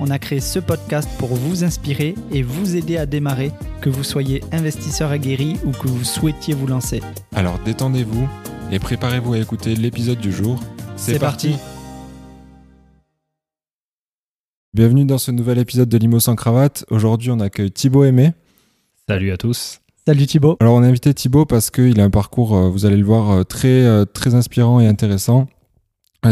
[0.00, 4.02] on a créé ce podcast pour vous inspirer et vous aider à démarrer, que vous
[4.02, 7.02] soyez investisseur aguerri ou que vous souhaitiez vous lancer.
[7.34, 8.26] Alors détendez-vous
[8.72, 10.58] et préparez-vous à écouter l'épisode du jour.
[10.96, 11.54] C'est parti.
[14.72, 16.84] Bienvenue dans ce nouvel épisode de Limo sans cravate.
[16.90, 18.32] Aujourd'hui, on accueille Thibaut Aimé.
[19.08, 19.80] Salut à tous.
[20.06, 20.56] Salut Thibaut.
[20.60, 23.30] Alors, on a invité Thibaut parce qu'il a un parcours, euh, vous allez le voir,
[23.30, 25.48] euh, très, euh, très inspirant et intéressant.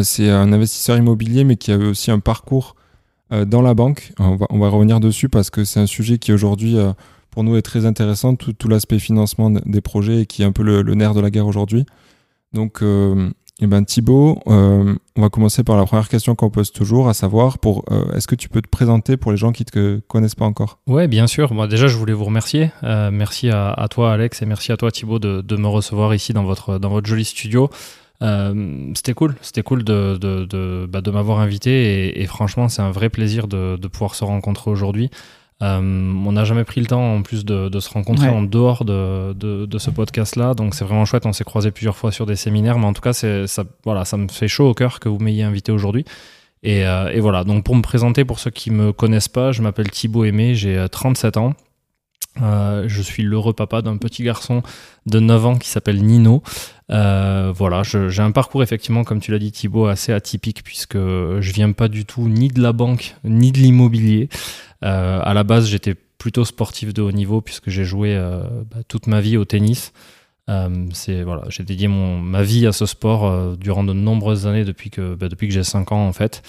[0.03, 2.77] C'est un investisseur immobilier, mais qui a aussi un parcours
[3.31, 4.13] dans la banque.
[4.19, 6.93] On va, revenir dessus parce que c'est un sujet qui aujourd'hui, euh,
[7.31, 10.63] pour nous, est très intéressant, tout, l'aspect financement des projets et qui est un peu
[10.63, 11.85] le, nerf de la guerre aujourd'hui.
[12.53, 16.71] Donc, euh, eh ben, Thibaut, euh, on va commencer par la première question qu'on pose
[16.71, 19.65] toujours, à savoir, pour, euh, est-ce que tu peux te présenter pour les gens qui
[19.65, 20.79] ne te connaissent pas encore?
[20.87, 21.53] Ouais, bien sûr.
[21.53, 22.71] Moi, déjà, je voulais vous remercier.
[22.85, 26.15] Euh, merci à, à toi, Alex, et merci à toi, Thibaut, de, de me recevoir
[26.15, 27.69] ici dans votre, dans votre joli studio.
[28.23, 32.69] Euh, c'était cool, c'était cool de, de, de, bah, de m'avoir invité et, et franchement,
[32.69, 35.09] c'est un vrai plaisir de, de pouvoir se rencontrer aujourd'hui.
[35.63, 38.33] Euh, on n'a jamais pris le temps en plus de, de se rencontrer Ouais.
[38.35, 41.27] en dehors de, de, de ce podcast-là, donc c'est vraiment chouette.
[41.27, 44.05] On s'est croisés plusieurs fois sur des séminaires, mais en tout cas, c'est, ça, voilà,
[44.05, 46.05] ça me fait chaud au cœur que vous m'ayez invité aujourd'hui.
[46.65, 49.63] Et, euh, et voilà, donc pour me présenter, pour ceux qui me connaissent pas, je
[49.63, 51.55] m'appelle Thibaut Aimé, j'ai euh, 37 ans.
[52.43, 54.63] Euh, je suis l'heureux papa d'un petit garçon
[55.07, 56.43] de 9 ans qui s'appelle Nino.
[56.91, 61.53] Euh, voilà, j'ai un parcours effectivement, comme tu l'as dit Thibaut, assez atypique puisque je
[61.53, 64.29] viens pas du tout ni de la banque ni de l'immobilier.
[64.85, 68.79] Euh, à la base, j'étais plutôt sportif de haut niveau puisque j'ai joué euh, bah,
[68.87, 69.93] toute ma vie au tennis.
[70.47, 75.15] Voilà, j'ai dédié mon, ma vie à ce sport durant de nombreuses années depuis que
[75.15, 76.43] bah, que j'ai 5 ans en fait.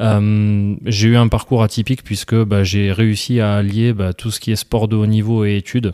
[0.00, 4.40] Euh, j'ai eu un parcours atypique puisque bah, j'ai réussi à allier bah, tout ce
[4.40, 5.92] qui est sport de haut niveau et études.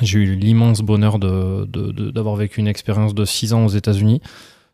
[0.00, 4.22] J'ai eu l'immense bonheur d'avoir vécu une expérience de 6 ans aux États-Unis,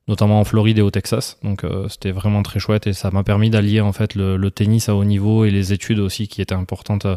[0.06, 1.38] notamment en Floride et au Texas.
[1.42, 4.50] Donc euh, c'était vraiment très chouette et ça m'a permis d'allier en fait le, le
[4.50, 7.16] tennis à haut niveau et les études aussi qui étaient importantes euh,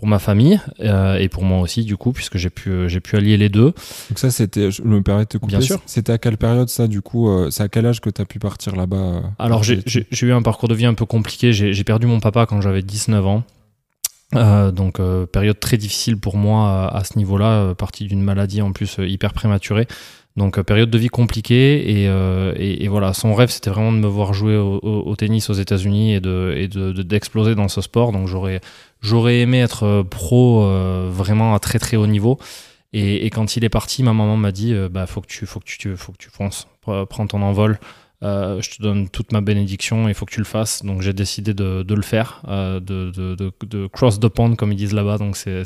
[0.00, 3.00] pour ma famille euh, et pour moi aussi du coup puisque j'ai pu euh, j'ai
[3.00, 3.74] pu allier les deux.
[4.08, 5.78] Donc ça, c'était, je me permets de te couper, Bien sûr.
[5.84, 8.24] c'était à quelle période ça, du coup euh, C'est à quel âge que tu as
[8.24, 9.82] pu partir là-bas Alors j'ai
[10.22, 11.52] eu un parcours de vie un peu compliqué.
[11.52, 13.42] J'ai perdu mon papa quand j'avais 19 ans.
[14.36, 15.00] Euh, donc
[15.32, 19.34] période très difficile pour moi euh, à ce niveau-là, partie d'une maladie en plus hyper
[19.34, 19.86] prématurée.
[20.40, 23.92] Donc euh, période de vie compliquée et, euh, et, et voilà, son rêve c'était vraiment
[23.92, 27.68] de me voir jouer au, tennis aux États-Unis et de et de- de- d'exploser dans
[27.68, 28.10] ce sport.
[28.12, 28.62] Donc j'aurais
[29.02, 30.66] j'aurais aimé être euh, pro
[31.10, 32.38] vraiment à très très haut niveau.
[32.92, 35.60] Et, quand il est parti, ma maman m'a dit euh, bah faut que tu faut
[35.60, 37.78] que tu faut que tu fonces, Pre- prends ton envol.
[38.22, 40.82] Je te donne toute ma bénédiction, il faut que tu le fasses.
[40.84, 45.18] Donc j'ai décidé de, le faire, de, de, cross the pond comme ils disent là-bas.
[45.18, 45.64] Donc c'est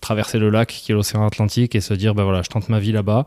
[0.00, 2.78] traverser le lac qui est l'océan Atlantique et se dire bah voilà, je tente ma
[2.78, 3.26] vie là-bas.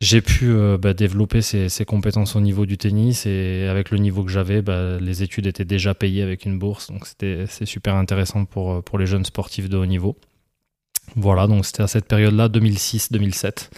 [0.00, 3.96] J'ai pu euh, bah, développer ces, ces compétences au niveau du tennis et avec le
[3.96, 6.90] niveau que j'avais, bah, les études étaient déjà payées avec une bourse.
[6.90, 10.16] Donc c'était c'est super intéressant pour, euh, pour les jeunes sportifs de haut niveau.
[11.14, 13.70] Voilà, donc c'était à cette période-là, 2006-2007.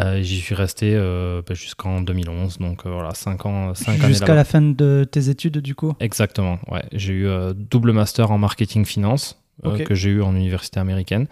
[0.00, 3.72] Euh, J'y suis resté euh, bah, jusqu'en 2011, donc voilà, 5 ans,
[4.06, 5.92] Jusqu'à la fin de tes études du coup?
[5.98, 6.84] Exactement, ouais.
[6.92, 9.42] J'ai eu double master en marketing finance
[9.84, 11.26] que j'ai eu en université américaine.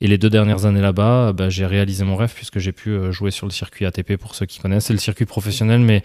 [0.00, 3.12] Et les deux dernières années là-bas, bah, j'ai réalisé mon rêve puisque j'ai pu euh,
[3.12, 4.86] jouer sur le circuit ATP pour ceux qui connaissent.
[4.86, 6.02] C'est le circuit professionnel, mais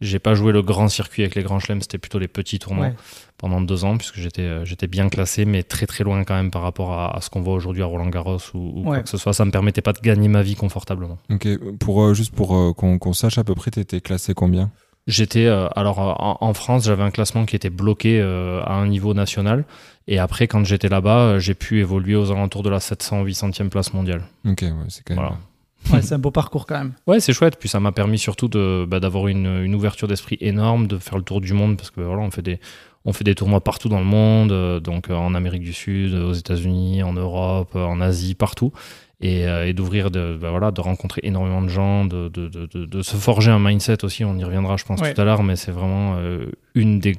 [0.00, 2.86] j'ai pas joué le grand circuit avec les grands chelems, c'était plutôt les petits tournois
[2.86, 2.94] Ouais.
[3.38, 6.50] pendant deux ans puisque j'étais euh, j'étais bien classé, mais très très loin quand même
[6.50, 9.08] par rapport à, à ce qu'on voit aujourd'hui à Roland Garros ou, ou quoi que
[9.08, 9.32] ce soit.
[9.32, 11.18] Ça me permettait pas de gagner ma vie confortablement.
[11.30, 11.46] Ok,
[11.78, 14.70] pour, euh, juste pour euh, qu'on qu'on sache à peu près, tu étais classé combien?
[15.06, 18.74] J'étais euh, alors euh, en, en France, j'avais un classement qui était bloqué euh, à
[18.74, 19.64] un niveau national.
[20.08, 24.22] Et après, quand j'étais là-bas, j'ai pu évoluer aux alentours de la 700-800e place mondiale.
[24.46, 25.24] Ok, ouais, c'est quand même.
[25.24, 25.38] Voilà.
[25.92, 26.94] Ouais, c'est un beau parcours quand même.
[27.06, 27.58] Ouais, c'est chouette.
[27.60, 31.18] Puis ça m'a permis surtout de bah, d'avoir une, une ouverture d'esprit énorme, de faire
[31.18, 32.58] le tour du monde parce que voilà, on fait des
[33.04, 37.02] on fait des tournois partout dans le monde, donc en Amérique du Sud, aux États-Unis,
[37.02, 38.72] en Europe, en Asie, partout.
[39.20, 43.02] Et, euh, et d'ouvrir, de, bah, voilà, de rencontrer énormément de gens, de, de, de,
[43.02, 44.24] se forger un mindset aussi.
[44.24, 45.14] On y reviendra, je pense, Ouais.
[45.14, 47.16] tout à l'heure, mais c'est vraiment euh, une des,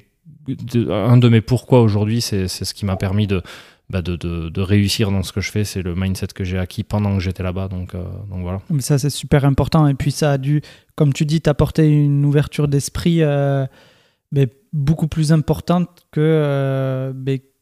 [0.47, 2.21] de- un de mes pourquoi aujourd'hui.
[2.21, 3.41] C'est ce qui m'a permis de,
[3.89, 5.63] bah, de, de, de réussir dans ce que je fais.
[5.63, 7.69] C'est le mindset que j'ai acquis pendant que j'étais là-bas.
[7.69, 8.59] Donc, euh, donc voilà.
[8.69, 9.87] Mais ça, c'est super important.
[9.87, 10.61] Et puis, ça a dû,
[10.95, 13.65] comme tu dis, t'apporter une ouverture d'esprit euh,
[14.31, 17.13] mais beaucoup plus importante que, euh,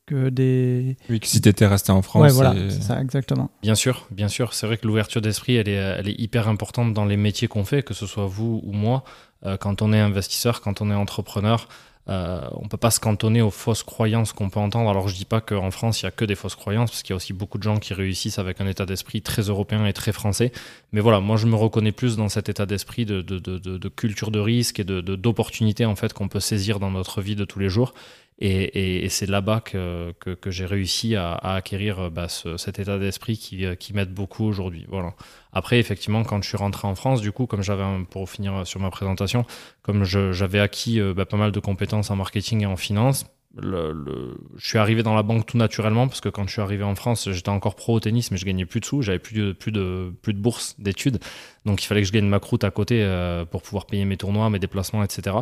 [0.05, 0.97] que des.
[1.09, 2.21] Oui, que si tu étais resté en France.
[2.23, 3.50] Ouais, voilà, et- c'est ça, exactement.
[3.61, 4.53] Bien sûr, bien sûr.
[4.53, 7.63] C'est vrai que l'ouverture d'esprit, elle est, elle est hyper importante dans les métiers qu'on
[7.65, 9.03] fait, que ce soit vous ou moi.
[9.45, 11.67] Euh, quand on est investisseur, quand on est entrepreneur,
[12.09, 14.89] euh, on peut pas se cantonner aux fausses croyances qu'on peut entendre.
[14.89, 17.11] Alors je dis pas qu'en France il y a que des fausses croyances, parce qu'il
[17.11, 19.94] y a aussi beaucoup de gens qui réussissent avec un état d'esprit très européen et
[19.94, 20.51] très français.
[20.91, 24.31] Mais voilà, moi je me reconnais plus dans cet état d'esprit de, de, de, culture
[24.31, 27.45] de risque et de de- d'opportunité en fait qu'on peut saisir dans notre vie de
[27.45, 27.94] tous les jours.
[28.39, 32.27] Et, et- et c'est là-bas que, que, que j'ai réussi à, à acquérir euh, bah,
[32.27, 34.85] ce- cet état d'esprit qui, euh, qui m'aide beaucoup aujourd'hui.
[34.89, 35.13] Voilà.
[35.53, 38.80] Après, effectivement, quand je suis rentré en France, du coup, comme j'avais, pour finir sur
[38.80, 39.45] ma présentation,
[39.83, 43.25] comme j'avais acquis euh, bah, pas mal de compétences en marketing et en finance,
[43.61, 46.95] je suis arrivé dans la banque tout naturellement parce que quand je suis arrivé en
[46.95, 49.51] France, j'étais encore pro au tennis, mais je gagnais plus de sous, j'avais plus de,
[49.51, 51.19] plus de, plus de bourse d'études.
[51.65, 54.17] Donc il fallait que je gagne ma croûte à côté euh, pour pouvoir payer mes
[54.17, 55.38] tournois, mes déplacements, etc.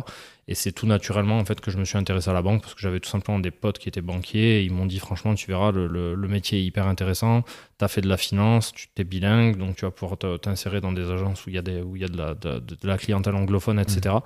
[0.46, 2.74] Et c'est tout naturellement en fait que je me suis intéressé à la banque parce
[2.74, 5.72] que j'avais tout simplement des potes qui étaient banquiers ils m'ont dit franchement tu verras
[5.72, 7.44] le, métier est hyper intéressant,
[7.78, 10.92] tu as fait de la finance, tu es bilingue donc tu vas pouvoir t'insérer dans
[10.92, 14.16] des agences où il y a, de la clientèle anglophone etc.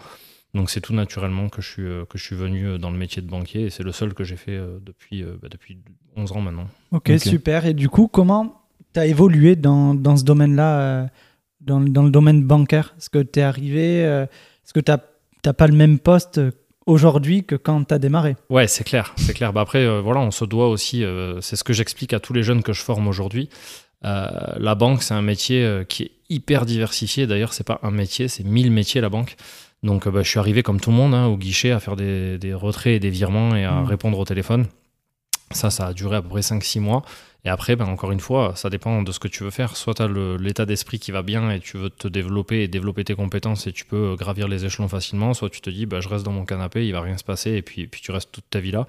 [0.57, 2.99] Donc c'est tout naturellement que je suis, euh, que je suis venu euh, dans le
[2.99, 5.79] métier de banquier et c'est le seul que j'ai fait euh, depuis, bah, depuis
[6.17, 6.67] 11 ans maintenant.
[6.91, 7.67] Ok, super.
[7.67, 8.63] Et du coup, comment
[8.95, 11.09] tu as évolué dans, dans ce domaine-là,
[11.61, 12.95] dans, dans le domaine bancaire?
[12.99, 16.41] Est-ce que tu es arrivé Est-ce que tu n'as pas le même poste
[16.87, 18.37] aujourd'hui que quand tu as démarré?
[18.49, 19.53] Ouais, c'est clair, c'est clair.
[19.53, 22.33] Bah après, euh, voilà, on se doit aussi, euh, c'est ce que j'explique à tous
[22.33, 23.51] les jeunes que je forme aujourd'hui.
[24.05, 27.27] Euh, la banque, c'est un métier qui est hyper diversifié.
[27.27, 29.37] D'ailleurs, c'est pas un métier, c'est mille métiers la banque.
[29.87, 31.97] Donc, euh, bah, je suis arrivé comme tout le monde hein, au guichet à faire
[31.97, 33.85] des, des retraits et des virements et à Mm.
[33.87, 34.67] répondre au téléphone.
[35.53, 37.03] Ça, ça a duré à peu près 5-6 mois.
[37.45, 39.77] Et après, ben, encore une fois, ça dépend de ce que tu veux faire.
[39.77, 43.05] Soit tu as l'état d'esprit qui va bien et tu veux te développer et développer
[43.05, 45.33] tes compétences et tu peux euh, gravir les échelons facilement.
[45.35, 47.53] Soit tu te dis, bah, je reste dans mon canapé, il va rien se passer
[47.53, 48.87] et puis, puis tu restes toute ta vie là.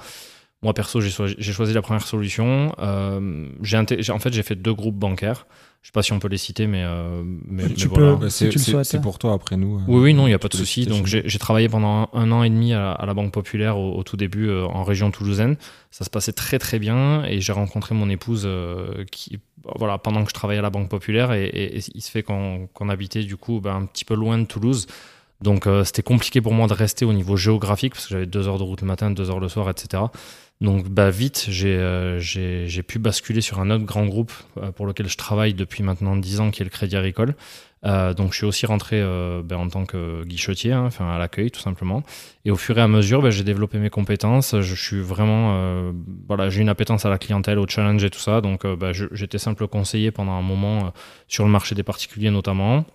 [0.63, 1.09] Moi, perso, j'ai
[1.53, 2.73] choisi, la première solution.
[2.79, 3.77] Euh, j'ai
[4.11, 5.45] en fait, j'ai fait deux groupes bancaires.
[5.83, 8.13] Je sais pas si on peut les citer, mais, euh, mais, Tu- mais tu voilà.
[8.13, 8.21] peux.
[8.21, 8.85] Bah, Si c'est tu le c'est- souhaites.
[8.87, 9.77] c'est pour toi après nous.
[9.77, 10.85] euh, Oui, oui, non, il n'y a pas de peux souci.
[10.87, 13.77] Donc, j'ai travaillé pendant un, un an et demi à, la- à la Banque Populaire
[13.77, 15.55] au, au tout début euh, en région toulousaine.
[15.91, 17.23] Ça se passait très, très bien.
[17.25, 19.37] Et j'ai rencontré mon épouse euh, qui,
[19.77, 21.31] voilà, pendant que je travaillais à la Banque Populaire.
[21.33, 24.39] Et, et- et il se fait qu'on habitait, du coup, ben, un petit peu loin
[24.39, 24.87] de Toulouse.
[25.39, 28.47] Donc, euh, c'était compliqué pour moi de rester au niveau géographique parce que j'avais deux
[28.47, 30.03] heures de route le matin, deux heures le soir, etc.
[30.59, 32.19] Donc, bah, vite, j'ai euh,
[32.87, 36.39] pu basculer sur un autre grand groupe euh, pour lequel je travaille depuis maintenant 10
[36.39, 37.35] ans, qui est le Crédit Agricole.
[37.85, 41.17] Euh, donc je suis aussi rentré euh, ben, en tant que guichetier, hein, enfin à
[41.17, 42.03] l'accueil tout simplement.
[42.43, 44.59] Et au fur et à mesure, ben, j'ai développé mes compétences.
[44.59, 45.91] Je suis vraiment, euh,
[46.27, 48.41] voilà, j'ai une appétence à la clientèle, au challenge et tout ça.
[48.41, 50.91] Donc euh, ben, j'étais simple conseiller pendant un moment
[51.27, 52.85] sur le marché des particuliers notamment.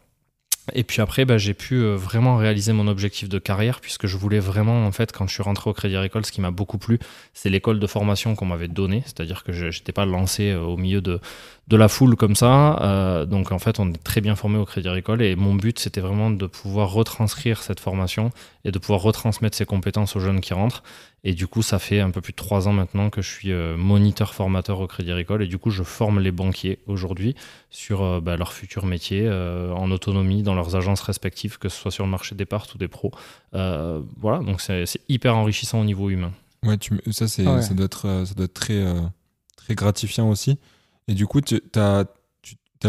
[0.75, 4.17] Et puis après, ben, j'ai pu euh, vraiment réaliser mon objectif de carrière puisque je
[4.17, 6.79] voulais vraiment, en fait, quand je suis rentré au Crédit Agricole, ce qui m'a beaucoup
[6.79, 7.01] plu,
[7.35, 9.03] c'est l'école de formation qu'on m'avait donnée.
[9.05, 11.21] C'est-à-dire que je n'étais pas lancé euh, au milieu de,
[11.69, 12.79] de la foule comme ça.
[12.83, 15.79] Euh, donc en fait, on est très bien formé au Crédit Agricole et mon but,
[15.79, 18.31] c'était vraiment de pouvoir retranscrire cette formation
[18.65, 20.83] et de pouvoir retransmettre ces compétences aux jeunes qui rentrent.
[21.25, 23.53] Et du coup, ça fait un peu plus de trois ans maintenant que je suis
[23.53, 27.37] euh, moniteur formateur au Crédit Agricole et du coup, je forme les banquiers aujourd'hui
[27.71, 31.81] sur euh, bah, leur futur métier euh, en autonomie dans leurs agences respectives, que ce
[31.81, 33.13] soit sur le marché des parts ou des pros.
[33.55, 36.33] Euh, voilà, donc c'est hyper enrichissant au niveau humain.
[36.65, 37.63] Ouais, tu, ça, c'est, Ah ouais.
[37.63, 39.01] ça doit être, ça doit être très, euh,
[39.57, 40.59] très gratifiant aussi.
[41.09, 42.05] Et du coup, tu n'as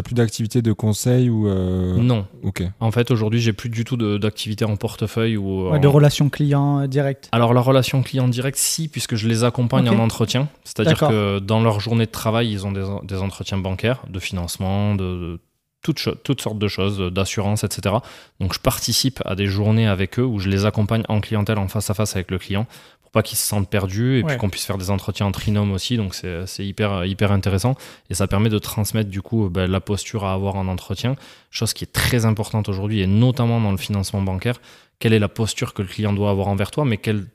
[0.04, 1.48] plus d'activité de conseil ou.
[1.48, 2.64] euh, Non, Ok.
[2.80, 6.30] en fait, aujourd'hui, j'ai plus du tout d'activité en portefeuille ou Ouais, en- De relations
[6.30, 10.48] clients euh, directes Alors la relation client direct, si, puisque je les accompagne en entretien.
[10.64, 14.96] C'est-à-dire que dans leur journée de travail, ils ont des, des entretiens bancaires, de financement,
[14.96, 15.40] de, de
[15.84, 17.96] toutes, toutes sortes de choses, d'assurance, etc.
[18.40, 21.68] Donc je participe à des journées avec eux où je les accompagne en clientèle, en
[21.68, 22.66] face à face avec le client,
[23.14, 24.30] pas qu'ils se sentent perdus et Ouais.
[24.32, 25.96] puis qu'on puisse faire des entretiens en trinôme aussi.
[25.96, 27.76] Donc c'est hyper, hyper intéressant
[28.10, 31.16] et ça permet de transmettre du coup ben, la posture à avoir en entretien,
[31.52, 34.60] chose qui est très importante aujourd'hui et notamment dans le financement bancaire.
[35.00, 37.26] Quelle est la posture que le client doit avoir envers toi, mais quelle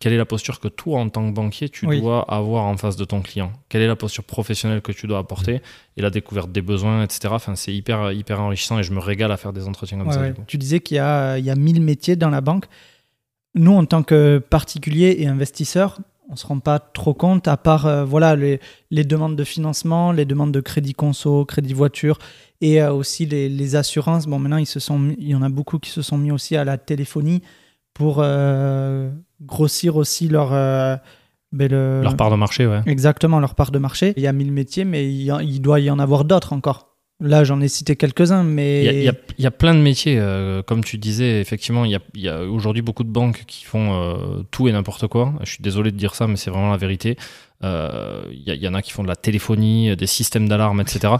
[0.00, 2.00] quelle est la posture que toi, en tant que banquier, tu Oui.
[2.00, 3.52] dois avoir en face de ton client?
[3.68, 5.60] Quelle est la posture professionnelle que tu dois apporter
[5.96, 7.28] et la découverte des besoins, etc.
[7.30, 10.12] Enfin, c'est hyper, hyper enrichissant et je me régale à faire des entretiens comme Ouais,
[10.14, 10.20] ça.
[10.22, 10.34] ouais.
[10.48, 11.00] Tu disais qu'il y y
[11.50, 12.64] a 1000 métiers dans la banque.
[13.54, 17.56] Nous, en tant que particuliers et investisseurs, on ne se rend pas trop compte, à
[17.58, 22.18] part euh, voilà, les, les demandes de financement, les demandes de crédit conso, crédit voiture
[22.62, 24.26] et euh, aussi les, les assurances.
[24.26, 26.30] Bon, maintenant, ils se sont mis- il y en a beaucoup qui se sont mis
[26.30, 27.42] aussi à la téléphonie
[27.92, 29.10] pour euh,
[29.42, 30.52] grossir aussi leur,
[31.52, 32.80] ben, le- Leur part de marché, ouais.
[32.86, 34.14] Exactement, leur part de marché.
[34.16, 36.54] Il y a 1000 métiers, mais il, y en- il doit y en avoir d'autres
[36.54, 36.91] encore.
[37.22, 38.84] Là, j'en ai cité quelques-uns, mais.
[38.84, 42.28] Il y, a, y y plein de métiers, euh, comme tu disais, effectivement, il y
[42.28, 45.32] a, aujourd'hui beaucoup de banques qui font euh, tout et n'importe quoi.
[45.44, 47.16] Je suis désolé de dire ça, mais c'est vraiment la vérité.
[47.62, 51.14] Il y, en a qui font de la téléphonie, des systèmes d'alarme, etc.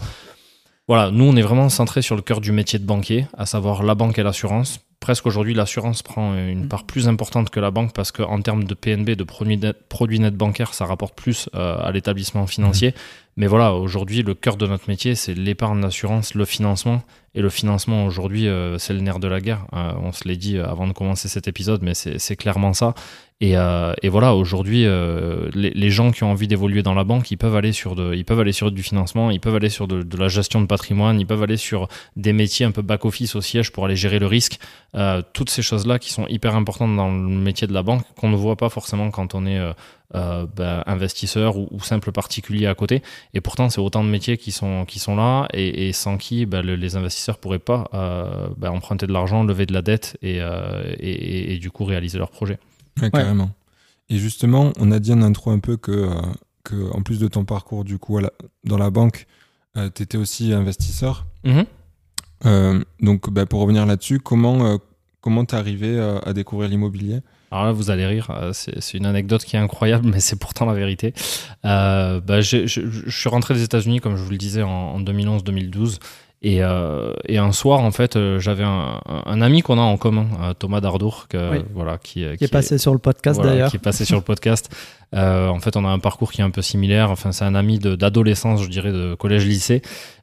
[0.88, 3.84] Voilà, nous, on est vraiment centré sur le cœur du métier de banquier, à savoir
[3.84, 4.80] la banque et l'assurance.
[4.98, 6.68] Presque aujourd'hui, l'assurance prend une mm.
[6.68, 10.18] part plus importante que la banque parce qu'en termes de PNB, de produits net, produits
[10.18, 12.90] net bancaires, ça rapporte plus à l'établissement financier.
[12.90, 12.94] Mm.
[13.36, 17.02] Mais voilà, aujourd'hui, le cœur de notre métier, c'est l'épargne d'assurance, le financement.
[17.34, 19.64] Et le financement, aujourd'hui, euh, c'est le nerf de la guerre.
[19.72, 22.94] Euh, on se l'est dit euh, avant de commencer cet épisode, mais c'est clairement ça.
[23.40, 23.56] Et,
[24.08, 27.72] voilà, aujourd'hui, les, les, gens qui ont envie d'évoluer dans la banque, ils peuvent aller
[27.72, 30.28] sur, de, ils peuvent aller sur du financement, ils peuvent aller sur de, de, la
[30.28, 33.84] gestion de patrimoine, ils peuvent aller sur des métiers un peu back-office au siège pour
[33.84, 34.60] aller gérer le risque.
[35.32, 38.36] toutes ces choses-là qui sont hyper importantes dans le métier de la banque, qu'on ne
[38.36, 39.60] voit pas forcément quand on est
[40.14, 43.02] euh, ben, investisseurs ou, simple particulier à côté.
[43.32, 46.60] Et pourtant, c'est autant de métiers qui sont, qui sont là et, sans qui ben,
[46.60, 50.38] les investisseurs ne pourraient pas euh, ben, emprunter de l'argent, lever de la dette et,
[50.40, 52.58] euh, et, du coup réaliser leur projet.
[53.12, 53.50] carrément.
[54.10, 56.10] Et justement, on a dit en intro un peu que,
[56.62, 58.20] que en plus de ton parcours du coup
[58.64, 59.26] dans la banque,
[59.94, 61.24] tu étais aussi investisseur.
[61.46, 62.84] Mm-hmm.
[63.00, 64.78] donc, pour revenir là-dessus, comment
[65.22, 67.20] comment t'es arrivé à découvrir l'immobilier?
[67.52, 70.64] Alors là, vous allez rire, euh, c'est une anecdote qui est incroyable, mais c'est pourtant
[70.64, 71.12] la vérité.
[71.66, 75.98] Euh, bah, je, suis rentré des États-Unis, comme je vous le disais, en, 2011-2012.
[76.44, 80.26] Et, euh, et, un soir, en fait, j'avais un, ami qu'on a en commun,
[80.58, 83.70] Thomas Dardour, que, voilà, qui, qui, est passé sur le podcast d'ailleurs.
[83.70, 84.68] Qui est passé sur le podcast.
[85.12, 87.10] en fait, on a un parcours qui est un peu similaire.
[87.12, 89.82] Enfin, c'est un ami d'adolescence, je dirais, de collège-lycée.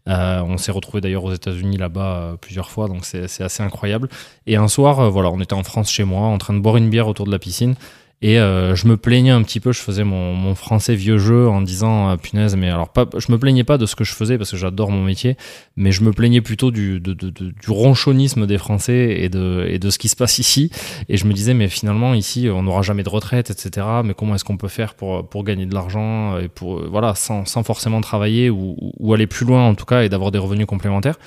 [0.10, 4.10] Euh, on s'est retrouvé d'ailleurs aux États-Unis là-bas euh, plusieurs fois, donc c'est assez incroyable.
[4.48, 6.78] Et un soir, euh, voilà, on était en France chez moi, en train de boire
[6.78, 7.76] une bière autour de la piscine.
[8.22, 11.48] Et euh, je me plaignais un petit peu, je faisais mon, mon français vieux jeu
[11.48, 14.14] en disant euh, punaise, mais alors pas, je me plaignais pas de ce que je
[14.14, 15.38] faisais parce que j'adore mon métier,
[15.78, 19.80] mais je me plaignais plutôt du, de, de, du ronchonisme des Français et de, et
[19.80, 20.70] de ce qui se passe ici.
[21.08, 23.88] Et je me disais, mais finalement, ici, on n'aura jamais de retraite, etc.
[24.04, 27.46] Mais comment est-ce qu'on peut faire pour, pour gagner de l'argent et pour, voilà, sans,
[27.46, 30.66] sans forcément travailler ou, ou aller plus loin en tout cas et d'avoir des revenus
[30.66, 31.18] complémentaires?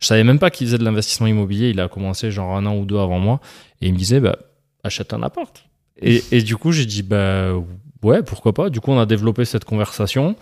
[0.00, 1.70] Je savais même pas qu'il faisait de l'investissement immobilier.
[1.70, 3.40] Il a commencé genre un an ou deux avant moi.
[3.80, 4.36] Et il me disait, bah,
[4.84, 5.64] achète un appart.
[6.02, 7.52] Et, du coup, j'ai dit, bah
[8.02, 8.70] ouais, pourquoi pas.
[8.70, 10.36] Du coup, on a développé cette conversation.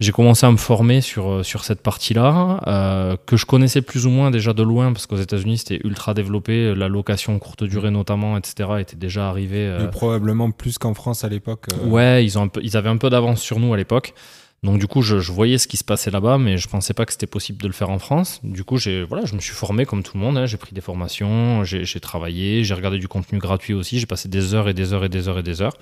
[0.00, 4.06] J'ai commencé à me former sur, euh, sur cette partie-là, euh, que je connaissais plus
[4.06, 6.74] ou moins déjà de loin, parce qu'aux États-Unis, c'était ultra développé.
[6.74, 9.66] La location courte durée, notamment, etc., était déjà arrivée.
[9.66, 9.88] Euh...
[9.88, 11.66] probablement plus qu'en France à l'époque.
[11.74, 11.86] Euh.
[11.86, 14.14] Ouais, ils, ont ils avaient un peu d'avance sur nous à l'époque.
[14.62, 17.12] Donc du coup, je, voyais ce qui se passait là-bas, mais je pensais pas que
[17.12, 18.40] c'était possible de le faire en France.
[18.44, 20.36] Du coup, j'ai voilà, je me suis formé comme tout le monde.
[20.36, 20.44] Hein.
[20.44, 23.98] J'ai pris des formations, j'ai travaillé, j'ai regardé du contenu gratuit aussi.
[23.98, 25.76] J'ai passé des heures et des heures et des heures et des heures.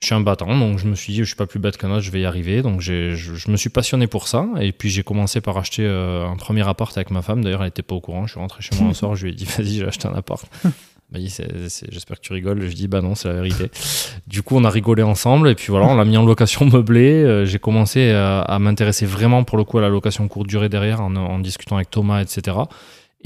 [0.00, 1.90] Je suis un battant, donc je me suis dit, je suis pas plus bête qu'un
[1.90, 2.62] autre, je vais y arriver.
[2.62, 4.48] Donc je, je, me suis passionné pour ça.
[4.58, 7.44] Et puis j'ai commencé par acheter euh, un premier appart avec ma femme.
[7.44, 8.26] D'ailleurs, elle était pas au courant.
[8.26, 10.14] Je suis rentré chez moi un soir, je lui ai dit, vas-y, j'ai acheté un
[10.14, 10.44] appart
[11.18, 11.34] dit
[11.90, 12.60] j'espère que tu rigoles.
[12.68, 13.70] Je dis bah non, c'est la vérité.
[14.26, 17.24] du coup, on a rigolé ensemble et puis voilà, on l'a mis en location meublée.
[17.24, 21.00] Euh, j'ai commencé à, m'intéresser vraiment pour le coup à la location courte durée derrière
[21.00, 22.56] en, discutant avec Thomas, etc.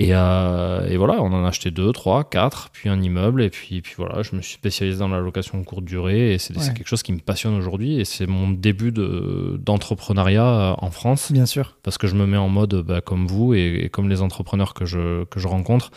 [0.00, 3.80] Euh, et, voilà, on en a acheté deux, trois, quatre, puis un immeuble et puis,
[3.80, 7.04] puis voilà, je me suis spécialisé dans la location courte durée et c'est quelque chose
[7.04, 11.30] qui me passionne aujourd'hui et c'est mon début d'entrepreneuriat euh, en France.
[11.30, 11.76] Bien sûr.
[11.82, 14.74] Parce que je me mets en mode bah, comme vous et, et, comme les entrepreneurs
[14.74, 15.90] que je, que je rencontre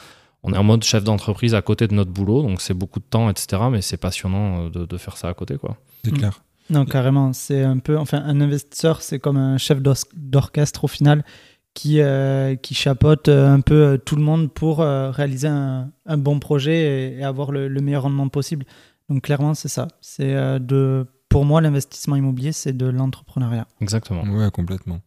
[0.47, 3.05] on est en mode chef d'entreprise à côté de notre boulot, donc c'est beaucoup de
[3.05, 3.63] temps, etc.
[3.69, 5.77] Mais c'est passionnant euh, de, faire ça à côté, quoi.
[6.03, 6.41] C'est clair.
[6.69, 7.33] Non, carrément.
[7.33, 11.25] C'est un peu, enfin, un investisseur, c'est comme un chef d'orchestre au final
[11.73, 17.17] qui, euh, qui chapeaute euh, un peu tout le monde pour réaliser un, bon projet
[17.17, 18.65] et, avoir le, meilleur rendement possible.
[19.09, 19.89] Donc clairement, c'est ça.
[19.99, 23.67] C'est de, pour moi, l'investissement immobilier, c'est de l'entrepreneuriat.
[23.81, 24.23] Exactement.
[24.23, 25.01] Ouais, complètement.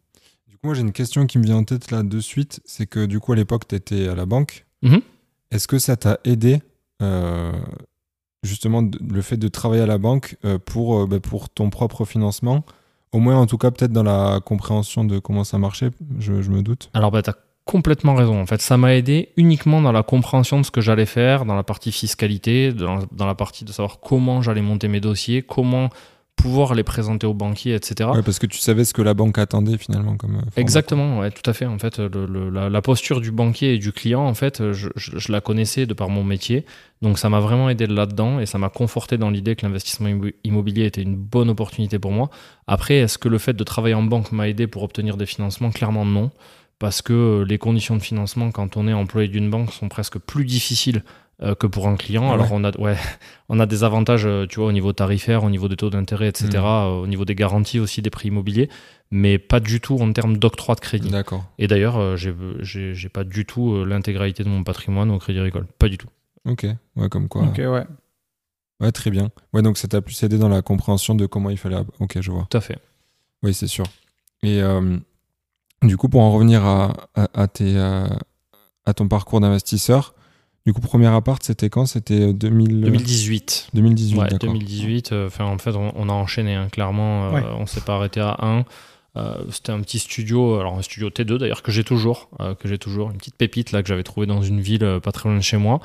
[0.49, 2.61] Du coup, moi, j'ai une question qui me vient en tête là de suite.
[2.66, 4.66] C'est que du coup, à l'époque, tu étais à la banque.
[4.82, 5.02] Mm-hmm.
[5.50, 6.61] Est-ce que ça t'a aidé
[7.02, 7.52] euh,
[8.42, 12.04] justement le fait de travailler à la banque euh, pour, euh, bah, pour ton propre
[12.04, 12.64] financement?
[13.12, 15.90] Au moins, en tout cas, peut-être dans la compréhension de comment ça marchait,
[16.21, 16.90] je, me doute.
[16.95, 18.40] Alors, bah, tu as complètement raison.
[18.40, 21.57] En fait, ça m'a aidé uniquement dans la compréhension de ce que j'allais faire, dans
[21.57, 25.90] la partie fiscalité, dans la partie de savoir comment j'allais monter mes dossiers, comment
[26.40, 28.11] pouvoir les présenter aux banquiers, etc.
[28.12, 30.37] Ouais, parce que tu savais ce que la banque attendait finalement comme.
[30.37, 31.66] Euh, Exactement, ouais, tout à fait.
[31.66, 34.88] En fait, la, posture du banquier et du client, en fait, je,
[35.30, 36.64] la connaissais de par mon métier,
[37.02, 40.09] donc ça m'a vraiment aidé là-dedans et ça m'a conforté dans l'idée que l'investissement
[40.44, 42.30] immobilier était une bonne opportunité pour moi.
[42.66, 45.70] Après, est-ce que le fait de travailler en banque m'a aidé pour obtenir des financements?
[45.70, 46.30] Clairement non
[46.80, 50.47] parce que les conditions de financement quand on est employé d'une banque sont presque plus
[50.47, 51.04] difficiles
[51.42, 52.28] euh, que pour un client.
[52.28, 52.97] Ah Alors on a, ouais,
[53.49, 56.28] on a des avantages, euh, tu vois, au niveau tarifaire, au niveau des taux d'intérêt,
[56.28, 56.56] etc., mm.
[56.56, 58.68] euh, au niveau des garanties aussi des prix immobiliers,
[59.11, 61.09] mais pas du tout en termes d'octroi de crédit.
[61.09, 61.47] D'accord.
[61.59, 65.88] Et d'ailleurs, j'ai, j'ai, pas du tout l'intégralité de mon patrimoine au Crédit Agricole, pas
[65.88, 66.09] du tout.
[66.47, 66.66] Ok,
[66.97, 67.42] ouais, comme quoi.
[67.42, 67.87] Ok, ouais.
[68.80, 69.30] Ouais, très bien.
[69.52, 71.76] Ouais, donc ça t'a plus aidé dans la compréhension de comment il fallait.
[72.00, 72.47] Ok, je vois.
[72.50, 72.78] Tout à fait.
[73.42, 73.85] Oui, c'est sûr.
[74.42, 74.97] Et euh,
[75.82, 80.14] du coup, pour en revenir à, à, tes, à ton parcours d'investisseur,
[80.67, 81.87] du coup, premier appart, c'était quand?
[81.87, 82.83] C'était 2000...
[82.83, 83.69] 2018.
[83.75, 85.12] 2018, ouais, 2018.
[85.26, 87.31] Enfin, en fait, on, a enchaîné, hein, clairement.
[87.59, 88.64] On s'est pas arrêté à 1.
[89.50, 93.11] c'était un petit studio, alors un studio T2 d'ailleurs que j'ai toujours, que j'ai toujours,
[93.11, 95.57] une petite pépite là que j'avais trouvé dans une ville pas très loin de chez
[95.57, 95.81] moi.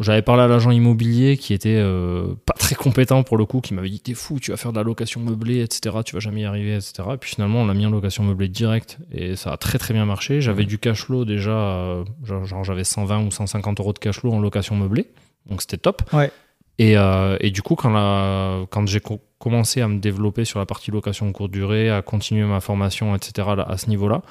[0.00, 3.74] J'avais parlé à l'agent immobilier qui était euh, pas très compétent pour le coup, qui
[3.74, 5.98] m'avait dit T'es fou, tu vas faire de la location meublée, etc.
[6.04, 6.94] Tu vas jamais y arriver, etc.
[7.12, 9.94] Et puis finalement, on l'a mis en location meublée direct et ça a très très
[9.94, 10.40] bien marché.
[10.40, 14.32] J'avais du cash flow déjà, euh, genre, j'avais 120 ou 150 euros de cash flow
[14.32, 15.10] en location meublée,
[15.46, 16.02] donc c'était top.
[16.12, 16.32] Ouais.
[16.78, 19.00] Et, euh, et, du coup, quand, la, quand j'ai
[19.38, 23.48] commencé à me développer sur la partie location courte durée, à continuer ma formation, etc.,
[23.64, 24.22] à ce niveau-là,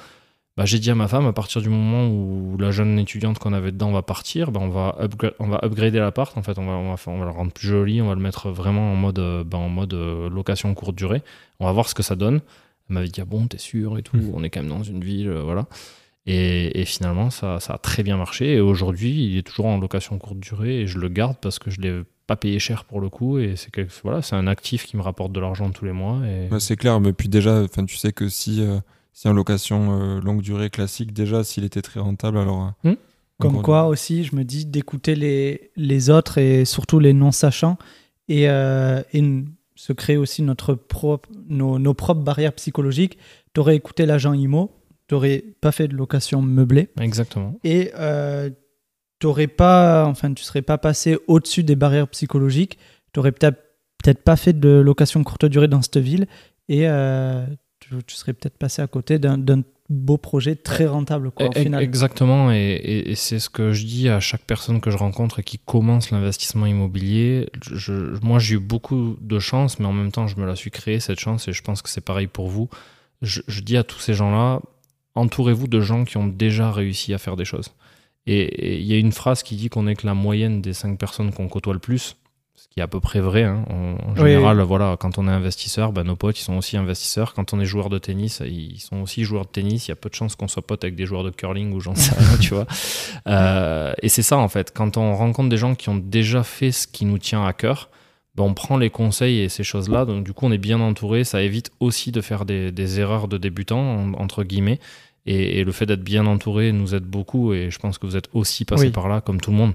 [0.56, 3.52] bah, j'ai dit à ma femme, à partir du moment où la jeune étudiante qu'on
[3.52, 4.96] avait dedans va partir, bah, on, va
[5.40, 6.36] on va upgrader l'appart.
[6.38, 8.20] En fait, on va, on, va, on va le rendre plus joli, on va le
[8.20, 11.22] mettre vraiment en mode, euh, bah, en mode euh, location courte durée.
[11.58, 12.40] On va voir ce que ça donne.
[12.88, 14.30] Elle m'avait dit, ah bon, t'es sûr et tout, mmh.
[14.32, 15.66] on est quand même dans une ville, euh, voilà.
[16.26, 18.54] Et, et, finalement, ça, ça, a très bien marché.
[18.54, 21.70] Et aujourd'hui, il est toujours en location courte durée et je le garde parce que
[21.70, 23.38] je l'ai pas payé cher pour le coup.
[23.38, 23.70] Et c'est
[24.02, 26.20] voilà, c'est un actif qui me rapporte de l'argent tous les mois.
[26.24, 26.48] Et...
[26.60, 28.64] c'est clair, mais puis déjà, tu sais que si
[29.14, 32.74] si en location euh, longue durée classique, déjà, s'il était très rentable, alors.
[32.84, 32.96] Euh, hmm.
[33.38, 37.78] Comme quoi aussi, je me dis d'écouter les, les autres et surtout les non-sachants
[38.28, 39.22] et, euh, et,
[39.76, 43.18] se créer aussi notre propre, nos, nos propres barrières psychologiques.
[43.52, 44.70] Tu aurais écouté l'agent IMO,
[45.08, 46.90] tu n'aurais pas fait de location meublée.
[47.00, 47.58] Exactement.
[47.64, 47.90] Et
[49.18, 52.78] tu pas, enfin, tu serais pas passé au-dessus des barrières psychologiques.
[53.12, 53.58] Tu n'aurais peut-être
[54.04, 56.28] peut pas fait de location courte durée dans cette ville
[56.68, 56.86] et
[58.06, 61.82] tu, serais peut-être passé à côté d'un beau projet très rentable quoi, au final.
[61.82, 66.10] Exactement, et, c'est ce que je dis à chaque personne que je rencontre qui commence
[66.10, 67.48] l'investissement immobilier.
[67.70, 70.70] Je, moi, j'ai eu beaucoup de chance, mais en même temps, je me la suis
[70.70, 72.68] créée cette chance et je pense que c'est pareil pour vous.
[73.22, 74.60] Je, je dis à tous ces gens-là,
[75.14, 77.70] entourez-vous de gens qui ont déjà réussi à faire des choses.
[78.26, 80.98] Et il y a une phrase qui dit qu'on est que la moyenne des cinq
[80.98, 82.16] personnes qu'on côtoie le plus
[82.74, 83.44] qui est à peu près vrai.
[83.44, 83.64] Hein.
[83.70, 87.32] En, général, voilà, quand on est investisseur, ben, nos potes ils sont aussi investisseurs.
[87.32, 89.86] Quand on est joueur de tennis, ils sont aussi joueurs de tennis.
[89.86, 91.78] Il y a peu de chances qu'on soit pote avec des joueurs de curling ou
[91.78, 92.66] j'en sais rien, tu vois.
[93.28, 94.72] Euh, et c'est ça en fait.
[94.74, 97.90] Quand on rencontre des gens qui ont déjà fait ce qui nous tient à cœur,
[98.34, 100.04] ben, on prend les conseils et ces choses-là.
[100.04, 101.22] Donc du coup, on est bien entouré.
[101.22, 104.80] Ça évite aussi de faire des, erreurs de débutants entre guillemets.
[105.26, 107.52] Et, le fait d'être bien entouré nous aide beaucoup.
[107.52, 109.74] Et je pense que vous êtes aussi passé par là, comme tout le monde.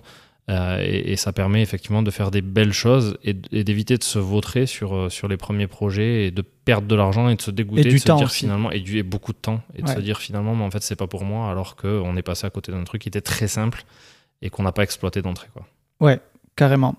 [0.49, 4.65] Euh, et, ça permet effectivement de faire des belles choses et, d'éviter de se vautrer
[4.65, 7.87] sur, euh, sur les premiers projets et de perdre de l'argent et de se dégoûter,
[7.87, 10.17] et du se temps dire finalement, et, du, beaucoup de temps, et de se dire
[10.17, 12.83] finalement, mais en fait, c'est pas pour moi, alors qu'on est passé à côté d'un
[12.83, 13.83] truc qui était très simple
[14.41, 15.49] et qu'on n'a pas exploité d'entrée.
[15.53, 15.67] Quoi.
[15.99, 16.19] Ouais,
[16.55, 16.95] carrément.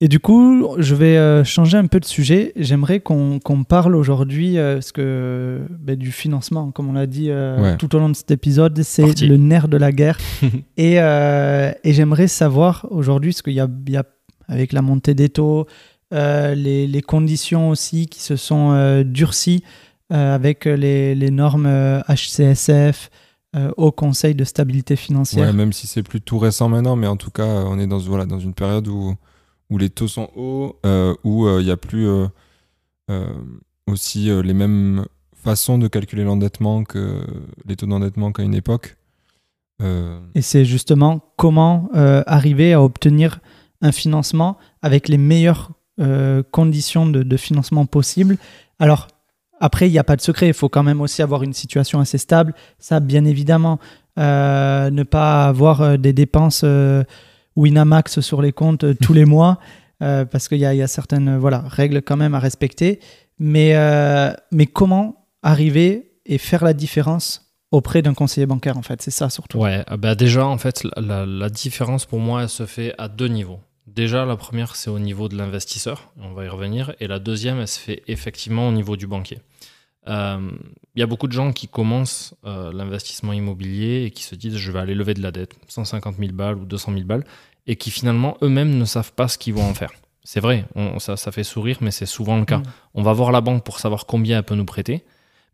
[0.00, 2.52] Et du coup, je vais euh, changer un peu de sujet.
[2.56, 7.94] J'aimerais qu'on parle aujourd'hui euh, que, ben, du financement, comme on l'a dit euh, tout
[7.94, 10.18] au long de cet épisode, c'est le nerf de la guerre.
[10.76, 13.56] et, et j'aimerais savoir aujourd'hui, ce qu'il y,
[13.92, 14.04] y a,
[14.48, 15.66] avec la montée des taux,
[16.10, 19.62] les, les, conditions aussi qui se sont durcies
[20.10, 21.68] avec les, les, normes
[22.08, 23.10] HCSF,
[23.76, 25.46] au Conseil de stabilité financière.
[25.46, 27.98] Ouais, même si c'est plus tout récent maintenant, mais en tout cas, on est dans,
[27.98, 29.14] voilà, dans une période où
[29.70, 32.28] où les taux sont hauts, euh, où euh, il n'y a plus euh,
[33.86, 37.24] aussi les mêmes façons de calculer l'endettement que
[37.66, 38.96] les taux d'endettement qu'à une époque.
[40.34, 43.40] Et c'est justement comment arriver à obtenir
[43.82, 45.72] un financement avec les meilleures
[46.52, 48.38] conditions de, financement possibles.
[48.78, 49.08] Alors,
[49.60, 52.00] après, il n'y a pas de secret, il faut quand même aussi avoir une situation
[52.00, 52.54] assez stable.
[52.78, 53.78] Ça, bien évidemment,
[54.16, 56.64] ne pas avoir des dépenses
[57.56, 59.58] Winamax sur les comptes euh, tous les mois,
[60.02, 63.00] euh, parce qu'il y, a certaines euh, voilà, règles quand même à respecter.
[63.38, 63.74] Mais,
[64.52, 69.02] mais comment arriver et faire la différence auprès d'un conseiller bancaire, en fait?
[69.02, 69.58] C'est ça surtout.
[69.58, 73.26] Ouais, bah déjà, en fait, la, la, différence pour moi, elle se fait à deux
[73.26, 73.58] niveaux.
[73.88, 77.58] Déjà, la première, c'est au niveau de l'investisseur, on va y revenir, et la deuxième,
[77.58, 79.40] elle se fait effectivement au niveau du banquier.
[80.06, 84.72] Il y a beaucoup de gens qui commencent l'investissement immobilier et qui se disent je
[84.72, 87.24] vais aller lever de la dette, 150 000 balles ou 200 000 balles,
[87.66, 89.92] et qui finalement eux-mêmes ne savent pas ce qu'ils vont en faire.
[90.22, 90.64] C'est vrai,
[90.98, 92.58] ça, ça, fait sourire, mais c'est souvent le cas.
[92.58, 92.64] Mm.
[92.94, 95.04] On va voir la banque pour savoir combien elle peut nous prêter,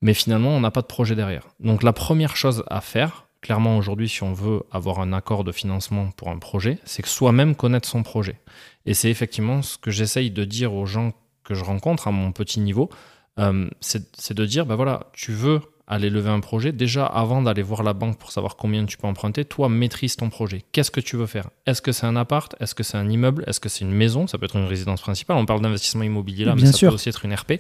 [0.01, 1.49] mais finalement, on n'a pas de projet derrière.
[1.59, 5.53] Donc la première chose à faire, clairement aujourd'hui, si on veut avoir un accord de
[5.53, 8.39] financement pour un projet, c'est que soi-même connaître son projet.
[8.87, 12.31] Et c'est effectivement ce que j'essaye de dire aux gens que je rencontre à mon
[12.33, 12.91] petit niveau,
[13.41, 17.63] euh, c'est de dire, bah voilà, tu veux aller lever un projet, déjà avant d'aller
[17.63, 20.65] voir la banque pour savoir combien tu peux emprunter, toi maîtrise ton projet.
[20.71, 21.51] Qu'est-ce que tu veux faire?
[21.67, 22.55] Est-ce que c'est un appart?
[22.61, 23.43] Est-ce que c'est un immeuble?
[23.49, 24.29] Est-ce que c'est une maison?
[24.29, 25.37] Ça peut être une résidence principale.
[25.37, 26.89] On parle d'investissement immobilier là, Bien mais ça sûr.
[26.91, 27.55] peut aussi être une RP.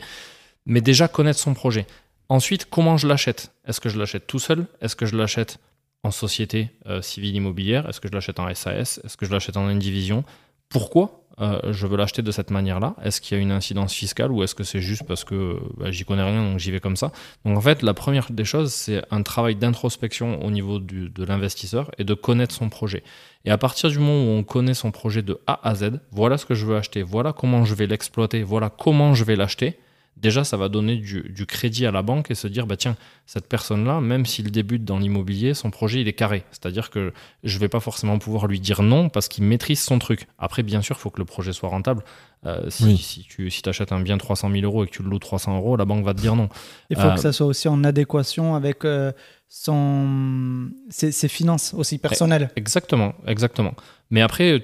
[0.64, 1.86] Mais déjà connaître son projet.
[2.28, 3.52] Ensuite, comment je l'achète?
[3.66, 4.66] Est-ce que je l'achète tout seul?
[4.80, 5.58] Est-ce que je l'achète
[6.04, 7.88] en société euh, civile immobilière?
[7.88, 10.22] Est-ce que je l'achète en SAS Est-ce que je l'achète en indivision?
[10.68, 11.19] Pourquoi?
[11.40, 14.42] Euh, je veux l'acheter de cette manière-là Est-ce qu'il y a une incidence fiscale ou
[14.42, 17.12] est-ce que c'est juste parce que bah, j'y connais rien donc j'y vais comme ça?
[17.44, 21.90] Donc en fait, la première des choses, c'est un travail d'introspection au niveau de l'investisseur
[21.98, 23.02] et de connaître son projet.
[23.44, 26.36] Et à partir du moment où on connaît son projet de A à Z, voilà
[26.36, 29.78] ce que je veux acheter, voilà comment je vais l'exploiter, voilà comment je vais l'acheter.
[30.16, 32.94] Déjà, ça va donner du, du crédit à la banque et se dire, bah tiens,
[33.24, 36.44] cette personne-là, même s'il débute dans l'immobilier, son projet, il est carré.
[36.50, 40.26] C'est-à-dire que je vais pas forcément pouvoir lui dire non parce qu'il maîtrise son truc.
[40.38, 42.04] Après, bien sûr, il faut que le projet soit rentable.
[42.44, 42.98] Euh, si, Oui.
[42.98, 45.56] si tu si achètes un bien 300 000 euros et que tu le loues 300
[45.56, 46.50] euros, la banque va te dire non.
[46.90, 49.12] Il faut Euh, que ça soit aussi en adéquation avec euh,
[49.48, 50.70] son...
[50.90, 52.50] ses, ses finances aussi personnelles.
[52.56, 53.74] Exactement, exactement.
[54.10, 54.60] Mais après, euh,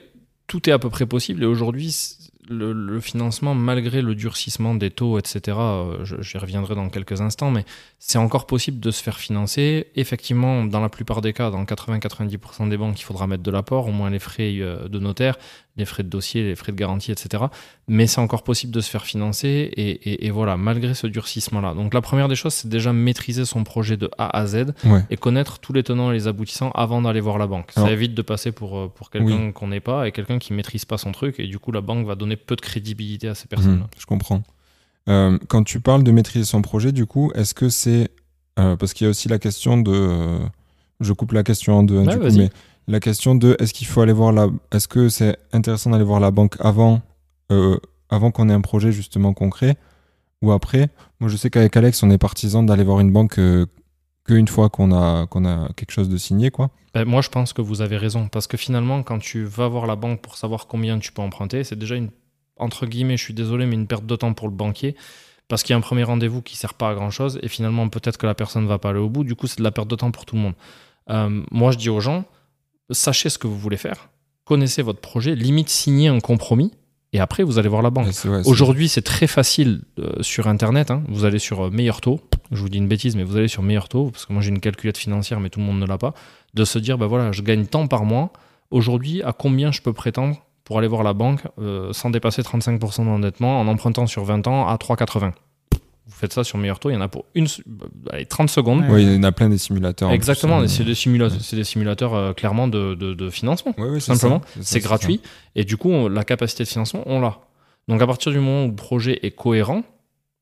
[0.47, 1.43] tout est à peu près possible.
[1.43, 1.95] Et aujourd'hui,
[2.49, 7.65] le, financement, malgré le durcissement des taux, etc., euh, j'y reviendrai dans quelques instants, mais
[7.99, 9.87] c'est encore possible de se faire financer.
[9.97, 13.89] Effectivement, dans la plupart des cas, dans 80-90% des banques, il faudra mettre de l'apport,
[13.89, 15.39] au moins les frais euh, de notaire,
[15.77, 17.45] les frais de dossier, les frais de garantie, etc.
[17.89, 19.49] Mais c'est encore possible de se faire financer.
[19.77, 21.75] Et, et- et voilà, malgré ce durcissement-là.
[21.75, 25.05] Donc la première des choses, c'est déjà maîtriser son projet de A à Z Ouais.
[25.11, 27.73] et connaître tous les tenants et les aboutissants avant d'aller voir la banque.
[27.77, 30.53] Alors- ça évite de passer pour, euh, pour quelqu'un qu'on n'est pas et quelqu'un qui
[30.53, 33.35] maîtrise pas son truc et du coup la banque va donner peu de crédibilité à
[33.35, 33.85] ces personnes-là.
[33.85, 34.43] Mhm, je comprends.
[35.09, 38.11] Euh, quand tu parles de maîtriser son projet, du coup, est-ce que c'est.
[38.59, 40.39] euh, parce qu'il y a aussi la question de.
[41.01, 42.51] je coupe la question en deux, hein, Ouais, du coup, mais
[42.89, 44.49] la question de est-ce qu'il faut aller voir la.
[44.73, 47.03] Est-ce que c'est intéressant d'aller voir la banque avant,
[47.53, 47.79] euh,
[48.11, 49.77] avant qu'on ait un projet justement concret
[50.43, 50.89] ou après?
[51.21, 53.67] Moi, je sais qu'avec Alex, on est partisan d'aller voir une banque euh,
[54.25, 56.71] qu'une fois qu'on a, qu'on a quelque chose de signé, quoi.
[56.95, 59.87] Ben, moi je pense que vous avez raison parce que finalement quand tu vas voir
[59.87, 62.09] la banque pour savoir combien tu peux emprunter, c'est déjà une
[62.57, 64.97] entre guillemets, je suis désolé, mais une perte de temps pour le banquier.
[65.49, 67.89] Parce qu'il y a un premier rendez-vous qui sert pas à grand chose et finalement
[67.89, 69.23] peut-être que la personne va pas aller au bout.
[69.23, 70.55] Du coup, c'est de la perte de temps pour tout le monde.
[71.11, 72.25] Euh, moi, je dis aux gens,
[72.91, 74.09] sachez ce que vous voulez faire,
[74.45, 76.73] connaissez votre projet, limite signez un compromis
[77.13, 78.09] et après vous allez voir la banque.
[78.25, 80.91] Ouais, Aujourd'hui, c'est très facile euh, sur Internet.
[80.91, 81.03] hein.
[81.09, 82.21] Vous allez sur euh, Meilleur Taux.
[82.53, 84.51] Je vous dis une bêtise, mais vous allez sur Meilleur Taux, parce que moi j'ai
[84.51, 86.15] une calculette financière, mais tout le monde ne l'a pas.
[86.55, 88.33] De se dire, bah voilà, je gagne tant par mois.
[88.71, 93.05] Aujourd'hui, à combien je peux prétendre pour aller voir la banque euh, sans dépasser 35%
[93.05, 95.33] d'endettement en empruntant sur 20 ans à 3,80 Vous
[96.17, 98.85] faites ça sur Meilleur Taux, il y en a pour une, euh, allez, 30 secondes.
[98.89, 100.11] Ouais, il y en a plein des simulateurs.
[100.11, 100.69] Exactement, hein.
[100.69, 104.41] c'est des, simula- c'est des simulateurs euh, clairement de, de- de financement ouais, c'est simplement.
[104.61, 104.87] c'est ça.
[104.89, 105.21] gratuit.
[105.55, 107.39] Et du coup, on- la capacité de financement, on l'a.
[107.89, 109.83] Donc à partir du moment où le projet est cohérent,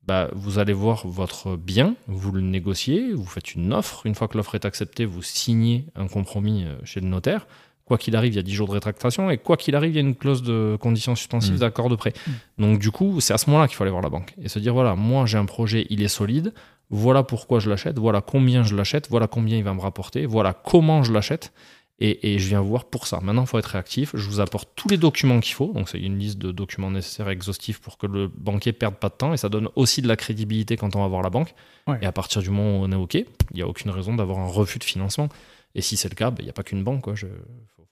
[0.07, 4.05] bah, vous allez voir votre bien, vous le négociez, vous faites une offre.
[4.07, 7.47] Une fois que l'offre est acceptée, vous signez un compromis euh, chez le notaire.
[7.87, 9.31] Quoi qu'il arrive, il y a 10 jours de rétractation.
[9.31, 11.59] Et quoi qu'il arrive, il y a une clause de conditions suspensives Mm.
[11.59, 12.15] d'accord de prêt.
[12.59, 14.35] Donc du coup, c'est à ce moment-là qu'il faut aller voir la banque.
[14.43, 16.55] Et se dire, voilà, moi j'ai un projet, il est solide.
[16.91, 17.99] Voilà pourquoi je l'achète.
[17.99, 19.09] Voilà combien je l'achète.
[19.11, 20.25] Voilà combien il va me rapporter.
[20.27, 21.53] Voilà comment je l'achète.
[22.01, 23.21] Et, et je viens vous voir pour ça.
[23.23, 24.11] Maintenant, il faut être réactif.
[24.15, 25.73] Je vous apporte tous les documents qu'il faut.
[25.73, 29.15] Donc, c'est une liste de documents nécessaires exhaustifs pour que le banquier perde pas de
[29.15, 29.33] temps.
[29.33, 31.55] Et ça donne aussi de la crédibilité quand on va voir la banque.
[31.87, 31.99] Ouais.
[32.03, 34.39] Et à partir du moment où on est OK, il n'y a aucune raison d'avoir
[34.41, 35.29] un refus de financement.
[35.77, 37.03] Et si c'est le cas, ben, il n'y a pas qu'une banque.
[37.03, 37.15] Quoi.
[37.15, 37.27] Je,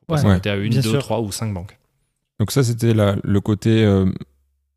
[0.03, 0.21] faut, pas Ouais.
[0.23, 1.01] s'arrêter à une, Bien deux, sûr.
[1.01, 1.79] trois ou cinq banques.
[2.39, 4.07] Donc ça, c'était le côté euh,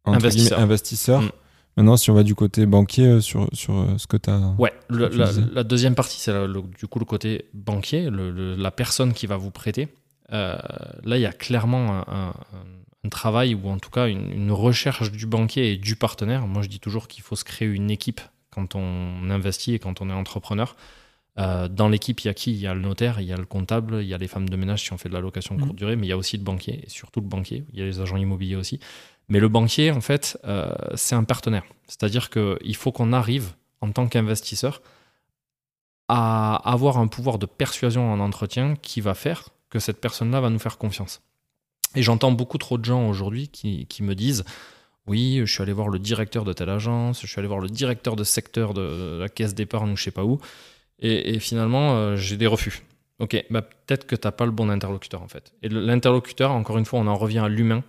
[0.06, 1.22] Investisseur.
[1.22, 1.30] Mm.
[1.78, 4.38] Maintenant, si on va du côté banquier euh, sur, sur euh, ce que tu as...
[4.58, 5.10] Ouais, le-
[5.54, 6.32] la, deuxième partie, c'est
[6.80, 9.90] du coup le côté banquier, le- le- la personne qui va vous prêter.
[10.32, 10.56] Euh,
[11.04, 12.34] là, il y a clairement un, un-
[13.04, 16.48] un travail, ou en tout cas une, une recherche du banquier et du partenaire.
[16.48, 20.00] Moi, je dis toujours qu'il faut se créer une équipe quand on investit et quand
[20.02, 20.76] on est entrepreneur.
[21.38, 22.52] Euh, dans l'équipe, il y a qui?
[22.52, 24.48] Il y a le notaire, il y a le comptable, il y a les femmes
[24.48, 25.62] de ménage si on fait de la location Mhm.
[25.62, 27.66] courte durée, mais il y a aussi le banquier, et surtout le banquier.
[27.74, 28.80] Il y a les agents immobiliers aussi.
[29.28, 31.64] Mais le banquier, en fait, euh, c'est un partenaire.
[31.88, 34.82] C'est-à-dire qu'il faut qu'on arrive, en tant qu'investisseur,
[36.08, 40.50] à avoir un pouvoir de persuasion en entretien qui va faire que cette personne-là va
[40.50, 41.22] nous faire confiance.
[41.96, 44.44] Et j'entends beaucoup trop de gens aujourd'hui qui, qui me disent
[45.08, 47.70] Oui, je suis allé voir le directeur de telle agence, je suis allé voir le
[47.70, 50.40] directeur de secteur de la caisse d'épargne ou je sais pas où,
[51.00, 52.84] et, et finalement, euh, j'ai des refus.
[53.20, 55.54] Ok, bah peut-être que tu n'as pas le bon interlocuteur en fait.
[55.62, 57.84] Et l'interlocuteur, encore une fois, on en revient à l'humain,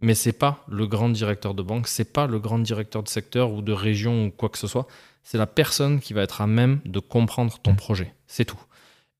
[0.00, 3.52] mais c'est pas le grand directeur de banque, c'est pas le grand directeur de secteur
[3.52, 4.86] ou de région ou quoi que ce soit.
[5.22, 8.14] C'est la personne qui va être à même de comprendre ton projet.
[8.26, 8.60] C'est tout.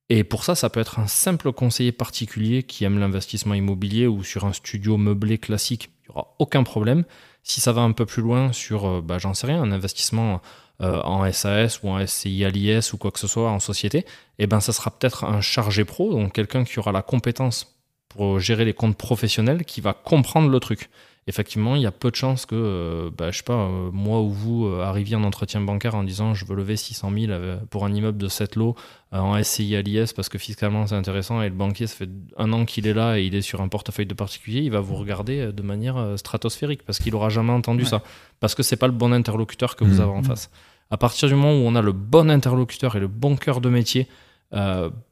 [0.09, 4.22] Et pour ça, ça peut être un simple conseiller particulier qui aime l'investissement immobilier ou
[4.22, 5.90] sur un studio meublé classique.
[6.03, 7.05] Il n'y aura aucun problème.
[7.42, 10.40] Si ça va un peu plus loin sur, euh, bah, j'en sais rien, un investissement
[10.82, 14.04] euh, en SAS ou en SCI à l'IS ou quoi que ce soit en société,
[14.38, 17.76] eh ben ça sera peut-être un chargé pro, donc quelqu'un qui aura la compétence
[18.08, 20.90] pour gérer les comptes professionnels, qui va comprendre le truc
[21.28, 24.20] effectivement, il y a peu de chances que, euh, bah, je sais pas, euh, moi
[24.20, 27.32] ou vous euh, arriviez en entretien bancaire en disant je veux lever 600 000
[27.68, 28.76] pour un immeuble de 7 lots
[29.10, 32.52] en SCI à l'IS parce que fiscalement c'est intéressant et le banquier, ça fait un
[32.52, 34.94] an qu'il est là et il est sur un portefeuille de particulier, il va vous
[34.94, 38.02] regarder de manière stratosphérique parce qu'il aura jamais entendu ça.
[38.38, 40.00] Parce que c'est pas le bon interlocuteur que vous mmh.
[40.00, 40.50] avez en face.
[40.90, 43.68] À partir du moment où on a le bon interlocuteur et le bon cœur de
[43.68, 44.06] métier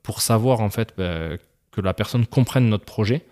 [0.02, 1.36] pour savoir en fait bah,
[1.72, 3.24] que la personne comprenne notre projet,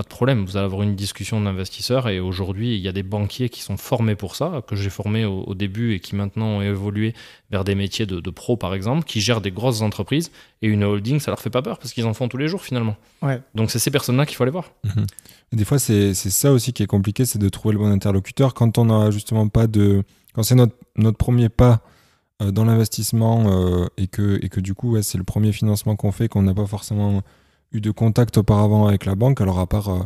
[0.00, 3.02] pas de problème, vous allez avoir une discussion d'investisseurs et aujourd'hui il y a des
[3.02, 6.62] banquiers qui sont formés pour ça, que j'ai formés au, début et qui maintenant ont
[6.62, 7.12] évolué
[7.50, 10.30] vers des métiers de, de, pro par exemple, qui gèrent des grosses entreprises
[10.62, 12.62] et une holding ça leur fait pas peur parce qu'ils en font tous les jours
[12.62, 12.96] finalement.
[13.20, 13.42] Ouais.
[13.54, 14.72] Donc c'est ces personnes-là qu'il faut aller voir.
[14.84, 15.04] Mhm.
[15.52, 18.78] Des fois c'est ça aussi qui est compliqué, c'est de trouver le bon interlocuteur quand
[18.78, 20.02] on n'a justement pas de...
[20.32, 21.82] Quand c'est notre, notre premier pas
[22.40, 26.10] euh, dans l'investissement euh, et, que, et que du coup c'est le premier financement qu'on
[26.10, 27.22] fait, qu'on n'a pas forcément
[27.72, 30.00] eu de contact auparavant avec la banque, alors à part euh,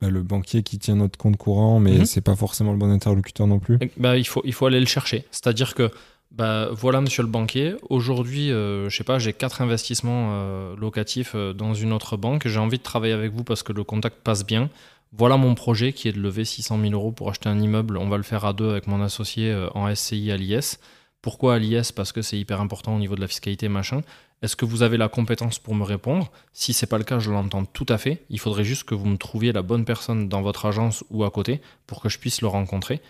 [0.00, 2.06] bah, le banquier qui tient notre compte courant, mais mhm.
[2.06, 3.78] c'est pas forcément le bon interlocuteur non plus.
[3.96, 5.24] Bah, il, faut, il faut aller le chercher.
[5.30, 5.90] C'est-à-dire que
[6.30, 11.34] bah, voilà, monsieur le banquier, aujourd'hui, euh, je sais pas, j'ai quatre investissements euh, locatifs
[11.34, 12.46] dans une autre banque.
[12.46, 14.68] J'ai envie de travailler avec vous parce que le contact passe bien.
[15.12, 17.96] Voilà mon projet qui est de lever 600 000 euros pour acheter un immeuble.
[17.96, 20.78] On va le faire à deux avec mon associé en SCI à l'IS.
[21.22, 24.02] Pourquoi à l'IS Parce que c'est hyper important au niveau de la fiscalité, machin.
[24.42, 26.30] Est-ce que vous avez la compétence pour me répondre?
[26.52, 28.24] Si c'est pas le cas, je l'entends tout à fait.
[28.28, 31.30] Il faudrait juste que vous me trouviez la bonne personne dans votre agence ou à
[31.30, 33.00] côté pour que je puisse le rencontrer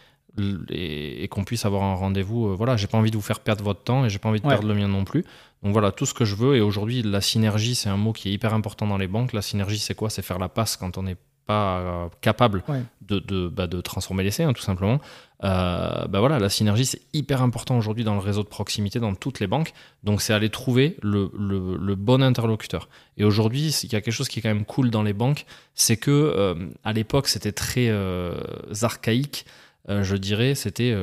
[0.71, 2.49] et, qu'on puisse avoir un rendez-vous.
[2.49, 4.41] Euh, voilà, j'ai pas envie de vous faire perdre votre temps et j'ai pas envie
[4.41, 5.25] de perdre le mien non plus.
[5.63, 6.57] Donc voilà, tout ce que je veux.
[6.57, 9.33] Et aujourd'hui, la synergie, c'est un mot qui est hyper important dans les banques.
[9.33, 10.11] La synergie, c'est quoi?
[10.11, 12.63] C'est faire la passe quand on n'est pas euh, capable
[13.03, 15.01] de, de, bah, de, transformer l'essai, hein, tout simplement.
[15.45, 19.15] Euh, bah voilà, la synergie, c'est hyper important aujourd'hui dans le réseau de proximité, dans
[19.15, 19.73] toutes les banques.
[20.03, 22.89] Donc, c'est aller trouver le, le, bon interlocuteur.
[23.17, 25.45] Et aujourd'hui, il y a quelque chose qui est quand même cool dans les banques,
[25.75, 28.35] c'est que euh, à l'époque, c'était très euh,
[28.83, 29.47] archaïque.
[29.89, 30.95] Je dirais, c'était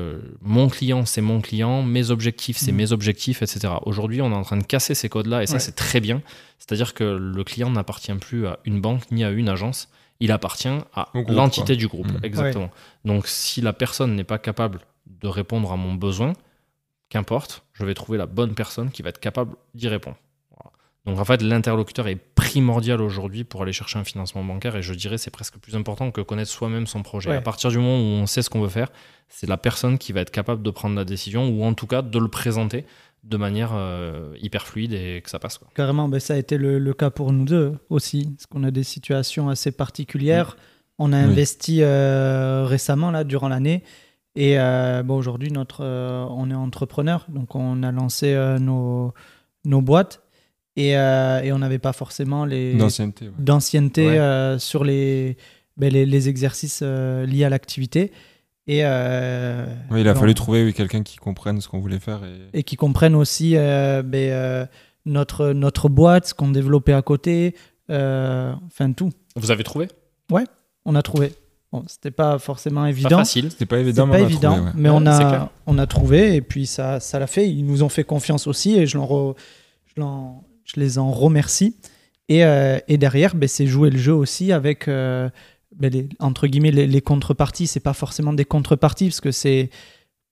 [0.42, 2.76] mon client, c'est mon client, mes objectifs, c'est mmh.
[2.76, 3.74] mes objectifs, etc.
[3.86, 6.22] Aujourd'hui, on est en train de casser ces codes-là, et ça, c'est très bien.
[6.60, 9.90] C'est-à-dire que le client n'appartient plus à une banque ni à une agence
[10.24, 12.08] il appartient à l'entité du groupe.
[12.08, 12.24] Mmh.
[12.24, 12.70] Exactement.
[13.04, 16.32] Donc si la personne n'est pas capable de répondre à mon besoin,
[17.10, 20.16] qu'importe, je vais trouver la bonne personne qui va être capable d'y répondre.
[21.06, 24.94] Donc en fait, l'interlocuteur est primordial aujourd'hui pour aller chercher un financement bancaire et je
[24.94, 27.36] dirais c'est presque plus important que connaître soi-même son projet.
[27.36, 28.90] À partir du moment où on sait ce qu'on veut faire,
[29.28, 32.02] c'est la personne qui va être capable de prendre la décision ou en tout cas
[32.02, 32.86] de le présenter
[33.24, 35.58] de manière euh, hyper fluide et que ça passe.
[35.58, 35.68] Quoi.
[35.76, 38.84] Carrément, ben, ça a été le, cas pour nous deux aussi, parce qu'on a des
[38.84, 40.58] situations assez particulières.
[41.00, 43.84] On a investi euh, récemment, là, durant l'année,
[44.36, 49.14] et euh, bon, aujourd'hui, notre, on est entrepreneur, donc on a lancé nos,
[49.66, 50.23] nos boîtes,
[50.76, 52.74] et, et on n'avait pas forcément les
[53.38, 55.38] d'ancienneté sur les,
[55.78, 58.12] ben, les, les, exercices liés à l'activité.
[58.66, 62.22] Et euh, il a fallu trouver quelqu'un qui comprenne ce qu'on voulait faire.
[62.54, 64.66] Et, qui comprenne aussi euh, ben, euh,
[65.06, 67.56] notre, notre boîte, ce qu'on développait à côté,
[67.90, 69.12] enfin tout.
[69.36, 69.90] Vous avez trouvé?
[70.32, 70.46] Ouais,
[70.86, 71.34] on a trouvé.
[71.74, 73.10] Bon, c'était pas forcément évident.
[73.10, 75.88] Pas facile, c'était pas évident, mais, on, a évident, trouvé, mais on, a, on a
[75.88, 77.50] trouvé et puis ça, ça l'a fait.
[77.50, 79.00] Ils nous ont fait confiance aussi et je,
[79.88, 80.02] je,
[80.66, 81.78] je les en remercie.
[82.30, 85.32] Et, et derrière, ben, c'est jouer le jeu aussi avec ben,
[85.92, 89.70] les, entre guillemets, les, les contreparties, c'est pas forcément des contreparties, parce que c'est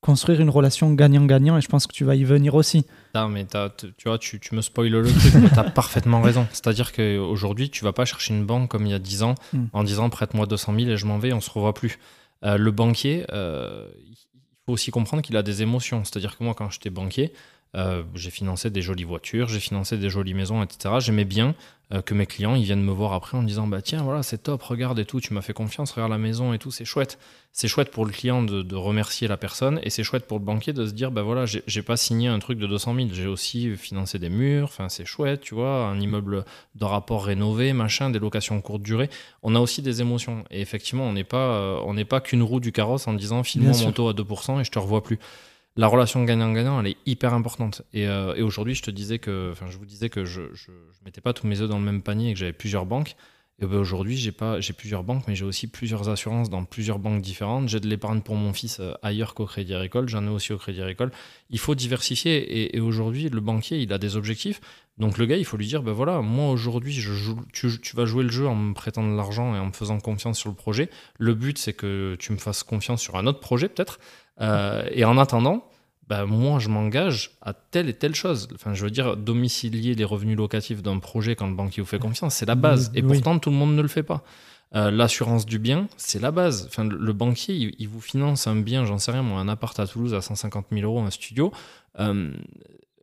[0.01, 2.85] construire une relation gagnant-gagnant, et je pense que tu vas y venir aussi.
[3.13, 6.47] Non, mais tu vois, tu, tu, me spoil le truc, mais tu as parfaitement raison.
[6.51, 9.65] C'est-à-dire qu'aujourd'hui, tu vas pas chercher une banque comme il y a 10 ans, hmm.
[9.73, 11.99] en disant prête-moi 200 000 et je m'en vais, on se revoit plus.
[12.43, 14.17] Euh, le banquier, euh, il
[14.65, 16.03] faut aussi comprendre qu'il a des émotions.
[16.03, 17.31] C'est-à-dire que moi, quand j'étais banquier,
[17.75, 20.95] euh, j'ai financé des jolies voitures, j'ai financé des jolies maisons, etc.
[20.99, 21.55] J'aimais bien
[21.93, 24.23] euh, que mes clients ils viennent me voir après en me disant bah tiens voilà
[24.23, 26.83] c'est top, regarde et tout, tu m'as fait confiance, regarde la maison et tout, c'est
[26.83, 27.17] chouette.
[27.53, 30.73] C'est chouette pour le client de, remercier la personne et c'est chouette pour le banquier
[30.73, 33.75] de se dire bah voilà j'ai pas signé un truc de 200 000, j'ai aussi
[33.77, 36.43] financé des murs, enfin c'est chouette, tu vois, un immeuble
[36.75, 39.09] de rapport rénové, machin, des locations courte durée.
[39.43, 42.43] On a aussi des émotions et effectivement on n'est pas euh, on n'est pas qu'une
[42.43, 45.19] roue du carrosse en disant file-moi mon taux à 2% et je te revois plus
[45.77, 47.83] la relation gagnant-gagnant, elle est hyper importante.
[47.95, 50.71] Euh, et, aujourd'hui, je te disais que, enfin, je vous disais que je, je,
[51.05, 53.15] mettais pas tous mes œufs dans le même panier et que j'avais plusieurs banques.
[53.61, 56.97] Et ben aujourd'hui, j'ai pas, j'ai plusieurs banques, mais j'ai aussi plusieurs assurances dans plusieurs
[56.97, 57.69] banques différentes.
[57.69, 60.09] J'ai de l'épargne pour mon fils euh, ailleurs qu'au Crédit Agricole.
[60.09, 61.11] J'en ai aussi au Crédit Agricole.
[61.51, 62.75] Il faut diversifier.
[62.75, 64.61] Et, aujourd'hui, le banquier, il a des objectifs.
[64.97, 67.95] Donc le gars, il faut lui dire, ben voilà, moi aujourd'hui, je joue, tu, tu,
[67.95, 70.49] vas jouer le jeu en me prêtant de l'argent et en me faisant confiance sur
[70.49, 70.89] le projet.
[71.17, 73.99] Le but, c'est que tu me fasses confiance sur un autre projet peut-être.
[74.41, 75.65] Euh, et en attendant,
[76.07, 78.47] bah, moi, je m'engage à telle et telle chose.
[78.53, 81.99] Enfin, je veux dire, domicilier les revenus locatifs d'un projet quand le banquier vous fait
[81.99, 82.91] confiance, c'est la base.
[82.93, 83.13] Et Oui.
[83.13, 84.23] pourtant, tout le monde ne le fait pas.
[84.75, 86.65] Euh, L'assurance du bien, c'est la base.
[86.67, 89.47] Enfin, le, le banquier, il, il vous finance un bien, j'en sais rien, moi, un
[89.47, 91.51] appart à Toulouse à 150 000 euros, un studio.
[91.99, 92.31] Euh,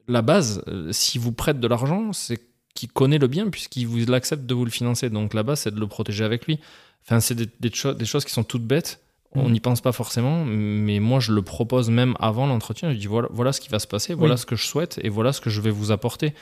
[0.09, 2.39] la base, euh, s'il vous prête de l'argent, c'est
[2.75, 5.11] qu'il connaît le bien puisqu'il vous accepte de vous le financer.
[5.11, 6.59] Donc la base, c'est de le protéger avec lui.
[7.05, 9.01] Enfin, c'est des, des cho- des choses qui sont toutes bêtes.
[9.35, 9.53] On Mm.
[9.53, 12.93] n'y pense pas forcément, mais moi je le propose même avant l'entretien.
[12.93, 14.41] Je dis voilà, voilà ce qui va se passer, voilà Oui.
[14.41, 16.33] ce que je souhaite et voilà ce que je vais vous apporter.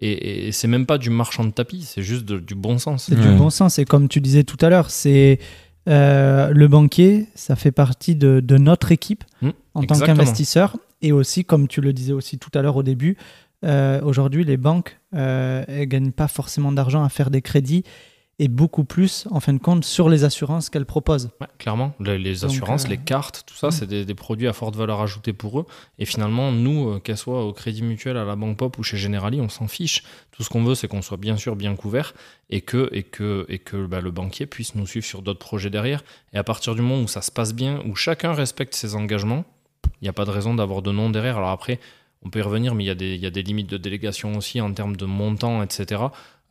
[0.00, 3.04] Et, et c'est même pas du marchand de tapis, c'est juste de- du bon sens.
[3.08, 3.22] C'est Ouais.
[3.30, 3.78] du bon sens.
[3.78, 5.38] Et comme tu disais tout à l'heure, c'est
[5.88, 10.76] euh, le banquier, ça fait partie de, de notre équipe Mm, en tant qu'investisseur.
[11.02, 13.16] Et aussi, comme tu le disais aussi tout à l'heure au début,
[13.64, 17.84] euh, aujourd'hui, les banques euh, elles gagnent pas forcément d'argent à faire des crédits
[18.38, 21.30] et beaucoup plus, en fin de compte, sur les assurances qu'elles proposent.
[21.40, 24.74] Ouais, clairement, les, assurances, euh, les cartes, tout ça, c'est des, des produits à forte
[24.74, 25.66] valeur ajoutée pour eux.
[25.98, 28.96] Et finalement, nous, euh, qu'elle soit au Crédit Mutuel, à la Banque Pop ou chez
[28.96, 30.02] Generali, on s'en fiche.
[30.32, 32.14] Tout ce qu'on veut, c'est qu'on soit bien sûr bien couvert
[32.50, 35.70] et que, et que, et que bah, le banquier puisse nous suivre sur d'autres projets
[35.70, 36.02] derrière.
[36.32, 39.44] Et à partir du moment où ça se passe bien, où chacun respecte ses engagements,
[40.02, 41.38] il n'y a pas de raison d'avoir de nom derrière.
[41.38, 41.78] Alors après,
[42.24, 44.36] on peut y revenir, mais il y, a des- y a des limites de délégation
[44.36, 46.02] aussi en termes de montant, etc.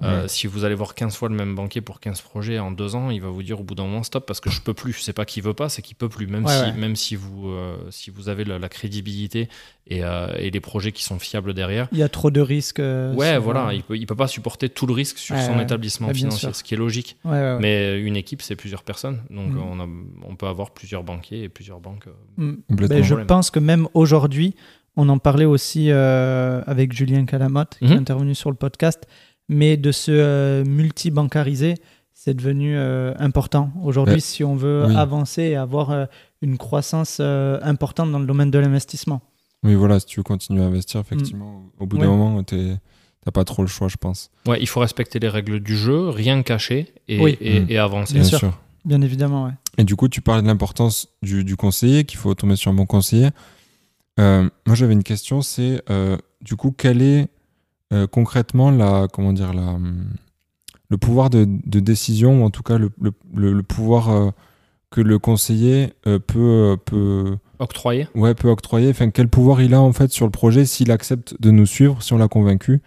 [0.03, 0.27] Euh, Ouais.
[0.27, 3.09] Si vous allez voir 15 fois le même banquier pour 15 projets en deux ans,
[3.11, 4.93] il va vous dire au bout d'un moment stop parce que je peux plus.
[4.93, 6.25] C'est pas qu'il veut pas, c'est qu'il peut plus.
[6.27, 6.73] Même Ouais, si, ouais.
[6.73, 9.47] même si vous, euh, si vous avez la, la crédibilité
[9.87, 11.87] et, euh, et les projets qui sont fiables derrière.
[11.91, 12.79] Il y a trop de risques.
[12.79, 15.41] euh, Ouais, sur- voilà, il peut, il peut pas supporter tout le risque sur Ouais,
[15.45, 15.63] son ouais.
[15.63, 16.55] établissement financier, sûr.
[16.55, 17.17] ce qui est logique.
[17.23, 17.57] Ouais, ouais, ouais.
[17.59, 19.59] Mais une équipe, c'est plusieurs personnes, donc Mm.
[19.59, 19.87] on, a,
[20.27, 22.07] on peut avoir plusieurs banquiers et plusieurs banques.
[22.07, 22.87] euh, Mm.
[22.87, 24.55] Ben, je pense que même aujourd'hui,
[24.97, 27.97] on en parlait aussi euh, avec Julien Calamotte, qui est Mhm.
[27.99, 29.07] intervenu sur le podcast,
[29.51, 31.75] mais de se euh, multi-bancariser,
[32.13, 33.71] c'est devenu euh, important.
[33.83, 34.95] Aujourd'hui, si on veut Oui.
[34.95, 36.05] avancer et avoir euh,
[36.41, 39.21] une croissance euh, importante dans le domaine de l'investissement.
[39.63, 42.77] Oui, voilà, si tu veux continuer à investir, effectivement, au bout d'un moment, t'es-
[43.25, 44.31] t'as pas trop le choix, je pense.
[44.47, 47.37] Ouais, il faut respecter les règles du jeu, rien cacher et, Oui.
[47.41, 47.65] et, Mm.
[47.69, 48.13] et avancer.
[48.15, 48.57] Bien sûr.
[48.85, 49.51] Bien évidemment, ouais.
[49.77, 52.73] Et du coup, tu parlais de l'importance du, du conseiller, qu'il faut tomber sur un
[52.73, 53.29] bon conseiller.
[54.19, 57.27] Euh, moi, j'avais une question, c'est euh, du coup, quel est
[57.91, 60.05] euh, concrètement la, comment dire, la, hum,
[60.89, 64.29] le pouvoir de, de décision, ou en tout cas le, le, le- le pouvoir euh,
[64.89, 69.79] que le conseiller euh, peut, peut, Octroyer ouais, peut octroyer Enfin, quel pouvoir il a
[69.81, 72.81] en fait sur le projet s'il accepte de nous suivre, si on l'a convaincu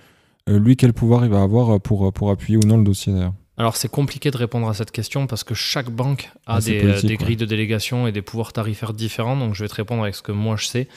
[0.48, 3.32] Lui, quel pouvoir il va avoir pour, pour appuyer ou non le dossier d'ailleurs?
[3.56, 6.82] Alors c'est compliqué de répondre à cette question parce que chaque banque a Ah, des,
[7.02, 7.16] des ouais.
[7.16, 9.36] grilles de délégation et des pouvoirs tarifaires différents.
[9.36, 10.88] Donc je vais te répondre avec ce que moi je sais.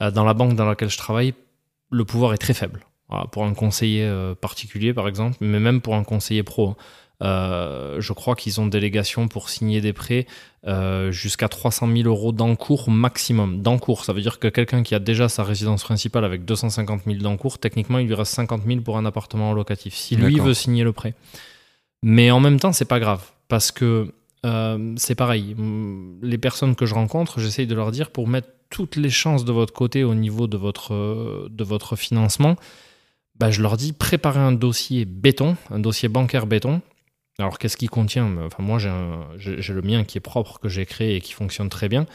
[0.00, 1.34] Dans la banque dans laquelle je travaille,
[1.90, 2.80] le pouvoir est très faible.
[3.32, 6.70] Pour un conseiller euh, particulier par exemple, mais même pour un conseiller pro.
[6.70, 6.76] hein.
[7.20, 10.26] Euh, je crois qu'ils ont délégation pour signer des prêts
[10.66, 13.60] euh, jusqu'à 300 000 euros d'encours maximum.
[13.60, 17.18] D'encours, ça veut dire que quelqu'un qui a déjà sa résidence principale avec 250 000
[17.18, 19.94] d'encours, techniquement il lui reste 50 000 pour un appartement locatif.
[19.94, 21.14] Si lui veut signer le prêt.
[22.02, 24.14] Mais en même temps, c'est pas grave parce que
[24.46, 25.56] euh, c'est pareil.
[26.22, 29.50] Les personnes que je rencontre, j'essaye de leur dire pour mettre toutes les chances de
[29.50, 32.54] votre côté au niveau de votre, de votre financement,
[33.38, 36.80] bah, je leur dis préparez un dossier béton, un dossier bancaire béton.
[37.38, 38.28] Alors qu'est-ce qu'il contient?
[38.46, 38.90] Enfin moi j'ai
[39.72, 42.06] le mien qui est propre que j'ai créé et qui fonctionne très bien.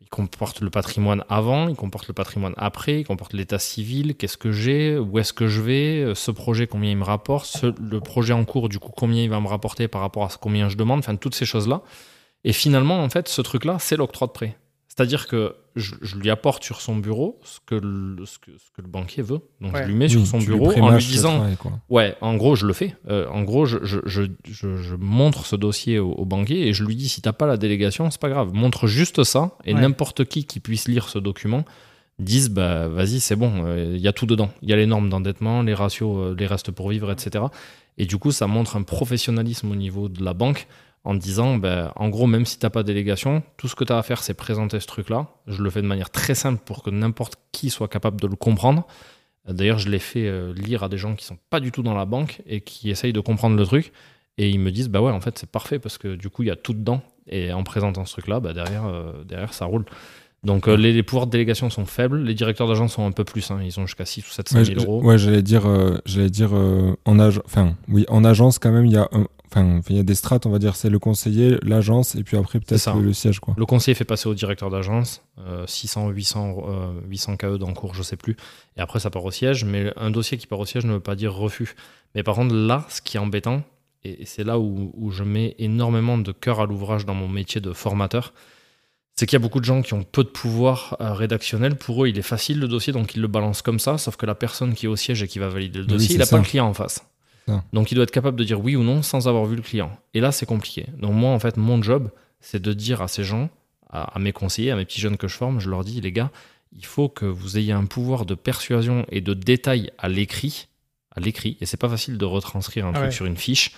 [0.00, 4.36] Il comporte le patrimoine avant, il comporte le patrimoine après, il comporte l'état civil, qu'est-ce
[4.38, 7.74] que j'ai, où est-ce que je vais, euh, ce projet combien il me rapporte, ce-
[7.80, 10.68] le projet en cours du coup combien il va me rapporter par rapport à combien
[10.68, 11.82] je demande, enfin toutes ces choses-là.
[12.44, 14.56] Et finalement en fait ce truc-là c'est l'octroi de prêt.
[14.94, 18.70] C'est-à-dire que je, je lui apporte sur son bureau ce que le, ce que, ce
[18.76, 19.40] que le banquier veut.
[19.60, 19.82] Donc Ouais.
[19.84, 21.56] je lui mets sur Oui, son lui bureau en lui disant travail.
[21.88, 22.96] Ouais, en gros, je le fais.
[23.08, 26.72] Euh, en gros, je, je, je, je, je montre ce dossier au, au banquier et
[26.74, 28.52] je lui dis si t'as pas la délégation, c'est pas grave.
[28.52, 29.80] Montre juste ça et Ouais.
[29.80, 31.64] n'importe qui qui puisse lire ce document
[32.18, 34.50] dise bah vas-y, c'est bon, euh, il y a tout dedans.
[34.60, 37.44] Il y a les normes d'endettement, les ratios, euh, les restes pour vivre, etc.
[37.96, 40.66] Et du coup, ça montre un professionnalisme au niveau de la banque
[41.04, 43.92] en disant, bah, en gros, même si t'as pas de délégation, tout ce que tu
[43.92, 45.28] as à faire, c'est présenter ce truc-là.
[45.46, 48.36] Je le fais de manière très simple pour que n'importe qui soit capable de le
[48.36, 48.86] comprendre.
[49.48, 51.94] D'ailleurs, je l'ai fait euh, lire à des gens qui sont pas du tout dans
[51.94, 53.92] la banque et qui essayent de comprendre le truc.
[54.36, 56.46] Et ils me disent, bah ouais, en fait, c'est parfait parce que du coup, il
[56.46, 57.02] y a tout dedans.
[57.26, 59.84] Et en présentant ce truc-là, bah derrière, euh, derrière, ça roule.
[60.42, 62.22] Donc, euh, les, les pouvoirs de délégation sont faibles.
[62.22, 63.50] Les directeurs d'agence sont un peu plus.
[63.50, 63.60] hein.
[63.62, 65.02] Ils ont jusqu'à 6 ou 700 Ouais, 000 j- euros.
[65.02, 67.42] ouais, j'allais dire, euh, j'allais dire euh, en agence.
[67.44, 70.14] Enfin, oui, en agence quand même, il y a, un- enfin, il y a des
[70.14, 73.38] strates, on va dire, c'est le conseiller, l'agence, et puis après peut-être le, le siège,
[73.40, 73.54] quoi.
[73.58, 78.02] Le conseiller fait passer au directeur d'agence euh, 600, 800, euh, 800 KE d'encours, je
[78.02, 78.36] sais plus.
[78.78, 79.64] Et après, ça part au siège.
[79.66, 81.74] Mais un dossier qui part au siège ne veut pas dire refus.
[82.14, 83.62] Mais par contre, là, ce qui est embêtant,
[84.04, 87.28] et et c'est là où, où je mets énormément de cœur à l'ouvrage dans mon
[87.28, 88.32] métier de formateur,
[89.20, 91.76] c'est qu'il y a beaucoup de gens qui ont peu de pouvoir euh, rédactionnel.
[91.76, 93.98] Pour eux, il est facile le dossier, donc ils le balancent comme ça.
[93.98, 96.18] Sauf que la personne qui est au siège et qui va valider le dossier, il
[96.18, 97.04] n'a pas le client en face.
[97.74, 99.90] Donc il doit être capable de dire oui ou non sans avoir vu le client.
[100.14, 100.86] Et là, c'est compliqué.
[100.96, 102.10] Donc moi, en fait, mon job,
[102.40, 103.50] c'est de dire à ces gens,
[103.90, 106.12] à, à mes conseillers, à mes petits jeunes que je forme, je leur dis, les
[106.12, 106.30] gars,
[106.74, 110.68] il faut que vous ayez un pouvoir de persuasion et de détail à l'écrit,
[111.14, 111.58] à l'écrit.
[111.60, 113.10] Et c'est pas facile de retranscrire un Ah truc ouais.
[113.10, 113.72] sur une fiche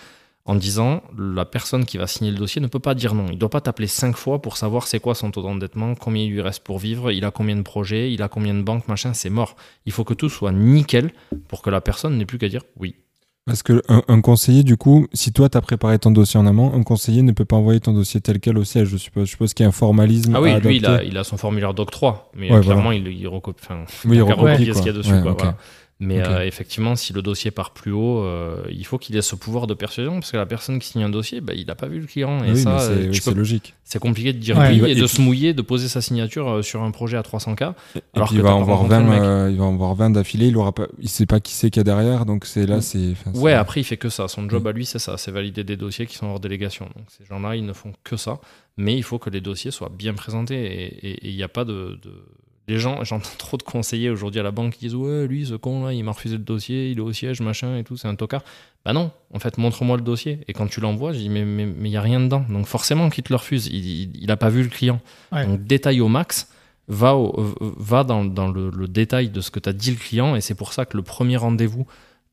[0.44, 3.26] en disant la personne qui va signer le dossier ne peut pas dire non.
[3.28, 6.24] Il ne doit pas t'appeler cinq fois pour savoir c'est quoi son taux d'endettement, combien
[6.24, 8.88] il lui reste pour vivre, il a combien de projets, il a combien de banques,
[8.88, 9.54] machin, c'est mort.
[9.86, 11.12] Il faut que tout soit nickel
[11.48, 12.96] pour que la personne n'ait plus qu'à dire oui.
[13.44, 16.46] Parce que un, un conseiller, du coup, si toi, tu as préparé ton dossier en
[16.46, 19.24] amont, un conseiller ne peut pas envoyer ton dossier tel quel au siège, je suppose.
[19.26, 20.32] Je suppose qu'il y a un formalisme.
[20.36, 21.08] Ah oui, à lui, il a, adopter.
[21.08, 22.98] il a son formulaire d'octroi, mais Ouais, clairement, voilà.
[22.98, 23.60] il, il recopie.
[23.64, 25.12] enfin, Oui, il recopie, ce qu'il y a dessus.
[25.12, 25.38] Ouais, quoi, ok.
[25.40, 25.56] voilà.
[26.04, 29.36] Mais euh, effectivement, si le dossier part plus haut, euh, il faut qu'il ait ce
[29.36, 31.86] pouvoir de persuasion, parce que la personne qui signe un dossier, bah, il n'a pas
[31.86, 32.42] vu le client.
[32.42, 33.74] Et Oui, ça, c'est euh, oui, logique.
[33.84, 34.70] c'est compliqué de dire Ouais.
[34.72, 37.22] oui Et et de puis- se mouiller, de poser sa signature sur un projet à
[37.22, 37.74] 300K.
[37.94, 39.20] Et Alors puis que il va en voir rencontré 20, le mec.
[39.22, 40.56] euh, il va en voir 20 d'affilée, il
[40.98, 43.12] il sait pas qui c'est qu'il y a derrière, donc c'est là, c'est.
[43.12, 44.26] enfin, c'est- Ouais, après, il fait que ça.
[44.26, 44.66] Son job Mm.
[44.66, 46.86] à lui, c'est ça c'est valider des dossiers qui sont hors délégation.
[46.96, 48.40] Donc, ces gens-là, ils ne font que ça.
[48.76, 50.64] Mais il faut que les dossiers soient bien présentés.
[51.06, 51.98] Et- il n'y a pas de.
[52.02, 52.24] de-
[52.68, 55.54] Les gens, j'entends trop de conseillers aujourd'hui à la banque qui disent Ouais, lui, ce
[55.54, 58.14] con-là, il m'a refusé le dossier, il est au siège, machin et tout, c'est un
[58.14, 58.42] tocard.
[58.84, 60.40] Bah non, en fait, montre-moi le dossier.
[60.48, 62.44] Et quand tu l'envoies, je dis Mais il mais, mais il n'y a rien dedans.
[62.48, 63.66] Donc, forcément qu'il te le refuse.
[63.66, 65.00] Il n'a pas vu le client.
[65.32, 65.46] Ouais.
[65.46, 66.48] Donc, détail au max.
[66.88, 70.34] Va, au- va dans, dans le, le détail de ce que t'as dit le client.
[70.36, 71.86] Et c'est pour ça que le premier rendez-vous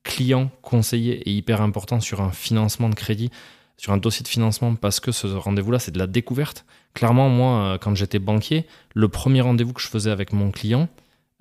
[0.03, 3.29] client conseiller est hyper important sur un financement de crédit,
[3.77, 6.65] sur un dossier de financement, parce que ce rendez-vous-là, c'est de la découverte.
[6.93, 10.89] Clairement, moi, euh, quand j'étais banquier, le premier rendez-vous que je faisais avec mon client,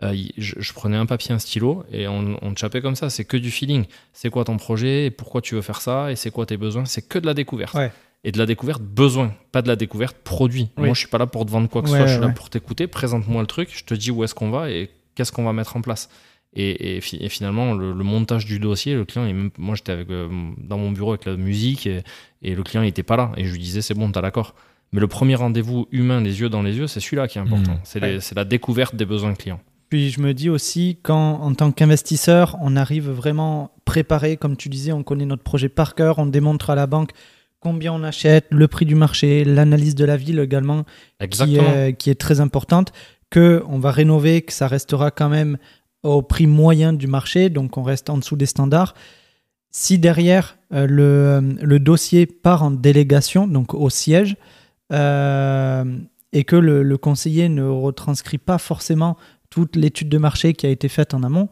[0.02, 2.94] euh, il- je, je prenais un papier, un stylo, et on, on te chapait comme
[2.94, 3.10] ça.
[3.10, 3.86] C'est que du feeling.
[4.12, 6.84] C'est quoi ton projet, et pourquoi tu veux faire ça, et c'est quoi tes besoins?
[6.84, 7.74] C'est que de la découverte.
[7.74, 7.90] Ouais.
[8.24, 10.70] Et de la découverte besoin, pas de la découverte produit.
[10.76, 10.86] Oui.
[10.86, 12.20] Moi, je suis pas là pour te vendre quoi que ce Ouais, soit, je suis
[12.20, 12.86] là pour t'écouter.
[12.88, 15.76] Présente-moi le truc, je te dis où est-ce qu'on va et qu'est-ce qu'on va mettre
[15.76, 16.08] en place.
[16.54, 19.92] Et, et fi- et finalement, le, le montage du dossier, le client, même- moi j'étais
[19.92, 20.28] avec, euh,
[20.58, 22.02] dans mon bureau avec la musique et,
[22.42, 23.30] et le client n'était pas là.
[23.36, 24.54] Et je lui disais, c'est bon, t'as l'accord.
[24.92, 27.72] Mais le premier rendez-vous humain, les yeux dans les yeux, c'est celui-là qui est important.
[27.72, 28.20] Mhm.
[28.20, 29.60] C'est la découverte des besoins clients.
[29.88, 34.68] Puis je me dis aussi, quand en tant qu'investisseur, on arrive vraiment préparé, comme tu
[34.68, 37.12] disais, on connaît notre projet par cœur, on démontre à la banque
[37.60, 40.84] combien on achète, le prix du marché, l'analyse de la ville également,
[41.30, 42.92] qui est, qui est très importante,
[43.30, 45.58] que on va rénover, que ça restera quand même
[46.02, 48.94] au prix moyen du marché, donc on reste en dessous des standards.
[49.70, 54.57] Si derrière euh, le, le dossier part en délégation, donc au siège, euh,
[54.90, 59.16] et que le, le conseiller ne retranscrit pas forcément
[59.50, 61.48] toute l'étude de marché qui a été faite en amont,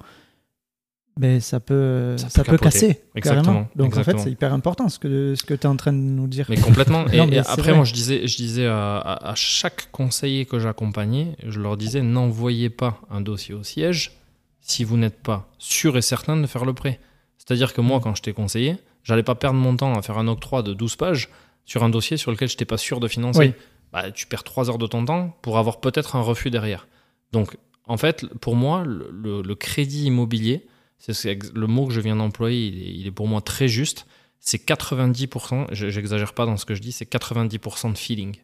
[1.18, 2.88] ben ça peut, Ça ça peut peut, capoter.
[2.88, 3.02] casser.
[3.14, 3.68] Exactement, Carrément.
[3.74, 5.96] Donc en fait, c'est hyper important ce que, ce que tu es en train de
[5.98, 6.44] nous dire.
[6.50, 7.06] Mais complètement.
[7.12, 7.74] Et, mais après, vrai.
[7.74, 12.02] moi, je disais, je disais à, à- à chaque conseiller que j'accompagnais, je leur disais
[12.02, 14.12] n'envoyez pas un dossier au siège
[14.60, 17.00] si vous n'êtes pas sûr et certain de faire le prêt.
[17.38, 17.84] C'est-à-dire que Mm.
[17.86, 20.74] moi, quand je t'ai conseillé, j'allais pas perdre mon temps à faire un octroi de
[20.74, 21.30] 12 pages
[21.66, 23.38] sur un dossier sur lequel je n'étais pas sûr de financer.
[23.40, 23.52] Oui.
[23.92, 26.88] Bah, tu perds 3 heures de ton temps pour avoir peut-être un refus derrière.
[27.32, 30.66] Donc, en fait, pour moi, le, le- le crédit immobilier,
[30.98, 34.06] c'est le mot que je viens d'employer, il est, il est pour moi très juste.
[34.40, 38.36] C'est 90%, je- j'exagère pas dans ce que je dis, c'est 90% de feeling.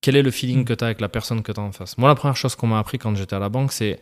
[0.00, 0.64] Quel est le feeling Mm.
[0.64, 1.96] que tu as avec la personne que tu as en face?
[1.98, 3.98] Moi, la première chose qu'on m'a appris quand j'étais à la banque, c'est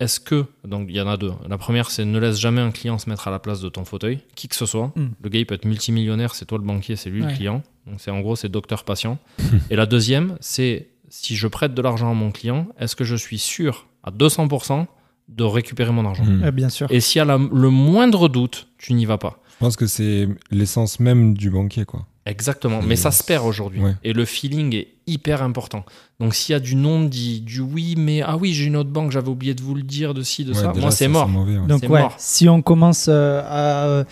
[0.00, 1.32] est-ce que, donc il y en a deux.
[1.48, 3.84] La première, c'est ne laisse jamais un client se mettre à la place de ton
[3.84, 4.92] fauteuil, qui que ce soit.
[4.96, 5.06] Mm.
[5.22, 7.28] Le gars, il peut être multimillionnaire, c'est toi le banquier, c'est lui Ouais.
[7.30, 7.62] le client.
[7.86, 9.18] Donc c'est en gros, c'est docteur-patient.
[9.70, 13.16] Et la deuxième, c'est si je prête de l'argent à mon client, est-ce que je
[13.16, 14.86] suis sûr à 200%
[15.28, 16.24] de récupérer mon argent?
[16.24, 16.42] Hmm.
[16.44, 16.86] Euh, bien sûr.
[16.90, 19.40] Et s'il y a la- le moindre doute, tu n'y vas pas.
[19.60, 22.06] Je pense que c'est l'essence même du banquier, quoi.
[22.28, 23.80] Exactement, mais ça se perd aujourd'hui.
[23.80, 23.94] ouais.
[24.04, 25.84] Et le feeling est hyper important.
[26.20, 29.10] Donc s'il y a du non-dit, du oui, mais ah oui, j'ai une autre banque,
[29.12, 31.28] j'avais oublié de vous le dire, de ci, de Ouais, ça, déjà, moi c'est mort.
[31.28, 31.66] mauvais, ouais.
[31.66, 32.14] Donc C'est ouais, mort.
[32.18, 34.04] si on commence euh, à,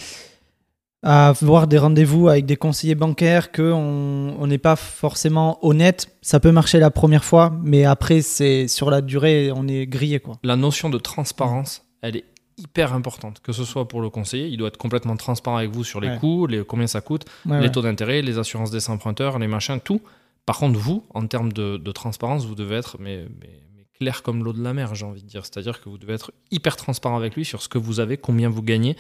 [1.02, 6.40] à avoir des rendez-vous avec des conseillers bancaires, qu'on on n'est pas forcément honnête, ça
[6.40, 10.18] peut marcher la première fois, mais après, c'est sur la durée, on est grillé.
[10.20, 10.38] Quoi.
[10.42, 12.24] La notion de transparence, elle est
[12.58, 13.40] hyper importante.
[13.42, 16.08] Que ce soit pour le conseiller, il doit être complètement transparent avec vous sur les
[16.08, 16.18] Ouais.
[16.18, 17.72] coûts, les, combien ça coûte, Ouais, les ouais.
[17.72, 20.00] taux d'intérêt, les assurances des emprunteurs, les machins, tout.
[20.46, 24.22] Par contre, vous, en termes de, de transparence, vous devez être mais, mais- mais clair
[24.22, 25.44] comme l'eau de la mer, j'ai envie de dire.
[25.44, 28.48] C'est-à-dire que vous devez être hyper transparent avec lui sur ce que vous avez, combien
[28.48, 28.96] vous gagnez.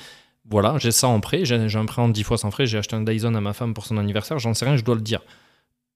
[0.48, 2.78] Voilà, j'ai ça en prêt, j'ai j'ai un prêt en 10 fois sans frais, j'ai
[2.78, 5.00] acheté un Dyson à ma femme pour son anniversaire, j'en sais rien, je dois le
[5.00, 5.20] dire.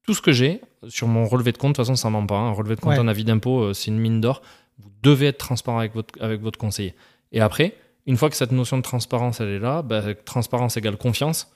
[0.07, 2.37] Tout ce que j'ai sur mon relevé de compte, de toute façon, ça ment pas.
[2.37, 2.49] hein.
[2.49, 2.99] Un relevé de compte, Ouais.
[2.99, 4.43] un avis d'impôt, euh, c'est une mine d'or.
[4.79, 6.95] Vous devez être transparent avec votre, avec votre conseiller.
[7.33, 7.75] Et après,
[8.07, 11.53] une fois que cette notion de transparence, elle est là, bah, transparence égale confiance.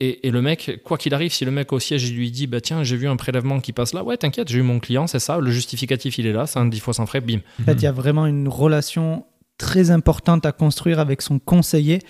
[0.00, 2.60] Et, et le mec, quoi qu'il arrive, si le mec au siège lui dit bah
[2.60, 5.20] tiens j'ai vu un prélèvement qui passe là, ouais t'inquiète j'ai eu mon client c'est
[5.20, 7.38] ça, le justificatif il est là, c'est un 10 fois sans frais, bim.
[7.60, 9.26] En fait, il y a vraiment une relation
[9.58, 12.00] très importante à construire avec son conseiller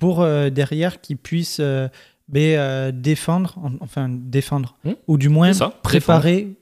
[0.00, 1.86] pour euh, derrière qu'il puisse euh,
[2.34, 4.92] euh, défendre, en- enfin défendre, Hmm.
[5.06, 6.54] ou du moins ça, préparer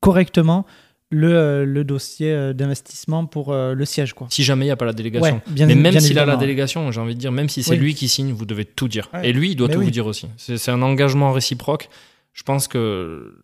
[0.00, 0.66] correctement
[1.10, 4.12] le, euh, le dossier euh, d'investissement pour euh, le siège.
[4.12, 4.26] Quoi.
[4.30, 5.36] Si jamais il n'y a pas la délégation.
[5.36, 7.72] Ouais, bien- mais même s'il a la délégation, j'ai envie de dire, même si c'est
[7.72, 7.78] Oui.
[7.78, 9.08] lui qui signe, vous devez tout dire.
[9.14, 9.28] Ouais.
[9.28, 9.86] Et lui, il doit Mais tout oui.
[9.86, 10.26] vous dire aussi.
[10.36, 11.88] C'est un engagement réciproque.
[12.34, 13.34] Je pense que,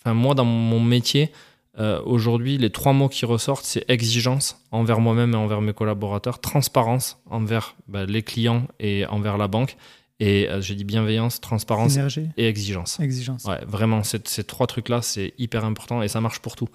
[0.00, 1.32] enfin, moi, dans mon métier,
[1.80, 6.40] euh, aujourd'hui, les trois mots qui ressortent, c'est exigence envers moi-même et envers mes collaborateurs,
[6.40, 9.76] transparence envers bah, les clients et envers la banque,
[10.20, 11.96] et euh, j'ai dit bienveillance, transparence
[12.36, 13.00] et exigence.
[13.00, 13.44] exigence.
[13.46, 16.68] Ouais, vraiment, ces, ces trois trucs-là, c'est hyper important et ça marche pour tout.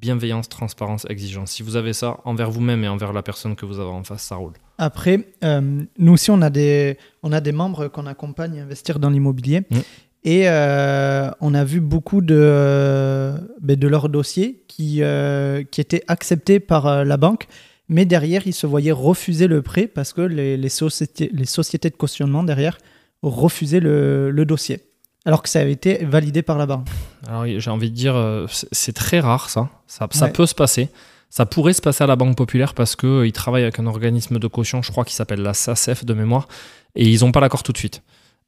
[0.00, 1.52] Bienveillance, transparence, exigence.
[1.52, 4.22] Si vous avez ça envers vous-même et envers la personne que vous avez en face,
[4.22, 4.52] ça roule.
[4.78, 8.98] Après, euh, nous aussi, on a des, on a des membres qu'on accompagne à investir
[8.98, 9.62] dans l'immobilier.
[9.70, 9.78] Mm.
[10.26, 15.80] Et euh, on a vu beaucoup de, euh, ben, de leurs dossiers qui, euh, qui
[15.80, 17.46] étaient acceptés par la banque,
[17.88, 21.90] mais derrière, ils se voyaient refuser le prêt parce que les, les, sociétés, les sociétés
[21.90, 22.76] de cautionnement derrière
[23.22, 24.80] refusaient le, le dossier,
[25.26, 26.86] alors que ça avait été validé par la banque.
[27.28, 29.68] Alors j'ai envie de dire, euh, c'est très rare ça.
[29.86, 30.32] Ça, ça Ouais.
[30.32, 30.88] peut se passer.
[31.28, 34.46] Ça pourrait se passer à la Banque Populaire parce qu'ils travaillent avec un organisme de
[34.46, 36.46] caution, je crois, qui s'appelle la SACEF de mémoire,
[36.94, 38.02] et ils n'ont pas l'accord tout de suite.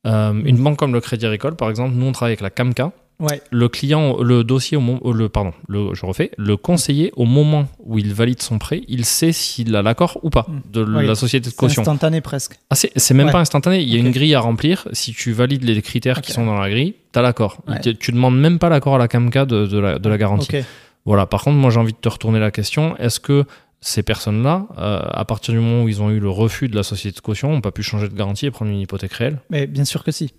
[0.06, 2.92] Euh, une banque comme le Crédit Agricole, par exemple, nous on travaille avec la CAMCA.
[3.20, 3.42] Ouais.
[3.50, 7.66] Le client, le dossier, au moment, le pardon, le, je refais, le conseiller au moment
[7.80, 10.60] où il valide son prêt, il sait s'il a l'accord ou pas Mm.
[10.72, 11.06] de Oui.
[11.06, 11.82] la société de C'est caution.
[11.82, 12.54] instantané presque.
[12.70, 13.32] Ah, c'est c'est même Ouais.
[13.32, 13.80] pas instantané.
[13.82, 14.86] Il y a une grille à remplir.
[14.92, 17.58] Si tu valides les critères qui sont dans la grille, tu as l'accord.
[17.66, 17.80] Ouais.
[17.80, 20.56] te- Tu demandes même pas l'accord à la CAMCA de, de la, de la garantie.
[20.56, 20.64] Ok.
[21.04, 21.26] Voilà.
[21.26, 22.96] Par contre, moi, j'ai envie de te retourner la question.
[22.98, 23.44] Est-ce que
[23.80, 26.82] ces personnes-là, euh, à partir du moment où ils ont eu le refus de la
[26.82, 29.38] société de caution, n'ont pas pu changer de garantie et prendre une hypothèque réelle?
[29.50, 30.32] Mais bien sûr que si.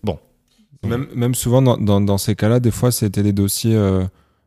[0.83, 3.75] Même, même souvent, dans, dans, dans ces cas-là, des fois, c'était des dossiers.
[3.75, 4.03] euh,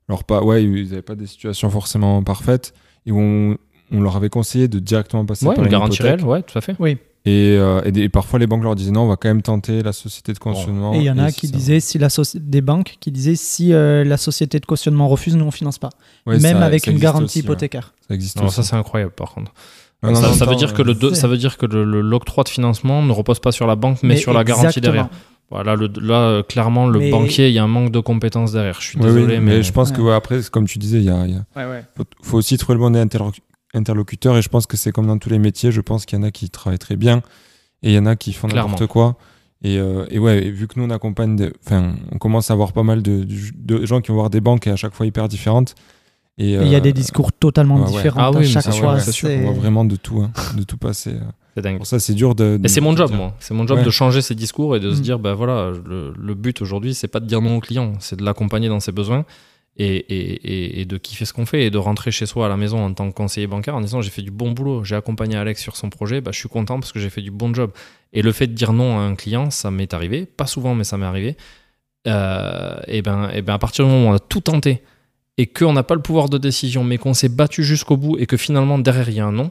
[0.08, 2.72] alors, pas, ouais, ils n'avaient pas des situations forcément parfaites.
[3.06, 3.56] Et on,
[3.92, 6.60] on leur avait conseillé de directement passer Ouais, par une garantie réelle, ouais, tout à
[6.60, 6.74] fait.
[7.24, 9.42] Et, euh, et des- et parfois, les banques leur disaient non, on va quand même
[9.42, 10.92] tenter la société de cautionnement.
[10.94, 14.02] Et il y en a qui disaient, si la des banques qui disaient, si euh,
[14.02, 15.90] la société de cautionnement refuse, nous on finance pas.
[16.26, 17.44] Ouais, Même ça- avec ça une garantie aussi, ouais.
[17.44, 17.94] hypothécaire.
[18.08, 18.54] Ça existe aussi.
[18.56, 19.52] ça, c'est incroyable, par contre.
[20.02, 22.00] Ah, non, ça, non, ça veut dire que le, ça veut dire que le- le-
[22.00, 25.08] l'octroi de financement ne repose pas sur la banque, mais, sur la garantie derrière.
[25.52, 28.80] Voilà, le, là, clairement, le Mais- banquier, il y a un manque de compétences derrière.
[28.80, 30.14] Je suis Oui, oui, désolé, mais, mais, je pense que Ouais.
[30.14, 31.84] après, comme tu disais, il y a, il y a- Ouais, ouais.
[31.96, 33.40] faut, faut aussi trouver le bon interloc-
[33.74, 34.36] interlocuteur.
[34.38, 35.70] Et je pense que c'est comme dans tous les métiers.
[35.70, 37.18] Je pense qu'il y en a qui travaillent très bien
[37.82, 39.16] et il y en a qui font n'importe quoi.
[39.64, 42.54] Et, euh, et ouais, et vu que nous on accompagne, des- enfin, on commence à
[42.54, 43.24] avoir pas mal de,
[43.54, 45.74] de gens qui vont voir des banques et à chaque fois hyper différentes.
[46.38, 48.94] Et il y a euh, des discours totalement différents Ah à oui, chaque fois.
[48.94, 51.10] ouais, on voit vraiment de tout, hein, de tout passer.
[51.10, 51.20] euh.
[51.54, 51.76] c'est dingue.
[51.76, 52.56] Pour ça, c'est dur de.
[52.56, 53.16] de- Et c'est mon job, dire.
[53.18, 53.34] moi.
[53.38, 53.84] C'est mon job Ouais.
[53.84, 55.02] de changer ses discours et de se Mm.
[55.02, 58.16] dire, bah voilà, le, le but aujourd'hui, c'est pas de dire non au client, c'est
[58.18, 59.26] de l'accompagner dans ses besoins
[59.76, 62.48] et, et, et, et de kiffer ce qu'on fait et de rentrer chez soi à
[62.48, 64.96] la maison en tant que conseiller bancaire en disant, j'ai fait du bon boulot, j'ai
[64.96, 67.52] accompagné Alex sur son projet, bah, je suis content parce que j'ai fait du bon
[67.52, 67.70] job.
[68.14, 70.84] Et le fait de dire non à un client, ça m'est arrivé, pas souvent, mais
[70.84, 71.36] ça m'est arrivé.
[72.08, 74.82] Euh, et, ben, et ben, à partir du moment où on a tout tenté
[75.38, 78.26] et qu'on n'a pas le pouvoir de décision, mais qu'on s'est battu jusqu'au bout et
[78.26, 79.50] que finalement derrière il y a un non,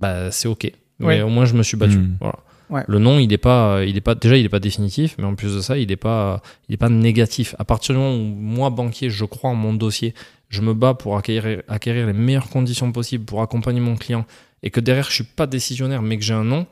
[0.00, 0.72] bah, c'est ok.
[0.98, 1.22] Mais Ouais.
[1.22, 1.96] au moins je me suis battu.
[1.98, 2.16] Mm.
[2.20, 2.36] Voilà.
[2.68, 2.84] Ouais.
[2.86, 5.34] Le non, il est pas, il est pas déjà, il est pas définitif, mais en
[5.34, 7.56] plus de ça, il est pas, il est pas négatif.
[7.58, 10.14] À partir du moment où moi, banquier, je crois en mon dossier,
[10.50, 14.24] je me bats pour acquérir, acquérir les meilleures conditions possibles pour accompagner mon client,
[14.62, 16.66] et que derrière je suis pas décisionnaire, mais que j'ai un non,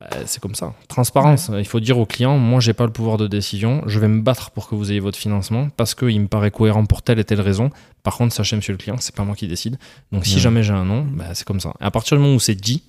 [0.00, 0.72] bah, c'est comme ça.
[0.88, 1.50] Transparence.
[1.58, 3.82] Il faut dire au client, moi, j'ai pas le pouvoir de décision.
[3.86, 6.86] Je vais me battre pour que vous ayez votre financement parce qu'il me paraît cohérent
[6.86, 7.70] pour telle et telle raison.
[8.02, 9.78] Par contre, sachez, monsieur le client, c'est pas moi qui décide.
[10.10, 10.40] Donc, si Ouais.
[10.40, 11.74] jamais j'ai un non, bah, c'est comme ça.
[11.80, 12.82] Et à partir du moment où c'est dit,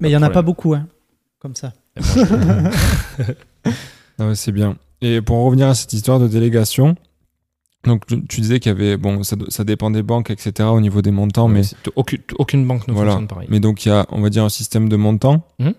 [0.00, 0.86] Mais il y en a pas beaucoup, hein,
[1.38, 1.72] comme ça.
[1.96, 2.00] eh
[4.18, 4.76] ben, c'est bien.
[5.00, 6.94] Et pour en revenir à cette histoire de délégation,
[7.84, 11.00] donc tu, disais qu'il y avait, bon, ça, ça dépend des banques, etc., au niveau
[11.00, 11.62] des montants, mais,
[11.96, 13.12] aucune, aucune banque ne Voilà.
[13.12, 13.48] fonctionne pareil.
[13.50, 15.42] mais donc il y a, on va dire, un système de montants.
[15.58, 15.72] Mhm.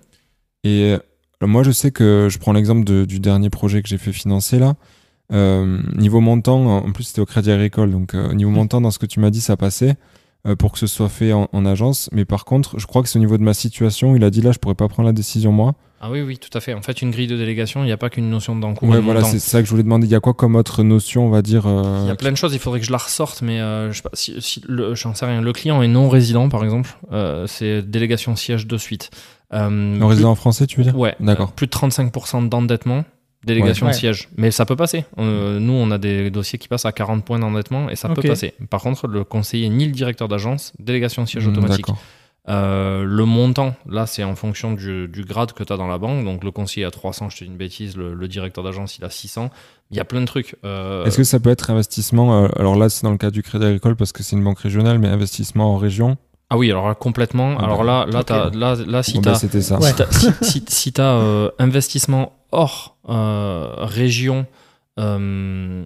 [0.63, 3.97] Et euh, moi, je sais que je prends l'exemple de- du dernier projet que j'ai
[3.97, 4.75] fait financer là.
[5.31, 8.99] Euh, niveau montant, en plus c'était au Crédit Agricole, donc euh, niveau montant, dans ce
[8.99, 9.95] que tu m'as dit, ça passait
[10.57, 12.09] pour que ce soit fait en, en agence.
[12.11, 14.15] Mais par contre, je crois que c'est au niveau de ma situation.
[14.15, 15.73] Il a dit là, je pourrais pas prendre la décision moi.
[16.03, 16.73] Ah oui, oui, tout à fait.
[16.73, 18.89] En fait, une grille de délégation, il n'y a pas qu'une notion d'encours.
[18.89, 20.07] Ouais, voilà, c'est ça que je voulais demander.
[20.07, 22.31] Il y a quoi comme autre notion, on va dire euh, Il y a plein
[22.31, 24.63] de choses, il faudrait que je la ressorte, mais euh, je sais pas, si, si
[24.67, 25.41] le, sais rien.
[25.41, 29.11] Le client est non résident, par exemple, euh, c'est délégation siège de suite.
[29.53, 30.97] Euh, non plus- résident français, tu veux dire?
[30.97, 31.49] Ouais, D'accord.
[31.49, 33.05] euh, plus de 35% d'endettement,
[33.45, 33.93] délégation Ouais.
[33.93, 34.29] siège.
[34.37, 35.05] Mais ça peut passer.
[35.17, 38.21] Euh, nous, on a des dossiers qui passent à 40 points d'endettement et ça peut
[38.21, 38.53] passer.
[38.69, 41.85] Par contre, le conseiller ni le directeur d'agence, délégation siège Hmm, automatique.
[42.49, 45.99] Euh, le montant, là, c'est en fonction du, du grade que tu as dans la
[45.99, 46.25] banque.
[46.25, 49.05] Donc, le conseiller a 300, je te dis une bêtise, le, le directeur d'agence, il
[49.05, 49.51] a 600.
[49.91, 50.55] Il y a plein de trucs.
[50.65, 53.65] Euh, Est-ce que ça peut être investissement Alors là, c'est dans le cas du Crédit
[53.65, 56.17] Agricole parce que c'est une banque régionale, mais investissement en région.
[56.53, 57.55] Ah oui, alors là, complètement.
[57.57, 58.23] Ah alors là, là,
[58.53, 59.31] là, là, si bah.
[59.79, 59.93] Ouais.
[59.93, 64.45] T'as si, si- si t'as, euh, investissement hors euh, région
[64.99, 65.83] euh,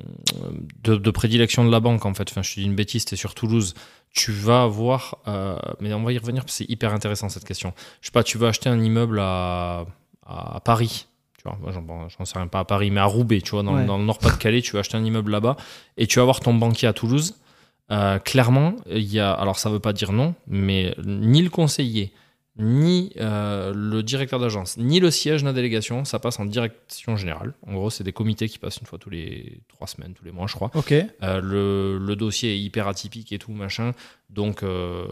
[0.84, 3.16] de, de prédilection de la banque, en fait, enfin, je te dis une bêtise, t'es
[3.16, 3.76] sur Toulouse,
[4.12, 7.46] tu vas avoir, euh, mais on va y revenir parce que c'est hyper intéressant cette
[7.46, 7.74] question.
[8.02, 9.86] Je sais pas, tu vas acheter un immeuble à,
[10.26, 11.06] à Paris.
[11.38, 13.76] Tu vois, moi, j'en, sais rien pas à Paris, mais à Roubaix, tu vois, dans,
[13.76, 13.86] Ouais.
[13.86, 15.58] dans le Nord-Pas-de-Calais, tu vas acheter un immeuble là-bas
[15.98, 17.36] et tu vas avoir ton banquier à Toulouse.
[17.92, 22.14] Euh, clairement, il y a, alors ça veut pas dire non, mais ni le conseiller,
[22.58, 27.18] ni euh, le directeur d'agence, ni le siège de la délégation, ça passe en direction
[27.18, 27.54] générale.
[27.68, 30.32] En gros, c'est des comités qui passent une fois tous les trois semaines, tous les
[30.32, 30.72] mois, je crois.
[30.74, 30.94] Ok.
[30.94, 33.92] Euh, le, le dossier est hyper atypique et tout, machin.
[34.30, 35.06] Donc, euh,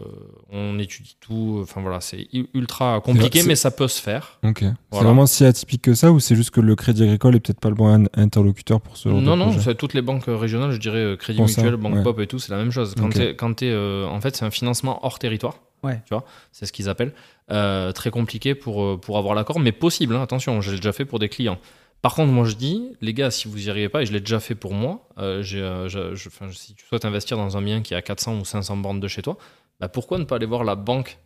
[0.50, 1.60] on étudie tout.
[1.62, 4.38] Enfin, voilà, c'est ultra compliqué, mais ça peut se faire.
[4.42, 4.64] Ok.
[4.92, 7.60] C'est vraiment si atypique que ça ou c'est juste que le Crédit Agricole est peut-être
[7.60, 10.24] pas le bon in- interlocuteur pour ce genre Non, de non, c'est toutes les banques
[10.26, 12.02] régionales, je dirais euh, Crédit ça, Mutuel, Banque ouais.
[12.02, 12.94] Pop et tout, c'est la même chose.
[12.98, 13.14] Quand Ok.
[13.14, 15.58] t'es- quand t'es, euh, en fait, c'est un financement hors territoire.
[15.84, 16.00] Ouais.
[16.06, 17.12] Tu vois, c'est ce qu'ils appellent.
[17.50, 20.16] Euh, très compliqué pour, euh, pour avoir l'accord, mais possible.
[20.16, 21.58] hein, attention, je l'ai déjà fait pour des clients.
[22.02, 24.20] Par contre, moi je dis, les gars, si vous y arrivez pas, et je l'ai
[24.20, 27.56] déjà fait pour moi, euh, j'ai, euh, je- je- enfin, si tu souhaites investir dans
[27.56, 29.36] un bien qui a 400 ou 500 bornes de chez toi,
[29.80, 31.18] bah, pourquoi ne pas aller voir la banque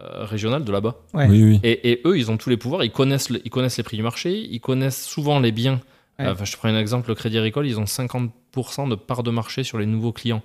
[0.00, 0.94] euh, régionale de là-bas?
[1.12, 1.26] Ouais.
[1.28, 1.60] Oui, oui.
[1.64, 3.96] et, et eux, ils ont tous les pouvoirs, ils connaissent, le- ils connaissent les prix
[3.96, 5.80] du marché, ils connaissent souvent les biens.
[6.20, 6.26] Ouais.
[6.26, 9.30] Euh, je te prends un exemple, le Crédit Agricole, ils ont 50% de part de
[9.30, 10.42] marché sur les nouveaux clients,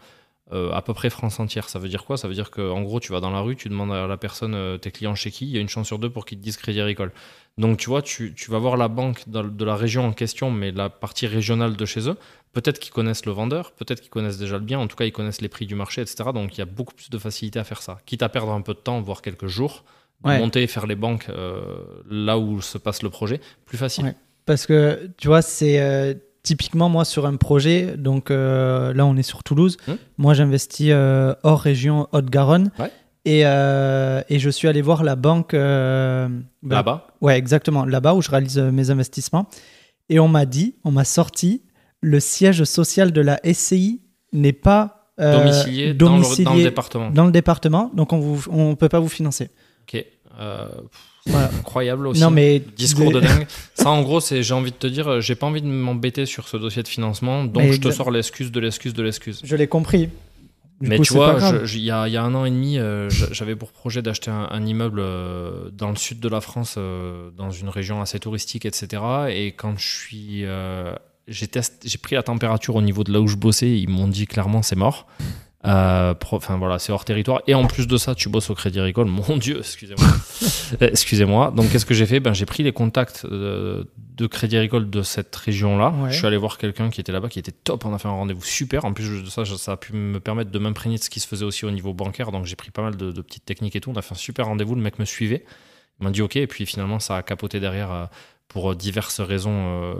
[0.53, 1.67] euh, à peu près France entière.
[1.69, 2.15] Ça veut dire quoi?
[2.17, 4.53] Ça veut dire qu'en gros, tu vas dans la rue, tu demandes à la personne,
[4.55, 6.43] euh, tes clients chez qui, il y a une chance sur deux pour qu'ils te
[6.43, 7.11] disent Crédit Agricole.
[7.57, 10.49] Donc tu vois, tu, tu vas voir la banque dans- de la région en question,
[10.51, 12.17] mais la partie régionale de chez eux.
[12.51, 15.11] Peut-être qu'ils connaissent le vendeur, peut-être qu'ils connaissent déjà le bien, en tout cas ils
[15.11, 16.29] connaissent les prix du marché, etc.
[16.33, 17.97] Donc il y a beaucoup plus de facilité à faire ça.
[18.05, 19.83] Quitte à perdre un peu de temps, voire quelques jours,
[20.23, 20.39] Ouais.
[20.39, 21.61] monter et faire les banques euh,
[22.09, 24.05] là où se passe le projet, plus facile.
[24.05, 24.15] Ouais.
[24.45, 25.79] Parce que tu vois, c'est
[26.43, 27.95] typiquement moi sur un projet.
[27.97, 29.77] Donc euh, là, on est sur Toulouse.
[29.87, 29.93] Hmm.
[30.17, 32.71] Moi, j'investis euh, hors région Haute-Garonne.
[32.77, 32.91] Ouais.
[33.25, 35.53] Et, euh, et je suis allé voir la banque.
[35.53, 36.27] bah,
[36.63, 37.85] Là-bas, Ouais, exactement.
[37.85, 39.47] Là-bas où je réalise mes investissements.
[40.09, 41.63] Et on m'a dit, on m'a sorti,
[42.01, 44.01] le siège social de la SCI
[44.33, 47.09] n'est pas domicilié, dans le- Dans, le, domicilié département.
[47.11, 47.91] dans le département.
[47.93, 49.49] Donc on on peut pas vous financer.
[49.83, 50.05] Ok.
[51.27, 51.49] Voilà.
[51.57, 52.21] incroyable aussi.
[52.21, 53.47] Non mais Discours de dingue.
[53.75, 56.25] Ça, en gros, c'est j'ai envie de te dire, euh, j'ai pas envie de m'embêter
[56.25, 59.41] sur ce dossier de financement, donc Mais je te sors l'excuse de l'excuse de l'excuse.
[59.43, 60.09] Je l'ai compris.
[60.81, 62.77] Du Mais coup, tu vois, il y a, il y a un an et demi,
[62.77, 66.41] euh, j'a- j'avais pour projet d'acheter un, un immeuble euh, dans le sud de la
[66.41, 69.01] France, euh, dans une région assez touristique, etc.
[69.29, 70.45] Et quand je suis.
[71.27, 74.61] j'ai pris la température au niveau de là où je bossais, ils m'ont dit clairement
[74.61, 75.07] c'est mort.
[75.65, 77.41] Euh, pro- Enfin voilà, c'est hors territoire.
[77.47, 79.05] Et en plus de ça, tu bosses au Crédit Agricole.
[79.27, 80.05] Mon Dieu, excusez-moi.
[80.81, 81.53] Euh, excusez-moi.
[81.55, 82.19] Donc qu'est-ce que j'ai fait?
[82.19, 83.83] Ben, J'ai pris les contacts euh,
[84.17, 85.93] de Crédit Agricole de cette région-là.
[86.01, 86.11] Ouais.
[86.11, 87.85] Je suis allé voir quelqu'un qui était là-bas, qui était top.
[87.85, 88.83] On a fait un rendez-vous super.
[88.85, 91.27] En plus de ça, ça a pu me permettre de m'imprégner de ce qui se
[91.27, 92.31] faisait aussi au niveau bancaire.
[92.31, 93.89] Donc j'ai pris pas mal de, de petites techniques et tout.
[93.91, 94.75] On a fait un super rendez-vous.
[94.75, 95.45] Le mec me suivait.
[96.01, 96.35] Il m'a dit OK.
[96.35, 98.05] Et puis finalement, ça a capoté derrière euh,
[98.47, 99.51] pour diverses raisons
[99.83, 99.93] euh,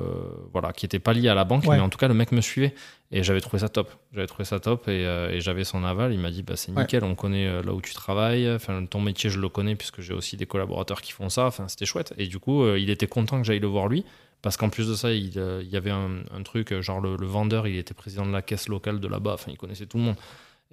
[0.52, 1.64] voilà, qui n'étaient pas liées à la banque.
[1.66, 1.78] Ouais.
[1.78, 2.76] Mais en tout cas, le mec me suivait.
[3.12, 3.90] Et j'avais trouvé ça top.
[4.14, 4.88] J'avais trouvé ça top.
[4.88, 6.14] Et, euh, et j'avais son aval.
[6.14, 6.82] Il m'a dit bah, c'est Ouais.
[6.82, 7.04] nickel.
[7.04, 8.52] On connaît euh, là où tu travailles.
[8.52, 11.46] Enfin, ton métier, je le connais puisque j'ai aussi des collaborateurs qui font ça.
[11.48, 12.14] Enfin, c'était chouette.
[12.18, 14.06] Et du coup, euh, il était content que j'aille le voir lui.
[14.44, 17.00] Parce qu'en plus de ça, il, euh, il y avait un, un truc, euh, genre
[17.00, 19.86] le, le vendeur, il était président de la caisse locale de là-bas, enfin, il connaissait
[19.86, 20.16] tout le monde.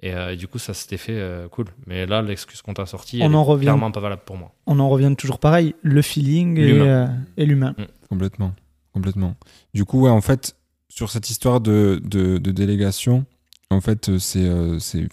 [0.03, 1.65] Et, euh, et du coup, ça s'était fait euh, cool.
[1.85, 3.65] Mais là, l'excuse qu'on t'a sortie, elle en est revient.
[3.65, 4.51] clairement pas valable pour moi.
[4.65, 6.85] On en revient toujours pareil, le feeling et, L'humain.
[6.85, 7.75] euh, et l'humain.
[8.09, 8.53] Complètement.
[8.93, 9.35] Complètement.
[9.73, 10.55] Du coup, ouais, en fait,
[10.89, 13.25] sur cette histoire de, de, de délégation,
[13.69, 15.07] en fait, c'est, euh, du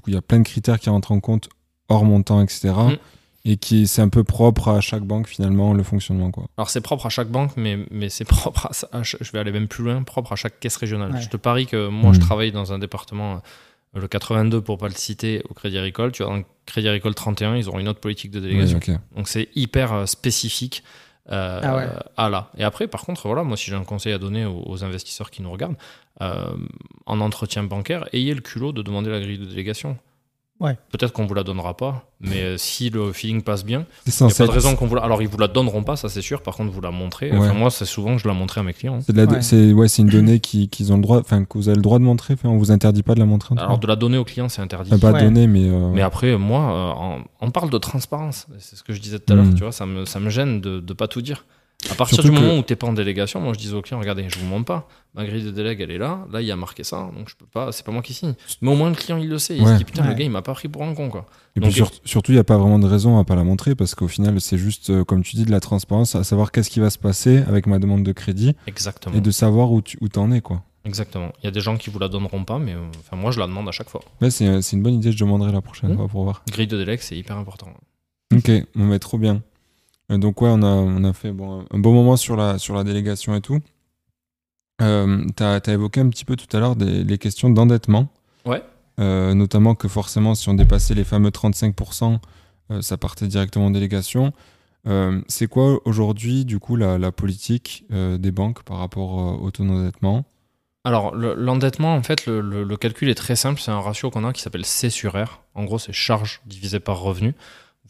[0.00, 1.48] coup, il y a plein de critères qui rentrent en compte
[1.88, 2.70] hors montant, etc.
[2.74, 2.96] Mm.
[3.44, 6.44] Et qui, c'est un peu propre à chaque banque, finalement, le fonctionnement, quoi.
[6.56, 9.66] Alors, c'est propre à chaque banque, mais, mais c'est propre à, Je vais aller même
[9.68, 11.12] plus loin, propre à chaque caisse régionale.
[11.12, 11.20] Ouais.
[11.20, 12.14] Je te parie que moi, Mm.
[12.14, 13.38] je travaille dans un département, euh,
[13.94, 16.12] le 82 pour pas le citer, au Crédit Agricole.
[16.12, 18.80] Tu vois, dans le Crédit Agricole 31, ils auront une autre politique de délégation.
[19.14, 20.82] Donc c'est hyper euh, spécifique
[21.30, 21.88] euh, Ah ouais.
[22.16, 22.50] à là.
[22.56, 25.30] Et après, par contre, voilà, moi, si j'ai un conseil à donner aux, aux investisseurs
[25.30, 25.76] qui nous regardent,
[26.20, 26.54] euh,
[27.06, 29.98] en entretien bancaire, ayez le culot de demander la grille de délégation.
[30.62, 30.76] Ouais.
[30.92, 34.26] Peut-être qu'on vous la donnera pas, mais euh, si le feeling passe bien, C'est il
[34.28, 35.02] n'y a pas de raison qu'on vous la...
[35.02, 36.40] Alors, ils vous la donneront pas, ça c'est sûr.
[36.42, 37.30] Par contre, vous la montrez.
[37.32, 37.36] Ouais.
[37.38, 39.00] Enfin, moi, c'est souvent que je la montrer à mes clients.
[39.00, 39.42] C'est, Ouais.
[39.42, 41.98] c'est, ouais, une donnée qui, qu'ils ont le droit, enfin, que vous avez le droit
[41.98, 43.54] de montrer, enfin, on vous interdit pas de la montrer.
[43.58, 44.90] Alors, de la donner aux clients, c'est interdit.
[44.94, 45.22] Enfin, pas Ouais.
[45.24, 45.68] donner, mais.
[45.68, 46.72] euh, Mais après, moi,
[47.18, 48.46] euh, on parle de transparence.
[48.58, 49.54] C'est ce que je disais tout à l'heure, Mm.
[49.54, 51.44] tu vois, ça me, ça me gêne de ne pas tout dire.
[51.90, 53.72] À partir Surtout du moment que- où tu n'es pas en délégation, moi je dis
[53.72, 54.88] au client, regardez, je vous montre pas.
[55.14, 56.24] Ma grille de délègue, elle est là.
[56.32, 57.10] Là, il y a marqué ça.
[57.16, 58.34] Donc je peux pas, c'est pas moi qui signe.
[58.60, 59.56] Mais au moins, le client, il le sait.
[59.56, 59.72] Il Ouais.
[59.72, 61.26] se dit, putain, le gars, il m'a pas pris pour un con, quoi.
[61.56, 63.44] Et Donc, puis sur- surtout, il n'y a pas vraiment de raison à pas la
[63.44, 66.52] montrer parce qu'au final, c'est juste, euh, comme tu dis, de la transparence, à savoir
[66.52, 69.16] qu'est-ce qui va se passer avec ma demande de crédit Exactement.
[69.16, 70.62] et de savoir où tu où t'en es, quoi.
[70.84, 71.32] Exactement.
[71.42, 73.38] Il y a des gens qui vous la donneront pas, mais euh, enfin, moi, je
[73.40, 74.00] la demande à chaque fois.
[74.20, 75.96] Ouais, c'est c'est une bonne idée, je demanderai la prochaine Mhm.
[75.96, 76.42] fois pour voir.
[76.50, 77.68] Grille de délègue, c'est hyper important.
[78.34, 79.42] Ok, on va trop bien.
[80.12, 82.74] Euh, donc ouais, on a, on a fait bon, un bon moment sur la, sur
[82.74, 83.60] la délégation et tout.
[84.80, 88.08] Euh, tu as, évoqué un petit peu tout à l'heure les questions d'endettement.
[88.44, 88.62] Ouais.
[89.00, 92.18] Euh, notamment que forcément, si on dépassait les fameux 35%,
[92.70, 94.32] euh, ça partait directement en délégation.
[94.88, 99.64] Euh, c'est quoi aujourd'hui, du coup, la, la politique des banques par rapport au taux
[99.64, 100.24] d'endettement?
[100.84, 103.60] Alors, le- l'endettement, en fait, le, le- le calcul est très simple.
[103.60, 105.42] C'est un ratio qu'on a qui s'appelle C sur R.
[105.54, 107.34] En gros, c'est charge divisé par revenu.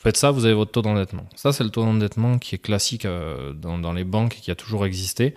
[0.02, 1.26] Vous faites ça, vous avez votre taux d'endettement.
[1.36, 4.50] Ça, c'est le taux d'endettement qui est classique euh, dans, dans les banques et qui
[4.50, 5.34] a toujours existé.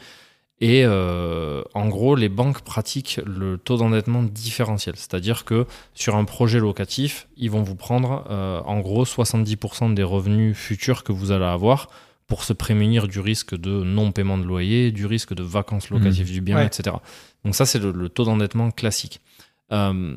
[0.60, 4.96] Et euh, en gros, les banques pratiquent le taux d'endettement différentiel.
[4.96, 10.02] C'est-à-dire que sur un projet locatif, ils vont vous prendre euh, en gros 70% des
[10.02, 11.90] revenus futurs que vous allez avoir
[12.26, 16.42] pour se prémunir du risque de non-paiement de loyer, du risque de vacances locatives du
[16.42, 16.66] bien, Ouais.
[16.66, 16.96] etc.
[17.44, 19.22] Donc ça, c'est le, le taux d'endettement classique.
[19.72, 20.16] Euh,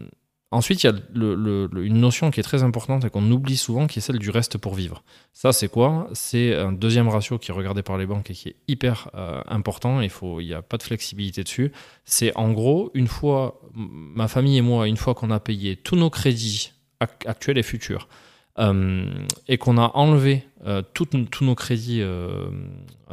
[0.50, 3.98] ensuite, il y a une notion qui est très importante et qu'on oublie souvent, qui
[3.98, 5.02] est celle du reste pour vivre.
[5.32, 6.08] Ça, c'est quoi?
[6.14, 9.42] C'est un deuxième ratio qui est regardé par les banques et qui est hyper euh,
[9.46, 10.00] important.
[10.00, 11.72] Il n'y a pas de flexibilité dessus.
[12.04, 15.96] C'est en gros, une fois, ma famille et moi, une fois qu'on a payé tous
[15.96, 18.08] nos crédits ac- actuels et futurs,
[18.58, 19.04] euh,
[19.46, 21.06] et qu'on a enlevé euh, tous
[21.42, 22.48] nos crédits, euh,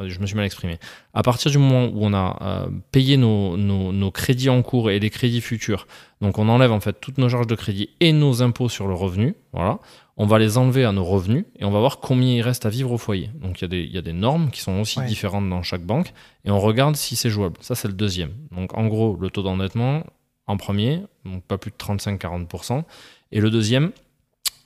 [0.04, 0.78] je me suis mal exprimé,
[1.14, 4.98] à partir du moment où on a payé nos, nos- nos crédits en cours et
[4.98, 5.86] les crédits futurs,
[6.20, 8.94] donc on enlève en fait toutes nos charges de crédit et nos impôts sur le
[8.94, 9.78] revenu, voilà,
[10.16, 12.70] on va les enlever à nos revenus et on va voir combien il reste à
[12.70, 13.30] vivre au foyer.
[13.40, 15.06] Donc il y, a des- il y a des normes qui sont aussi Ouais.
[15.06, 16.12] différentes dans chaque banque
[16.44, 17.56] et on regarde si c'est jouable.
[17.60, 18.30] Ça c'est le deuxième.
[18.50, 20.04] Donc en gros, le taux d'endettement
[20.46, 22.84] en premier, donc pas plus de 35-40%.
[23.32, 23.90] Et le deuxième,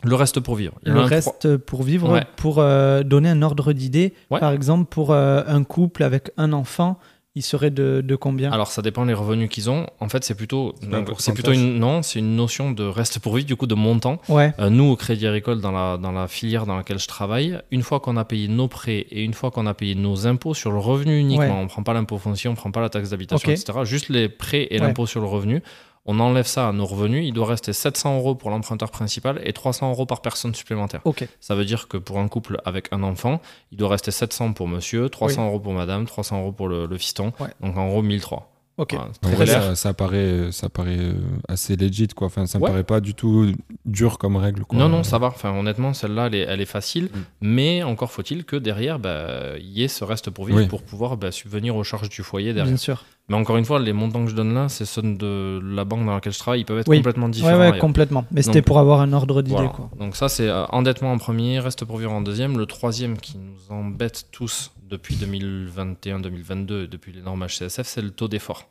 [0.03, 0.75] le reste pour vivre.
[0.85, 2.25] Le trois- reste pour vivre, Ouais.
[2.37, 4.15] pour euh, donner un ordre d'idée.
[4.31, 4.41] Ouais.
[4.41, 6.99] Par exemple, pour euh, un couple avec un enfant,
[7.37, 8.51] il serait de, de combien?
[8.51, 9.87] Alors ça dépend des revenus qu'ils ont.
[10.01, 10.75] En fait, c'est plutôt,
[11.19, 14.21] C'est plutôt une non, c'est une notion de reste pour vivre, du coup de montant.
[14.29, 17.61] Ouais, Euh, nous, au Crédit Agricole, dans la, dans la filière dans laquelle je travaille,
[17.71, 20.55] une fois qu'on a payé nos prêts et une fois qu'on a payé nos impôts
[20.55, 22.89] sur le revenu uniquement, on ne prend pas l'impôt foncier, on ne prend pas la
[22.89, 23.79] taxe d'habitation, etc.
[23.85, 25.63] Juste les prêts et l'impôt sur le revenu,
[26.07, 27.25] on enlève ça à nos revenus.
[27.27, 31.01] Il doit rester 700 euros pour l'emprunteur principal et 300 euros par personne supplémentaire.
[31.05, 31.27] ok.
[31.41, 33.41] Ça veut dire que pour un couple avec un enfant,
[33.71, 36.99] il doit rester 700 pour monsieur, 300 euros pour madame, 300 euros pour le, le
[36.99, 37.33] fiston.
[37.41, 37.49] Ouais.
[37.61, 38.47] Donc en gros 1003.
[38.79, 38.95] Ok.
[38.95, 39.63] Voilà, c'est En très vrai, clair.
[39.63, 41.13] ça, ça paraît, ça paraît euh,
[41.49, 42.29] assez legit, quoi.
[42.29, 42.71] Enfin, ça me Ouais.
[42.71, 43.53] paraît pas du tout
[43.85, 44.79] dur comme règle, quoi.
[44.79, 45.27] Non, non, ça va.
[45.27, 47.11] Enfin, honnêtement, celle-là, elle est, elle est facile.
[47.13, 47.19] Mm.
[47.43, 50.67] Mais encore faut-il que derrière, bah, il y ait ce reste pour vivre Oui.
[50.67, 52.69] pour pouvoir bah, subvenir aux charges du foyer derrière.
[52.73, 53.05] Bien sûr.
[53.31, 56.05] Mais encore une fois, les montants que je donne là, c'est ceux de la banque
[56.05, 56.61] dans laquelle je travaille.
[56.61, 56.99] Ils peuvent être Oui.
[56.99, 57.57] complètement différents.
[57.59, 57.79] ouais, ailleurs.
[57.79, 58.27] complètement.
[58.33, 59.73] Mais c'était pour avoir un ordre d'idée, Voilà.
[59.99, 62.59] Donc ça, c'est euh, endettement en premier, reste pour vivre en deuxième.
[62.59, 68.29] Le troisième qui nous embête tous depuis 2021-2022, depuis les normes HCSF, c'est le taux
[68.29, 68.69] d'effort.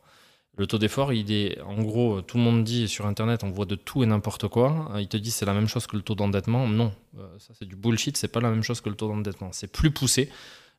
[0.57, 3.65] Le taux d'effort, il est, en gros, tout le monde dit sur Internet, on voit
[3.65, 4.91] de tout et n'importe quoi.
[4.99, 6.67] Il te dit c'est la même chose que le taux d'endettement.
[6.67, 9.49] Non, euh, ça c'est du bullshit, c'est pas la même chose que le taux d'endettement.
[9.53, 10.29] C'est plus poussé.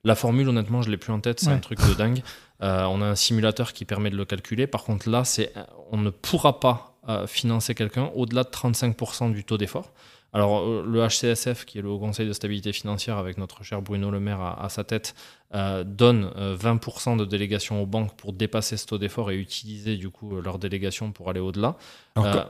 [0.05, 1.53] La formule, honnêtement, je l'ai plus en tête, c'est Ouais.
[1.55, 2.23] un truc de dingue.
[2.63, 4.67] Euh, on a un simulateur qui permet de le calculer.
[4.67, 5.53] Par contre, là, c'est,
[5.91, 9.93] on ne pourra pas euh, financer quelqu'un au-delà de 35% du taux d'effort.
[10.33, 13.83] Alors, euh, le HCSF, qui est le Haut Conseil de stabilité financière, avec notre cher
[13.83, 15.15] Bruno Le Maire à, à sa tête,
[15.53, 20.09] donne euh, 20% de délégation aux banques pour dépasser ce taux d'effort et utiliser du
[20.11, 21.77] coup leur délégation pour aller au-delà.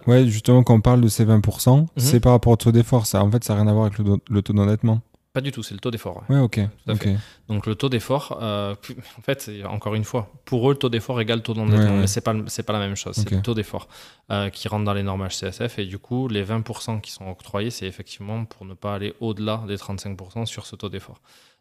[0.07, 1.87] Ouais, justement, quand on parle de ces 20%, Mhm.
[1.97, 3.07] c'est par rapport au taux d'effort.
[3.07, 5.01] Ça, en fait, ça n'a rien à voir avec le, le taux d'endettement.
[5.33, 6.25] Pas du tout, c'est le taux d'effort.
[6.29, 6.37] ouais.
[6.37, 6.59] Ouais, ok.
[6.59, 7.03] à ok.
[7.03, 7.17] fait.
[7.49, 8.75] Donc le taux d'effort, euh,
[9.17, 12.07] en fait, encore une fois, pour eux, le taux d'effort égale taux d'endettement, Ouais, mais
[12.09, 13.15] c'est pas pas la même chose.
[13.15, 13.87] C'est le taux d'effort
[14.33, 17.71] euh, qui rentre dans les normes HCSF et du coup, les 20% qui sont octroyés,
[17.71, 21.21] c'est effectivement pour ne pas aller au-delà des 35% sur ce taux d'effort.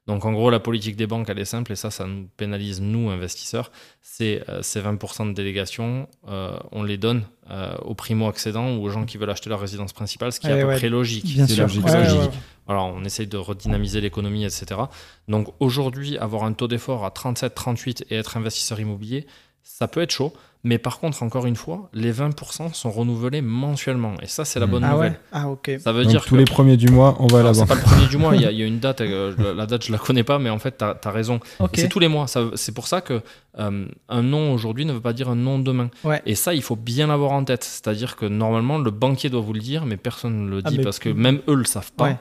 [0.09, 2.81] Donc en gros, la politique des banques, elle est simple et ça, ça nous pénalise
[2.81, 3.71] nous investisseurs.
[4.01, 8.89] C'est euh, ces 20% de délégation, euh, on les donne euh, aux primo-accédants ou aux
[8.89, 10.77] gens qui veulent acheter leur résidence principale, ce qui est Ouais, à peu ouais.
[10.77, 11.25] près logique.
[11.25, 11.65] Bien c'est sûr.
[11.65, 12.31] logique, Ouais, logique.
[12.67, 14.81] Alors, on essaye de redynamiser l'économie, etc.
[15.27, 19.27] Donc aujourd'hui, avoir un taux d'effort à 37, 38 et être investisseur immobilier,
[19.63, 20.33] ça peut être chaud.
[20.65, 24.15] Mais par contre, encore une fois, les 20% sont renouvelés mensuellement.
[24.21, 24.71] Et ça, c'est la Mm.
[24.71, 25.11] bonne Ah nouvelle.
[25.13, 25.71] ouais Ah, ok.
[25.79, 27.55] Ça veut Donc, dire tous que les premiers du mois, on va à la alors,
[27.55, 29.33] c'est pas le premier du mois, il y, a- il y a une date, euh,
[29.37, 31.39] la- la date je la connais pas, mais en fait, tu as, raison.
[31.59, 31.71] Ok.
[31.75, 32.25] C'est tous les mois.
[32.55, 33.21] C'est pour ça que
[33.57, 35.89] euh, un non aujourd'hui ne veut pas dire un non demain.
[36.03, 36.21] Ouais.
[36.25, 37.63] Et ça, il faut bien l'avoir en tête.
[37.63, 40.79] C'est-à-dire que normalement, le banquier doit vous le dire, mais personne ne le Ah, dit
[40.79, 42.03] parce que même eux le savent pas.
[42.03, 42.17] Ouais.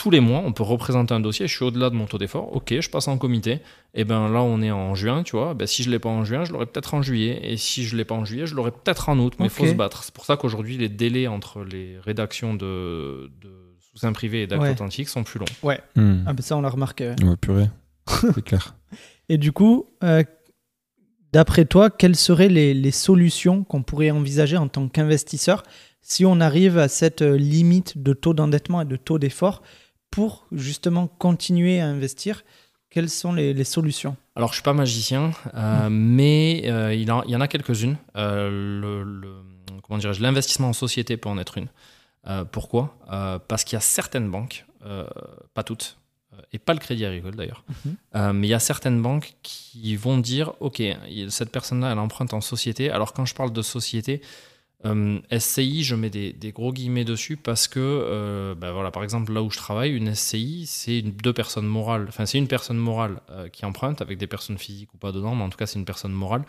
[0.00, 1.46] Tous les mois, on peut représenter un dossier.
[1.46, 2.56] Je suis au-delà de mon taux d'effort.
[2.56, 3.58] Ok, je passe en comité.
[3.92, 5.52] Et ben là, on est en juin, tu vois.
[5.52, 7.38] Ben, si je l'ai pas en juin, je l'aurai peut-être en juillet.
[7.42, 9.34] Et si je l'ai pas en juillet, je l'aurai peut-être en août.
[9.38, 10.02] Mais il faut se battre.
[10.02, 13.50] C'est pour ça qu'aujourd'hui, les délais entre les rédactions de, de
[13.90, 14.70] sous-seing privé et d'actes Ouais.
[14.70, 15.72] authentiques sont plus longs.
[15.96, 16.24] Hmm.
[16.26, 17.10] Ah ben ça, on l'a remarqué.
[17.20, 17.24] ouais.
[17.28, 17.68] Ouais, purée.
[18.08, 18.74] C'est clair.
[19.28, 20.24] Et du coup, euh,
[21.32, 25.62] d'après toi, quelles seraient les, les solutions qu'on pourrait envisager en tant qu'investisseur
[26.02, 29.62] si on arrive à cette euh, limite de taux d'endettement et de taux d'effort
[30.10, 32.44] pour justement continuer à investir
[32.90, 34.16] Quelles sont les, les solutions?
[34.34, 37.96] Alors, je suis pas magicien, euh, mais euh, il, en, il y en a quelques-unes.
[38.16, 38.50] Euh,
[38.80, 39.42] le, le-
[39.82, 41.68] comment dirais-je, l'investissement en société peut en être une.
[42.52, 42.96] Pourquoi?
[43.48, 44.66] Parce qu'il y a certaines banques,
[45.54, 45.96] pas toutes,
[46.52, 47.64] et pas le Crédit Agricole d'ailleurs,
[48.14, 48.32] Mhm.
[48.32, 50.82] mais il y a certaines banques qui vont dire, ok,
[51.28, 52.90] cette personne-là, elle emprunte en société.
[52.90, 54.20] Alors quand je parle de société,
[54.86, 59.02] euh, SCI, je mets des, des gros guillemets dessus parce que, euh, ben voilà, par
[59.04, 62.06] exemple, là où je travaille, une SCI, c'est deux personnes morales.
[62.08, 65.34] Enfin, c'est une personne morale euh, qui emprunte avec des personnes physiques ou pas dedans,
[65.34, 66.44] mais en tout cas, c'est une personne morale.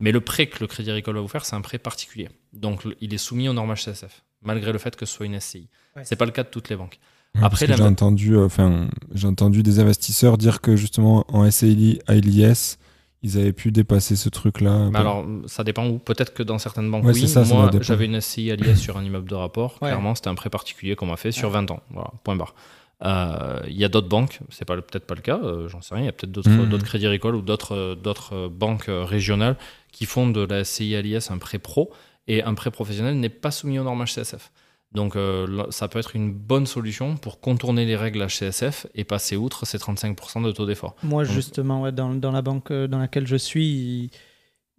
[0.00, 2.28] Mais le prêt que le Crédit Agricole va vous faire, c'est un prêt particulier.
[2.52, 5.38] Donc, le- il est soumis aux normes HCSF, malgré le fait que ce soit une
[5.38, 5.68] SCI.
[5.94, 6.02] Ouais.
[6.04, 6.98] C'est pas le cas de toutes les banques.
[7.36, 11.98] Ouais, Après, j'ai entendu, euh, enfin, j'ai entendu des investisseurs dire que justement en SAIL,
[12.06, 12.78] à l'IS,
[13.24, 14.90] ils avaient pu dépasser ce truc-là.
[14.92, 15.98] Mais alors, ça dépend où.
[15.98, 17.26] Peut-être que dans certaines banques, Ouais, oui.
[17.26, 19.78] ça, Moi, j'avais une SCI à l'IS sur un immeuble de rapport.
[19.82, 19.88] Ouais.
[19.88, 21.54] Clairement, c'était un prêt particulier qu'on m'a fait sur Ouais.
[21.54, 21.80] 20 ans.
[21.90, 22.54] Voilà, point barre.
[23.02, 25.94] Euh, Il y a d'autres banques, c'est pas, peut-être pas le cas, euh, j'en sais
[25.94, 26.04] rien.
[26.04, 29.56] Il y a peut-être d'autres d'autres crédits agricoles ou d'autres euh, d'autres banques régionales
[29.90, 31.90] qui font de la SCI à l'IS un prêt pro
[32.28, 34.50] et un prêt professionnel n'est pas soumis aux normes HCSF.
[34.94, 39.36] Donc euh, ça peut être une bonne solution pour contourner les règles HCSF et passer
[39.36, 40.94] outre ces 35% de taux d'effort.
[41.02, 44.10] Moi, Donc- justement, ouais, dans, dans la banque euh, dans laquelle je suis, ils,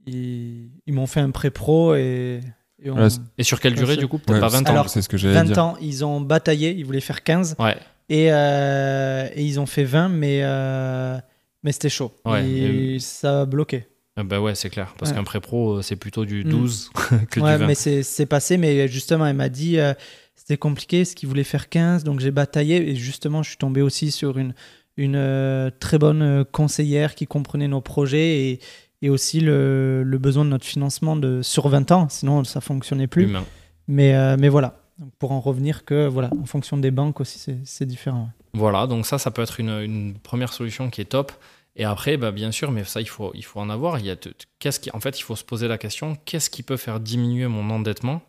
[0.08, 2.40] ils- ils m'ont fait un prêt pro et,
[2.82, 3.10] et on-
[3.42, 4.88] sur quelle durée du coup Peut-être Ouais, pas 20 ans.
[4.88, 5.58] C'est ce que j'allais 20 dire.
[5.64, 7.76] ans, ils ont bataillé, ils voulaient faire 15 Ouais.
[8.10, 11.18] et, euh, et ils ont fait 20, mais, euh,
[11.64, 12.14] mais c'était chaud.
[12.24, 13.88] Ouais, et ça a bloqué.
[14.18, 14.94] Ah bah ouais, c'est clair.
[14.98, 15.18] Parce Ouais.
[15.18, 16.50] qu'un pré pro, euh, c'est plutôt du Mm.
[16.50, 16.90] 12
[17.32, 17.68] que ouais, du 20.
[17.68, 19.94] mais c'est passé, mais justement, elle m'a dit euh,
[20.36, 23.82] c'était compliqué, ce qu'ils voulaient faire 15, donc j'ai bataillé et justement, je suis tombé
[23.82, 24.54] aussi sur une,
[24.98, 28.60] une euh, très bonne euh, conseillère qui comprenait nos projets et,
[29.02, 33.08] et aussi le, le besoin de notre financement de, sur 20 ans, sinon ça fonctionnait
[33.08, 33.24] plus.
[33.24, 33.44] Humain.
[33.90, 37.38] Mais, euh, mais voilà, donc pour en revenir que voilà, en fonction des banques aussi,
[37.38, 38.30] c'est- c'est différent.
[38.54, 41.34] Voilà, donc ça, ça peut être une, une première solution qui est top.
[41.76, 44.00] Et après, bah, bien sûr, mais ça, il faut, il faut en avoir.
[44.00, 44.16] Il y a
[44.60, 47.48] qu'est-ce qui, en fait, il faut se poser la question qu'est-ce qui peut faire diminuer
[47.48, 48.22] mon endettement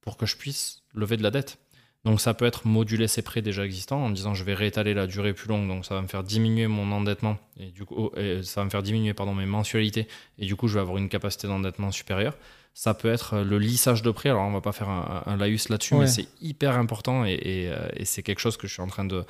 [0.00, 1.58] pour que je puisse lever de la dette?
[2.04, 5.06] Donc, ça peut être moduler ses prêts déjà existants en disant je vais réétaler la
[5.06, 8.12] durée plus longue, donc ça va me faire diminuer mon endettement et du coup, oh,
[8.18, 10.06] et ça va me faire diminuer pardon mes mensualités
[10.38, 12.36] et du coup, je vais avoir une capacité d'endettement supérieure.
[12.74, 14.28] Ça peut être euh, le lissage de prêt.
[14.28, 16.00] Alors, on va pas faire un, un laïus là-dessus, Ouais.
[16.00, 18.86] mais c'est hyper important et, et, euh, et c'est quelque chose que je suis en
[18.88, 19.24] train de,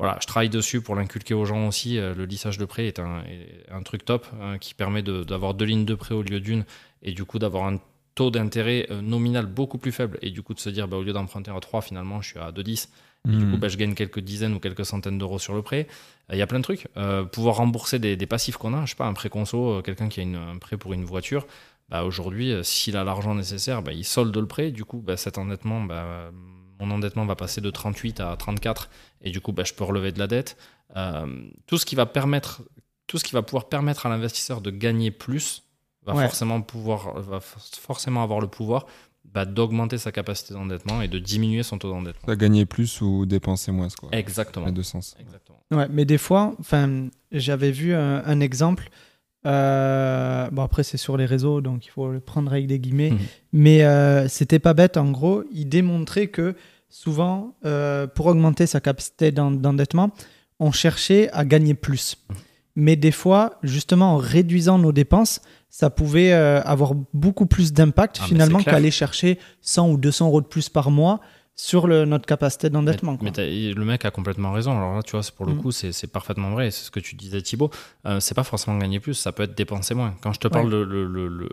[0.00, 1.98] voilà, je travaille dessus pour l'inculquer aux gens aussi.
[1.98, 5.22] Euh, Le lissage de prêt est un, est un truc top hein, qui permet de-
[5.22, 6.64] d'avoir deux lignes de prêt au lieu d'une
[7.02, 7.78] et du coup d'avoir un
[8.16, 11.02] taux d'intérêt euh, nominal beaucoup plus faible et du coup de se dire bah, au
[11.04, 12.88] lieu d'emprunter à 3 finalement je suis à 2,10
[13.28, 13.50] et du Hmm.
[13.52, 15.86] coup bah, je gagne quelques dizaines ou quelques centaines d'euros sur le prêt.
[16.30, 16.88] Euh, Il y a plein de trucs.
[16.96, 19.82] Euh, pouvoir rembourser des, des passifs qu'on a, je sais pas, un prêt conso, euh,
[19.82, 21.46] quelqu'un qui a une- un prêt pour une voiture,
[21.90, 25.36] bah, aujourd'hui s'il a l'argent nécessaire, bah, il solde le prêt, du coup bah, cet
[25.36, 26.30] endettement, bah,
[26.80, 28.88] mon endettement va passer de 38 à 34
[29.22, 30.56] et du coup bah, je peux relever de la dette.
[30.96, 31.26] Euh,
[31.66, 32.62] tout ce qui va permettre,
[33.06, 35.62] tout ce qui va pouvoir permettre à l'investisseur de gagner plus
[36.06, 36.24] va Ouais.
[36.24, 38.86] forcément pouvoir, va for- forcément avoir le pouvoir
[39.24, 42.26] bah, d'augmenter sa capacité d'endettement et de diminuer son taux d'endettement.
[42.26, 44.08] Ça gagner plus ou dépenser moins, quoi.
[44.12, 44.66] Exactement.
[44.66, 45.14] Les deux sens.
[45.20, 45.62] Exactement.
[45.70, 48.88] Ouais, mais des fois, enfin, j'avais vu un, un exemple.
[49.46, 53.10] euh, bon, après, c'est sur les réseaux, donc il faut le prendre avec des guillemets.
[53.10, 53.18] Mhm.
[53.52, 54.96] Mais euh, c'était pas bête.
[54.96, 56.54] En gros, il démontrait que
[56.90, 60.10] souvent, euh, pour augmenter sa capacité d'en- d'endettement,
[60.58, 62.16] on cherchait à gagner plus.
[62.76, 68.18] Mais des fois, justement, en réduisant nos dépenses, ça pouvait euh, avoir beaucoup plus d'impact
[68.20, 71.20] Ah, finalement qu'aller chercher 100 ou 200 euros de plus par mois
[71.56, 73.18] sur le- notre capacité d'endettement.
[73.20, 74.72] Mais, le mec a complètement raison.
[74.76, 75.58] Alors là, tu vois, pour le Mm.
[75.58, 76.70] coup, c'est parfaitement vrai.
[76.70, 77.70] C'est ce que tu disais, Thibaut.
[78.06, 80.14] Euh, c'est pas forcément gagner plus, ça peut être dépenser moins.
[80.22, 80.70] Quand je te parle Ouais.
[80.72, 81.06] de le-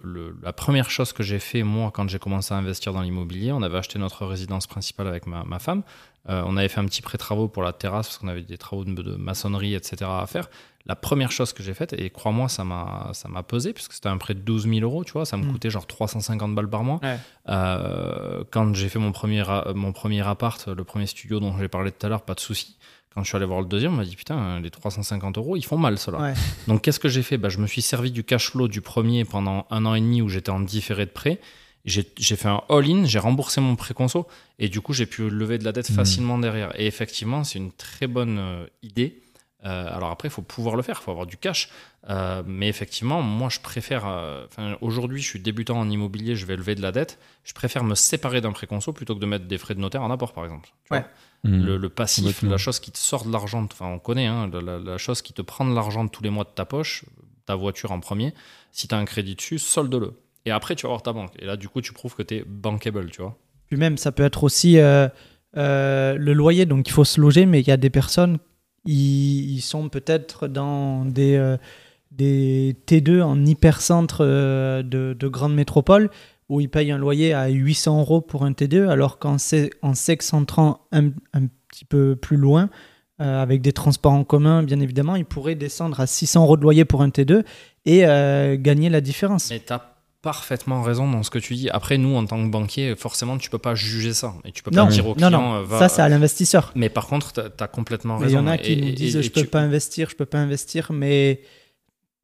[0.03, 3.51] le- la première chose que j'ai fait, moi, quand j'ai commencé à investir dans l'immobilier,
[3.51, 5.83] on avait acheté notre résidence principale avec ma, ma femme.
[6.29, 8.83] Euh, on avait fait un petit pré-travaux pour la terrasse parce qu'on avait des travaux
[8.83, 9.97] de, de maçonnerie, etc.
[10.09, 10.49] à faire.
[10.85, 14.07] La première chose que j'ai faite, et crois-moi, ça m'a ça m'a pesé, puisque c'était
[14.07, 15.51] un prêt de 12 000 euros, tu vois, ça me Mm.
[15.51, 16.99] coûtait genre 350 balles par mois.
[17.03, 17.17] Ouais.
[17.49, 19.43] Euh, quand j'ai fait mon premier,
[19.75, 22.77] mon premier appart, le premier studio dont j'ai parlé tout à l'heure, pas de souci.
[23.13, 25.65] Quand je suis allé voir le deuxième, on m'a dit putain, les 350 euros, ils
[25.65, 26.19] font mal cela.
[26.19, 26.33] Ouais.
[26.67, 27.37] Donc qu'est-ce que j'ai fait?
[27.37, 30.21] Bah, Je me suis servi du cash flow du premier pendant un an et demi
[30.21, 31.39] où j'étais en différé de prêt.
[31.87, 34.27] J'ai fait un all-in, j'ai remboursé mon préconso
[34.59, 35.95] et du coup j'ai pu lever de la dette Mhm.
[35.95, 36.77] facilement derrière.
[36.79, 39.21] Et effectivement, c'est une très bonne euh, idée.
[39.65, 41.69] Euh, alors après, il faut pouvoir le faire, il faut avoir du cash.
[42.09, 44.03] Euh, mais effectivement, moi, je préfère.
[44.05, 44.45] euh,
[44.81, 47.17] Aujourd'hui, je suis débutant en immobilier, je vais lever de la dette.
[47.43, 50.11] Je préfère me séparer d'un préconso plutôt que de mettre des frais de notaire en
[50.11, 50.69] apport, par exemple.
[50.85, 50.99] Tu Ouais.
[50.99, 51.07] vois
[51.51, 51.65] Mhm.
[51.65, 54.59] le, le passif, la chose qui te sort de l'argent, enfin on connaît, hein, la,
[54.61, 57.05] la- la chose qui te prend de l'argent tous les mois de ta poche,
[57.45, 58.33] ta voiture en premier,
[58.71, 60.13] si tu as un crédit dessus, solde-le.
[60.45, 61.31] Et après, tu vas voir ta banque.
[61.39, 63.37] Et là, du coup, tu prouves que tu es bankable, tu vois.
[63.67, 65.07] Puis même, ça peut être aussi euh,
[65.57, 68.37] euh, le loyer, donc il faut se loger, mais il y a des personnes,
[68.85, 71.57] ils, sont peut-être dans des, euh,
[72.11, 76.09] des T2 en hypercentre euh, de, de grandes métropoles
[76.47, 79.93] où ils payent un loyer à 800 euros pour un T2, alors qu'en se- en
[79.93, 82.69] s'excentrant un, un petit peu plus loin,
[83.19, 86.61] euh, avec des transports en commun, bien évidemment, ils pourraient descendre à 600 euros de
[86.61, 87.43] loyer pour un T2
[87.85, 89.49] et euh, gagner la différence.
[89.51, 89.59] Mais
[90.21, 91.69] parfaitement raison dans ce que tu dis.
[91.69, 94.33] Après, nous, en tant que banquier, forcément, tu peux pas juger ça.
[94.45, 96.09] Et tu peux Non, pas dire au non, client, non, euh, va- ça c'est à
[96.09, 96.71] l'investisseur.
[96.75, 98.37] Mais par contre, tu as, complètement raison.
[98.37, 100.09] Il y en a qui Et- nous et- disent et je peux tu- pas investir,
[100.09, 101.41] je peux pas investir, mais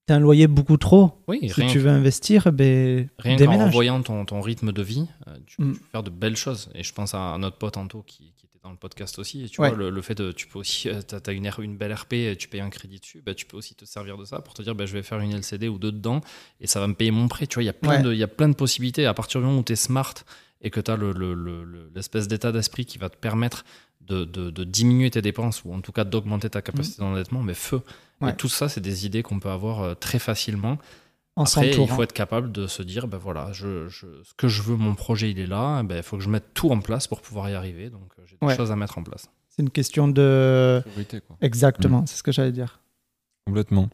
[0.06, 1.24] t'as un loyer beaucoup trop.
[1.28, 5.06] Oui, Si rien tu veux investir, ben Rien qu'en revoyant ton, ton rythme de vie,
[5.28, 5.78] euh, tu peux Mm.
[5.92, 6.70] faire de belles choses.
[6.76, 9.44] Et je pense à notre pote Anto qui, qui dans le podcast aussi.
[9.44, 9.70] Et tu Ouais.
[9.70, 11.46] vois, le, le fait de, tu peux aussi, tu as, une,
[11.78, 14.26] belle RP, et tu payes un crédit dessus, bah, tu peux aussi te servir de
[14.26, 16.22] ça pour te dire, bah, je vais faire une LCD ou deux dedans
[16.62, 17.46] et ça va me payer mon prêt.
[17.46, 18.02] Tu vois, il y a plein Ouais.
[18.02, 19.06] de, il y a plein de possibilités.
[19.06, 20.14] À partir du moment où tu es smart
[20.62, 23.66] et que tu as l'espèce le, le, le- l'espèce d'état d'esprit qui va te permettre
[24.02, 27.54] de, de- de diminuer tes dépenses ou en tout cas d'augmenter ta capacité d'endettement, mais
[27.54, 27.82] feu.
[28.22, 28.32] Ouais.
[28.32, 30.78] Et tout ça, c'est des idées qu'on peut avoir euh, très facilement.
[31.36, 34.48] En Après, il faut être capable de se dire, ben voilà, je, je- ce que
[34.48, 35.82] je veux, mon projet, il est là.
[35.84, 37.90] ben, Il faut que je mette tout en place pour pouvoir y arriver.
[37.90, 38.56] Donc, euh, j'ai des Ouais.
[38.56, 39.30] choses à mettre en place.
[39.50, 40.82] C'est une question de.
[40.86, 41.36] Priorité, quoi.
[41.42, 42.08] Exactement, Mm.
[42.08, 42.80] c'est ce que j'allais dire.
[43.48, 43.90] Complètement.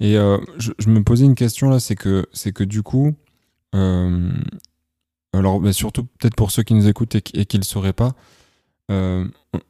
[0.00, 3.14] Et euh, je, je me posais une question là, c'est que, c'est que du coup,
[3.74, 4.30] euh,
[5.32, 7.66] alors bah, surtout peut-être pour ceux qui nous écoutent et, qui- et qui ne le
[7.66, 8.14] sauraient pas,
[8.92, 9.24] euh,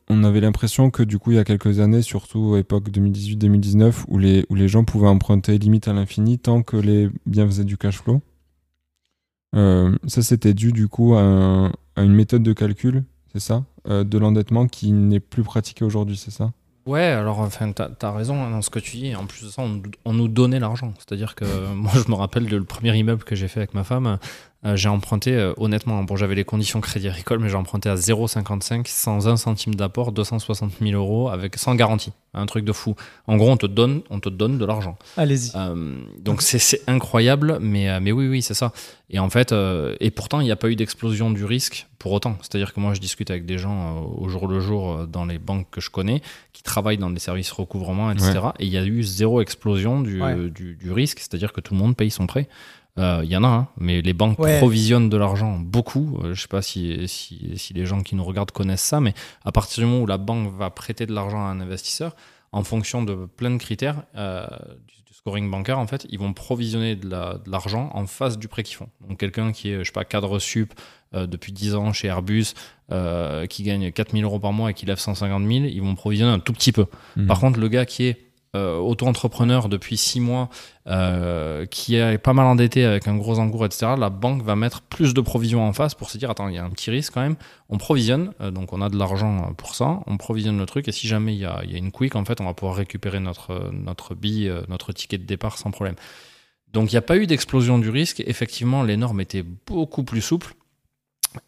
[0.08, 4.04] on- avait l'impression que du coup, il y a quelques années, surtout à époque 2018-2019,
[4.08, 7.64] où les, où les gens pouvaient emprunter limite à l'infini tant que les biens faisaient
[7.64, 8.20] du cash flow.
[9.54, 11.66] Euh, ça, c'était dû du coup à, un-
[11.96, 16.16] à une méthode de calcul, c'est ça, euh, de l'endettement qui n'est plus pratiquée aujourd'hui,
[16.16, 16.52] c'est ça?
[16.86, 19.14] Ouais, alors enfin, t'as as raison hein, dans ce que tu dis.
[19.14, 20.94] En plus de ça, on, nous- on nous donnait l'argent.
[20.98, 21.44] C'est-à-dire que
[21.74, 24.18] moi, je me rappelle de premier immeuble que j'ai fait avec ma femme.
[24.64, 27.96] Euh, j'ai emprunté, euh, honnêtement, bon, j'avais les conditions crédit agricole, mais j'ai emprunté à
[27.96, 32.12] 0,55 sans un centime d'apport, 260 000 euros, avec, sans garantie.
[32.34, 32.94] Un truc de fou.
[33.26, 34.96] En gros, on te donne, on te donne de l'argent.
[35.16, 35.50] Allez-y.
[35.54, 38.72] Euh, donc c'est- c'est incroyable, mais, euh, mais oui, oui, c'est ça.
[39.10, 42.12] Et en fait, euh, et pourtant, il n'y a pas eu d'explosion du risque pour
[42.12, 42.38] autant.
[42.40, 45.26] C'est-à-dire que moi, je discute avec des gens euh, au jour le jour euh, dans
[45.26, 46.22] les banques que je connais,
[46.54, 48.32] qui travaillent dans des services recouvrement, etc.
[48.58, 50.48] Et il y a eu zéro explosion du, Ouais.
[50.48, 52.48] du, du risque, c'est-à-dire que tout le monde paye son prêt.
[52.98, 54.58] Euh, Il y en a, hein, mais les banques Ouais.
[54.58, 56.18] provisionnent de l'argent beaucoup.
[56.22, 59.14] Euh, je sais pas si, si, si les gens qui nous regardent connaissent ça, mais
[59.44, 62.14] à partir du moment où la banque va prêter de l'argent à un investisseur,
[62.52, 64.46] en fonction de plein de critères euh,
[64.86, 68.36] du, du scoring bancaire, en fait, ils vont provisionner de la- de l'argent en face
[68.38, 68.88] du prêt qu'ils font.
[69.08, 70.74] Donc quelqu'un qui est, je sais pas, cadre sup
[71.14, 72.48] euh, depuis 10 ans chez Airbus,
[72.90, 76.32] euh, qui gagne 4000 euros par mois et qui lève 150 000, ils vont provisionner
[76.32, 76.84] un tout petit peu.
[77.16, 77.26] Mhm.
[77.26, 78.18] Par contre, le gars qui est
[78.54, 80.50] euh, auto-entrepreneur depuis 6 mois,
[80.86, 84.82] euh, qui est pas mal endetté avec un gros encours, etc., la banque va mettre
[84.82, 87.14] plus de provisions en face pour se dire, attends, il y a un petit risque
[87.14, 87.36] quand même.
[87.70, 90.92] On provisionne, euh, donc on a de l'argent pour ça, on provisionne le truc, et
[90.92, 93.20] si jamais il y a, y a une quick, en fait, on va pouvoir récupérer
[93.20, 95.96] notre, notre bille, notre ticket de départ sans problème.
[96.74, 98.22] Donc il n'y a pas eu d'explosion du risque.
[98.26, 100.54] Effectivement, les normes étaient beaucoup plus souples.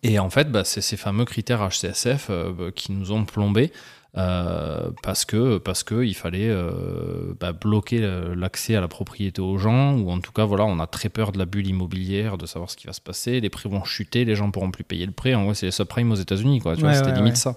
[0.03, 2.31] Et en fait, bah, c'est ces fameux critères HCSF
[2.75, 3.73] qui nous ont plombés
[4.17, 7.99] euh, parce que parce que il fallait euh, bah, bloquer
[8.37, 11.33] l'accès à la propriété aux gens ou en tout cas voilà on a très peur
[11.33, 14.25] de la bulle immobilière de savoir ce qui va se passer les prix vont chuter
[14.25, 15.35] les gens pourront plus payer le prêt.
[15.35, 16.75] En gros c'est les subprimes aux États-Unis quoi.
[16.77, 17.39] Tu vois Ouais, c'était ouais, limite ouais.
[17.39, 17.55] ça.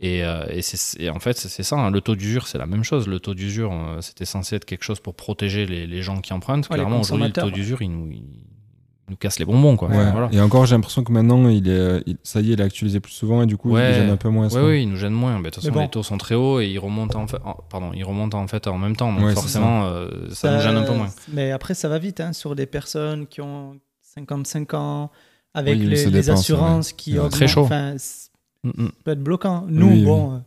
[0.00, 2.66] Et, euh, et, c'est- et en fait c'est ça hein, le taux d'usure c'est la
[2.66, 3.08] même chose.
[3.08, 6.32] Le taux d'usure euh, c'était censé être quelque chose pour protéger les, les gens qui
[6.34, 6.68] empruntent.
[6.68, 8.24] Ouais, clairement aujourd'hui le taux d'usure il nous il
[9.10, 10.10] nous casse les bonbons quoi Ouais.
[10.12, 12.64] voilà Et encore, j'ai l'impression que maintenant, il est, il- ça y est, il est
[12.64, 13.90] actualisé plus souvent et du coup, Ouais.
[13.90, 14.48] il gêne un peu moins.
[14.48, 15.36] Oui, oui, ils nous gênent moins.
[15.38, 15.80] Mais de toute façon, bon.
[15.82, 18.46] les taux sont très hauts et ils remontent en fait, en- pardon, ils remontent en
[18.46, 19.12] fait en même temps.
[19.12, 21.08] Donc Ouais, forcément, euh, ça, nous gêne un peu moins.
[21.32, 25.10] Mais après, ça va vite hein, sur des personnes qui ont 55 ans,
[25.52, 27.32] avec Oui, les, assurances qui augmentent.
[27.32, 27.62] très chaud.
[27.64, 28.28] Enfin, ça
[28.64, 28.90] Mm, mm.
[29.04, 29.64] peut être bloquant.
[29.68, 30.38] Nous, Oui, bon, euh,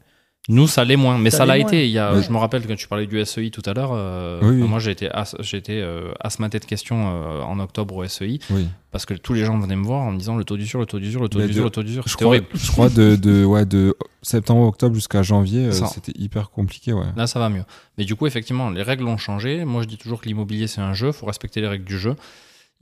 [0.50, 1.86] Nous, ça l'est moins, mais Ça ça l'a été.
[1.88, 2.24] Il y a, Ouais.
[2.24, 3.92] Je me rappelle quand tu parlais du SEI tout à l'heure.
[3.94, 4.68] euh, Oui, oui.
[4.68, 8.40] Moi, j'ai été, as- j'ai été euh, asthmaté de questions euh, en octobre au SEI
[8.52, 8.66] Oui.
[8.92, 10.86] parce que tous les gens venaient me voir en me disant le taux d'usure, le
[10.86, 12.04] taux d'usure, le taux d'usure, le taux d'usure.
[12.06, 12.48] Je C'était crois, horrible.
[12.54, 16.94] je crois de, de, ouais, de septembre, octobre jusqu'à janvier, euh, c'était hyper compliqué.
[16.94, 17.04] Ouais.
[17.18, 17.64] Là, ça va mieux.
[17.98, 19.66] Mais du coup, effectivement, les règles ont changé.
[19.66, 21.08] Moi, je dis toujours que l'immobilier, c'est un jeu.
[21.08, 22.16] Il faut respecter les règles du jeu.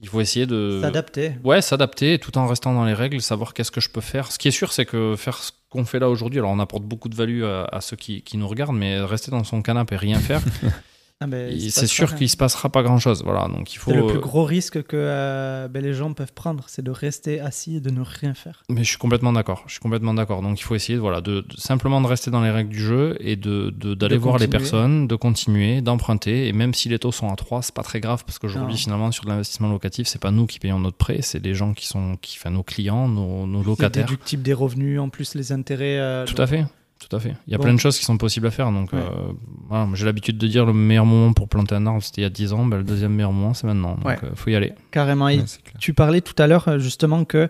[0.02, 1.34] Il faut essayer de S'adapter.
[1.43, 4.32] Ouais, s'adapter tout en restant dans les règles, savoir qu'est-ce que je peux faire.
[4.32, 6.84] Ce qui est sûr, c'est que faire ce qu'on fait là aujourd'hui, alors on apporte
[6.84, 9.96] beaucoup de value à, à ceux qui, qui nous regardent, mais rester dans son canapé
[9.96, 10.41] et rien faire,
[11.22, 13.24] Ah, ben, c'est sûr qu'il se passera pas grand chose.
[13.24, 13.89] Voilà, donc il faut.
[13.89, 16.91] C'est le plus euh, gros risque que euh, ben, les gens peuvent prendre, c'est de
[16.91, 18.63] rester assis et de ne rien faire.
[18.70, 19.63] Mais je suis complètement d'accord.
[19.66, 20.41] Je suis complètement d'accord.
[20.41, 23.16] Donc il faut essayer, voilà, de, de- simplement de rester dans les règles du jeu
[23.22, 26.49] et de d'aller voir les personnes, de continuer, d'emprunter.
[26.49, 29.09] Et même si les taux sont à 3, c'est pas très grave parce qu'aujourd'hui, finalement,
[29.13, 31.88] sur de l'investissement locatif, c'est pas nous qui payons notre prêt, c'est les gens qui
[31.88, 34.05] sont, qui, enfin, nos clients, nos, nos C'est locataires.
[34.05, 35.97] déductible des revenus, en plus les intérêts.
[35.97, 36.66] euh, Tout à fait.
[37.00, 37.36] Tout à fait.
[37.48, 37.66] Il y a Bon.
[37.66, 38.72] plein de choses qui sont possibles à faire.
[38.72, 39.00] Donc, Ouais.
[39.00, 39.34] euh,
[39.68, 42.28] voilà, j'ai l'habitude de dire le meilleur moment pour planter un arbre, c'était il y
[42.28, 42.66] a 10 ans.
[42.66, 43.96] Ben, le deuxième meilleur moment, c'est maintenant.
[43.96, 44.18] Donc, Ouais.
[44.24, 44.74] euh, faut y aller.
[44.91, 45.26] Carrément.
[45.26, 45.43] Ouais.
[45.80, 47.50] Tu parlais tout à l'heure euh, justement que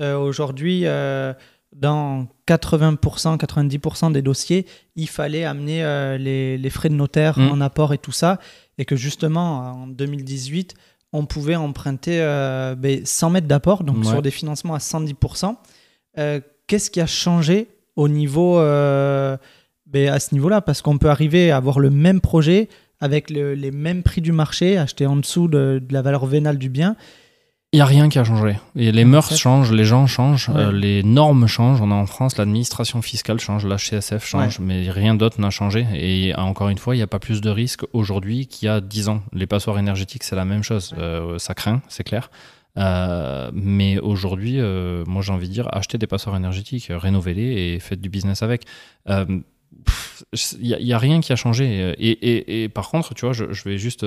[0.00, 1.32] euh, aujourd'hui, euh,
[1.74, 4.64] dans 80%, 90% des dossiers,
[4.96, 7.50] il fallait amener euh, les, les frais de notaire Mm.
[7.50, 8.38] en apport et tout ça,
[8.78, 10.74] et que justement en 2018,
[11.12, 14.04] on pouvait emprunter euh, ben, 100 mètres d'apport, donc Ouais.
[14.04, 15.56] sur des financements à 110%.
[16.18, 19.36] Euh, Qu'est-ce qui a changé au niveau euh,
[19.86, 22.68] ben, à ce niveau-là Parce qu'on peut arriver à avoir le même projet
[23.00, 26.58] avec le- les mêmes prix du marché, acheter en dessous de, de la valeur vénale
[26.58, 26.96] du bien.
[27.72, 28.56] Il n'y a rien qui a changé.
[28.76, 29.34] Et les En mœurs fait.
[29.36, 30.60] changent, les gens changent, Ouais.
[30.60, 31.80] euh, les normes changent.
[31.82, 35.84] On a en France, l'administration fiscale change, l'HCSF change, mais rien d'autre n'a changé.
[35.92, 38.80] Et encore une fois, il n'y a pas plus de risque aujourd'hui qu'il y a
[38.80, 39.22] 10 ans.
[39.32, 40.94] Les passoires énergétiques, c'est la même chose.
[40.98, 42.30] Euh, ça craint, c'est clair.
[42.76, 47.74] Euh, mais aujourd'hui, euh, moi j'ai envie de dire, achetez des passoires énergétiques, euh, rénovez-les
[47.74, 48.64] et faites du business avec.
[49.08, 49.42] Il
[50.60, 51.94] n'y a, rien qui a changé.
[51.98, 54.06] Et, par contre, tu vois, je, vais juste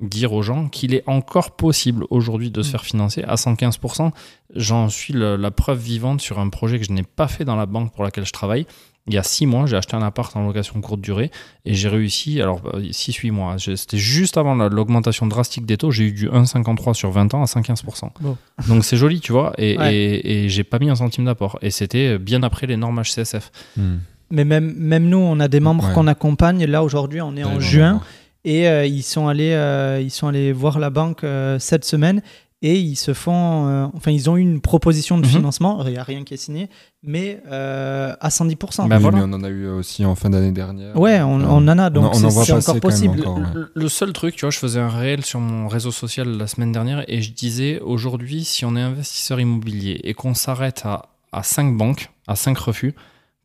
[0.00, 4.10] dire aux gens qu'il est encore possible aujourd'hui de se faire financer à 115%.
[4.54, 7.66] J'en suis la preuve vivante sur un projet que je n'ai pas fait dans la
[7.66, 8.66] banque pour laquelle je travaille.
[9.08, 11.32] Il y a six mois, j'ai acheté un appart en location courte durée
[11.64, 12.60] et j'ai réussi, alors
[12.92, 16.94] 6-8 mois, j'ai- c'était juste avant la- l'augmentation drastique des taux, j'ai eu du 1,53
[16.94, 18.12] sur 20 ans à 115%.
[18.20, 18.36] Bon.
[18.68, 19.92] Donc c'est joli, tu vois, et, Ouais.
[19.94, 21.58] et, et j'ai pas mis un centime d'apport.
[21.62, 23.50] Et c'était bien après les normes HCSF.
[23.76, 23.96] Hmm.
[24.30, 25.94] Mais même, même nous, on a des membres Ouais.
[25.94, 26.64] qu'on accompagne.
[26.66, 28.00] Là, aujourd'hui, on est en juin.
[28.44, 32.22] Et euh, ils, sont allés, euh, ils sont allés voir la banque euh, cette semaine.
[32.64, 33.66] Et ils se font.
[33.66, 35.32] euh, enfin, ils ont eu une proposition de Mhm.
[35.32, 35.84] financement.
[35.84, 36.70] Il n'y a rien qui est signé.
[37.02, 38.86] Mais euh, à 110%.
[38.88, 39.18] Bah oui, voilà.
[39.18, 40.96] mais on en a eu aussi en fin d'année dernière.
[40.96, 41.90] ouais, on, Euh, on en a.
[41.90, 43.20] Donc, on en c'est passer encore possible.
[43.20, 43.38] encore.
[43.38, 43.44] ouais.
[43.54, 46.46] Le- Le seul truc, tu vois, je faisais un réel sur mon réseau social la
[46.46, 51.06] semaine dernière et je disais aujourd'hui, si on est investisseur immobilier et qu'on s'arrête à,
[51.32, 52.94] à 5 banques, à 5 refus,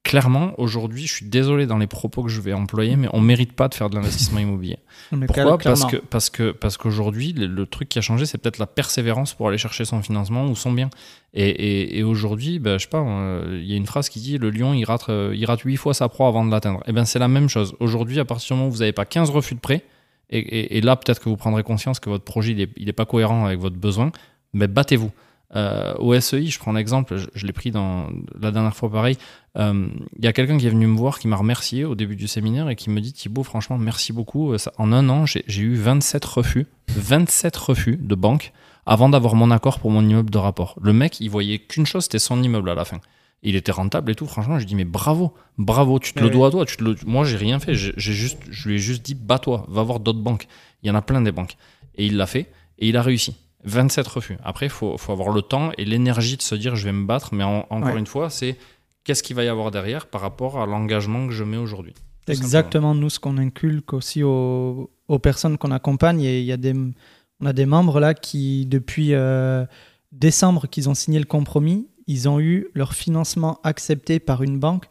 [0.04, 3.52] clairement, aujourd'hui, je suis désolé dans les propos que je vais employer, mais on mérite
[3.54, 4.78] pas de faire de l'investissement immobilier.
[5.12, 5.58] Mais Pourquoi.
[5.58, 8.68] Parce que parce que parce qu'aujourd'hui, le, le truc qui a changé, c'est peut-être la
[8.68, 10.90] persévérance pour aller chercher son financement ou son bien.
[11.34, 14.20] Et, et, et aujourd'hui, ben, je sais pas, euh, il y a une phrase qui
[14.20, 16.82] dit le lion, il rate, euh, il rate 8 fois sa proie avant de l'atteindre.
[16.88, 17.76] Et ben c'est la même chose.
[17.80, 19.84] Aujourd'hui, à partir du moment où vous n'avez pas 15 refus de prêt,
[20.30, 22.90] et, et- et là, peut-être que vous prendrez conscience que votre projet, il est, il
[22.90, 24.12] est pas cohérent avec votre besoin,
[24.54, 25.12] mais battez-vous.
[25.56, 29.18] Euh, au SEI, je prends l'exemple, je, je l'ai pris dans la dernière fois pareil.
[29.58, 29.88] euh,
[30.20, 32.28] Il y a quelqu'un qui est venu me voir, qui m'a remercié au début du
[32.28, 34.52] séminaire et qui me dit Thibaut, franchement, merci beaucoup.
[34.52, 38.52] Euh, ça- en un an, j'ai eu 27 refus, 27 refus de banque
[38.86, 40.78] avant d'avoir mon accord pour mon immeuble de rapport.
[40.82, 43.00] Le mec, il voyait qu'une chose, c'était son immeuble à la fin.
[43.44, 44.26] Il était rentable et tout.
[44.26, 46.66] Franchement, je dis mais bravo, bravo, tu te le dois à toi.
[46.66, 46.96] Tu te le...
[47.06, 47.74] Moi, j'ai rien fait.
[47.76, 50.48] J'ai j'ai juste, je lui ai juste dit bats-toi, va voir d'autres banques.
[50.84, 51.56] Il y en a plein des banques.
[51.96, 52.48] Et il l'a fait
[52.80, 53.36] et il a réussi.
[53.64, 54.38] 27 refus.
[54.44, 57.06] Après, il faut, faut avoir le temps et l'énergie de se dire je vais me
[57.06, 57.34] battre.
[57.34, 58.00] Mais en- encore Ouais.
[58.00, 58.58] une fois, c'est
[59.04, 61.94] qu'est-ce qu'il va y avoir derrière par rapport à l'engagement que je mets aujourd'hui.
[62.28, 66.22] Exactement, nous, ce qu'on inculque aussi aux, aux personnes qu'on accompagne.
[66.22, 69.66] Et il y a des, on a des membres là qui, depuis euh,
[70.12, 74.86] décembre qu'ils ont signé le compromis, ils ont eu leur financement accepté par une banque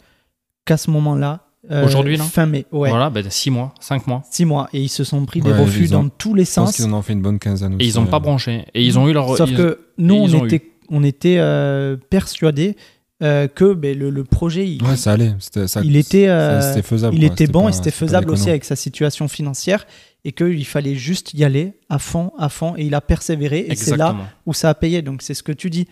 [0.64, 1.46] qu'à ce moment-là.
[1.71, 2.91] Euh, Aujourd'hui, là Fin mai, ouais.
[2.91, 4.23] Voilà, ben, 6 mois, 5 mois.
[4.31, 4.69] Six mois.
[4.73, 6.77] Et ils se sont pris des Ouais, refus ont- dans tous les Je pense sens.
[6.77, 7.85] qu'ils en ont fait une bonne quinzaine aussi.
[7.85, 8.21] Et ils n'ont pas euh.
[8.21, 8.64] branché.
[8.75, 9.37] Et ils ont eu leur.
[9.37, 12.77] Sauf ils- que nous, on était, on était euh, persuadés
[13.23, 15.35] euh, que ben, le, le projet, il, Ouais, ça allait.
[15.39, 16.33] C'était, ça, il était, ça-
[16.77, 17.14] euh, faisable.
[17.17, 17.33] il quoi.
[17.33, 19.87] était bon pas- et c'était pas faisable aussi avec sa situation financière
[20.25, 22.75] et qu'il fallait juste y aller à fond, à fond.
[22.76, 24.14] Et il a persévéré et c'est là
[24.45, 25.01] où ça a payé.
[25.03, 25.87] Donc c'est ce que tu dis.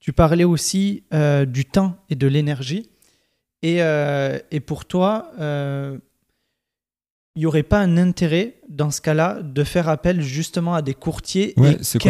[0.00, 2.88] Tu parlais aussi euh, du temps et de l'énergie.
[3.62, 5.98] Et, euh, et pour toi, euh,
[7.36, 10.94] il n'y aurait pas un intérêt dans ce cas-là de faire appel justement à des
[10.94, 12.08] courtiers Ouais, et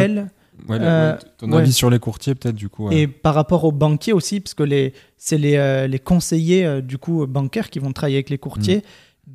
[0.68, 1.58] Ouais, le- Euh, ton ouais.
[1.58, 2.88] avis sur les courtiers, peut-être, du coup.
[2.88, 2.96] ouais.
[3.00, 6.80] Et par rapport aux banquiers aussi, parce que les, c'est les, euh, les conseillers euh,
[6.82, 8.82] du coup bancaires qui vont travailler avec les courtiers Mm.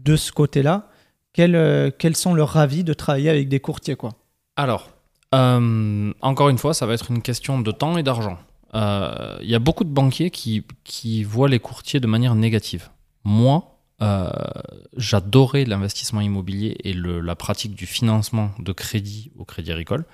[0.03, 0.87] de ce côté-là.
[1.33, 4.11] Quels, euh, quels sont leurs avis de travailler avec des courtiers quoi?
[4.55, 4.91] Alors,
[5.33, 8.37] euh, encore une fois, ça va être une question de temps et d'argent.
[8.75, 12.89] Euh, Il y a beaucoup de banquiers qui, voient les courtiers de manière négative.
[13.23, 14.29] Moi, euh,
[14.97, 20.05] j'adorais l'investissement immobilier et la pratique du financement de crédit au crédit agricole.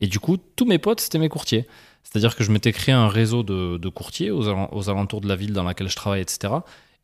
[0.00, 1.66] Et du coup, tous mes potes, c'était mes courtiers.
[2.02, 5.52] C'est-à-dire que je m'étais créé un réseau de, courtiers aux, aux alentours de la ville
[5.52, 6.54] dans laquelle je travaille, etc.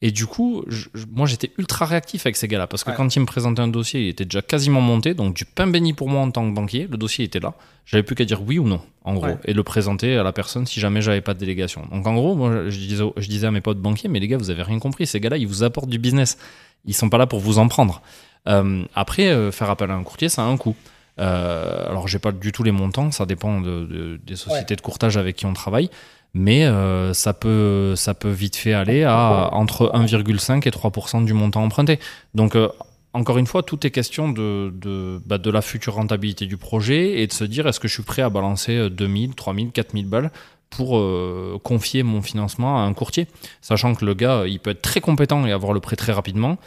[0.03, 2.67] Et du coup, je- moi, j'étais ultra réactif avec ces gars-là.
[2.67, 2.97] Parce que Ouais.
[2.97, 5.13] quand ils me présentaient un dossier, il était déjà quasiment monté.
[5.13, 6.89] Donc, du pain béni pour moi en tant que banquier.
[6.91, 7.53] Le dossier était là.
[7.85, 9.27] J'avais plus qu'à dire oui ou non, en gros.
[9.27, 9.37] Ouais.
[9.45, 11.87] Et le présenter à la personne si jamais j'avais pas de délégation.
[11.93, 14.39] Donc, en gros, moi, je disais, je disais à mes potes banquiers, mais les gars,
[14.39, 15.07] vous avez rien compris.
[15.07, 16.39] Ces gars-là, ils vous apportent du business.
[16.87, 18.01] Ils sont pas là pour vous en prendre.
[18.49, 20.77] Euh, après, euh, faire appel à un courtier, ça a un coût.
[21.19, 24.81] Euh, alors, j'ai pas du tout les montants, ça dépend de- de- des sociétés de
[24.81, 25.91] courtage avec qui on travaille,
[26.35, 31.33] mais euh, ça, peut, ça peut vite fait aller à entre 1,5 et 3% du
[31.33, 31.99] montant emprunté.
[32.35, 32.69] Donc, euh,
[33.13, 37.21] encore une fois, tout est question de, de, bah, de la future rentabilité du projet
[37.21, 40.07] et de se dire est-ce que je suis prêt à balancer euh, 2000, 3000, 4000
[40.07, 40.31] balles
[40.71, 43.27] pour euh, confier mon financement à un courtier,
[43.61, 46.59] sachant que le gars, il peut être très compétent et avoir le prêt très rapidement,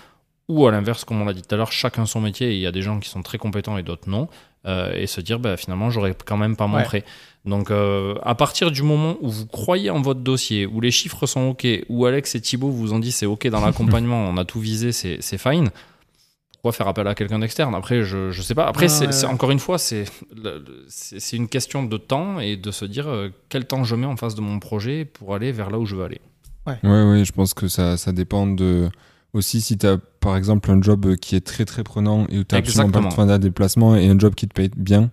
[0.49, 2.59] ou à l'inverse, comme on l'a dit tout à l'heure, chacun son métier, et il
[2.59, 4.27] y a des gens qui sont très compétents et d'autres non,
[4.65, 6.83] euh, et se dire bah, finalement, j'aurais quand même pas mon Ouais.
[6.83, 7.05] prêt.
[7.45, 11.25] Donc, euh, à partir du moment où vous croyez en votre dossier, où les chiffres
[11.25, 14.45] sont OK, où Alex et Thibaut vous ont dit c'est OK dans l'accompagnement, on a
[14.45, 15.69] tout visé, c'est c'est fine.
[16.53, 17.75] Pourquoi faire appel à quelqu'un d'externe?
[17.75, 18.65] Après, je, je sais pas.
[18.67, 19.33] Après, Ah, c'est ouais, c'est- ouais.
[19.33, 20.05] encore une fois, c'est
[20.87, 24.05] c'est c'est une question de temps et de se dire euh, quel temps je mets
[24.07, 26.21] en face de mon projet pour aller vers là où je veux aller.
[26.65, 28.89] Ouais, ouais, je pense que ça, ça dépend de.
[29.33, 32.43] Aussi, si tu as par exemple un job qui est très très prenant et où
[32.45, 33.09] tu absolument pas Exactement.
[33.09, 35.11] de fin de déplacement et un job qui te paye bien,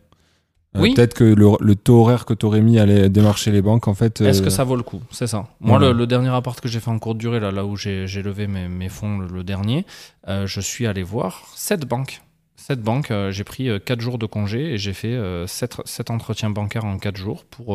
[0.77, 0.95] euh, Oui.
[0.95, 3.89] peut-être que le, le taux horaire que tu aurais mis à aller démarcher les banques,
[3.89, 4.21] en fait.
[4.21, 5.01] Est-ce euh, que ça vaut le coup?
[5.11, 5.49] C'est ça.
[5.61, 5.93] Moi, Voilà.
[5.93, 8.47] le, le dernier appart que j'ai fait en courte durée, là, là où j'ai levé
[8.47, 9.85] mes, mes fonds le, le dernier,
[10.29, 12.23] euh, je suis allé voir sept banques.
[12.57, 16.99] Sept banques, j'ai pris 4 jours de congé et j'ai fait 7, entretiens bancaires en
[16.99, 17.75] 4 jours pour,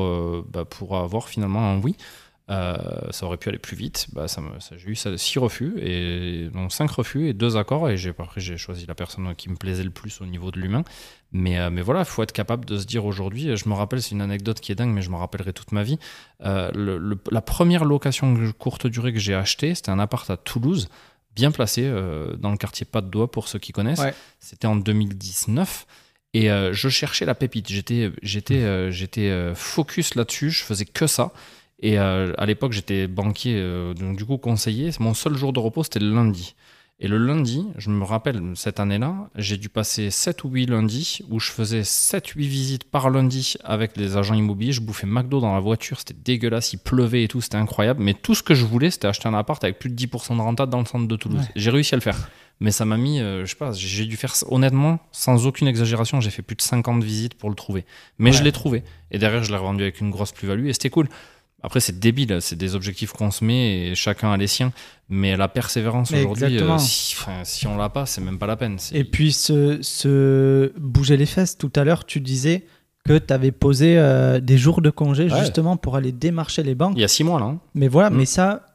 [0.54, 1.98] bah, pour avoir finalement un oui.
[2.48, 4.06] Ça aurait pu aller plus vite.
[4.14, 7.90] Bah, ça me- ça- j'ai eu 6 refus, et, donc 5 refus et 2 accords.
[7.90, 10.84] Et après, j'ai choisi la personne qui me plaisait le plus au niveau de l'humain.
[11.38, 14.02] Mais, euh, mais voilà, il faut être capable de se dire aujourd'hui, je me rappelle,
[14.02, 16.00] c'est une anecdote qui est dingue, mais je me rappellerai toute ma vie.
[16.46, 20.38] Euh, le- le- la première location courte durée que j'ai achetée, c'était un appart à
[20.38, 20.88] Toulouse,
[21.36, 24.00] bien placé euh, dans le quartier Pas de Doigt pour ceux qui connaissent.
[24.00, 24.14] Ouais.
[24.40, 25.86] C'était en 2019.
[26.34, 27.70] Et euh, je cherchais la pépite.
[27.70, 30.52] J'étais, j'étais, euh, j'étais euh, focus là-dessus.
[30.52, 31.32] Je faisais que ça.
[31.82, 34.92] Et euh, à l'époque, j'étais banquier, euh, donc du coup conseiller.
[35.00, 36.56] Mon seul jour de repos, c'était le lundi.
[36.98, 41.20] Et le lundi, je me rappelle, cette année-là, j'ai dû passer 7 ou 8 lundis
[41.30, 44.72] où je faisais 7-8 visites par lundi avec les agents immobiliers.
[44.72, 48.02] Je bouffais McDo dans la voiture, c'était dégueulasse, il pleuvait et tout, c'était incroyable.
[48.02, 50.42] Mais tout ce que je voulais, c'était acheter un appart avec plus de 10% de
[50.42, 51.42] rentable dans le centre de Toulouse.
[51.42, 51.52] Ouais.
[51.58, 52.30] J'ai réussi à le faire.
[52.62, 56.22] Mais ça m'a mis, euh, je sais pas, j'ai dû faire, honnêtement, sans aucune exagération,
[56.22, 57.84] j'ai fait plus de 50 visites pour le trouver.
[58.20, 58.84] Mais je l'ai trouvé.
[59.12, 61.10] Et derrière, je l'ai revendu avec une grosse plus-value et c'était cool.
[61.66, 64.72] Après, c'est débile, c'est des objectifs qu'on se met et chacun a les siens.
[65.10, 68.56] Mais la persévérance aujourd'hui, euh, si, enfin, si on l'a pas, c'est même pas la
[68.56, 68.78] peine.
[68.94, 72.66] Et puis, se, se bouger les fesses, tout à l'heure, tu disais
[73.08, 75.40] que tu avais posé euh, des jours de congé Ouais.
[75.40, 76.94] justement pour aller démarcher les banques.
[76.96, 77.46] Il y a six mois là.
[77.48, 77.60] hein.
[77.76, 78.16] Mais voilà, Mm.
[78.18, 78.66] mais ça,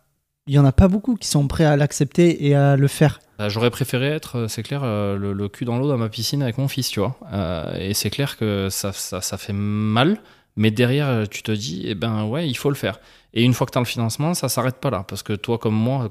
[0.46, 3.18] il y en a pas beaucoup qui sont prêts à l'accepter et à le faire.
[3.38, 6.42] Bah, J'aurais préféré être, euh, c'est clair, le, le cul dans l'eau dans ma piscine
[6.42, 7.16] avec mon fils, tu vois.
[7.32, 10.18] Euh, et c'est clair que ça, ça, ça fait mal,
[10.56, 13.00] mais derrière, euh, tu te dis, eh ben ouais, il faut le faire.
[13.34, 15.04] Et une fois que tu as le financement, ça s'arrête pas là.
[15.06, 16.08] Parce que toi, comme moi,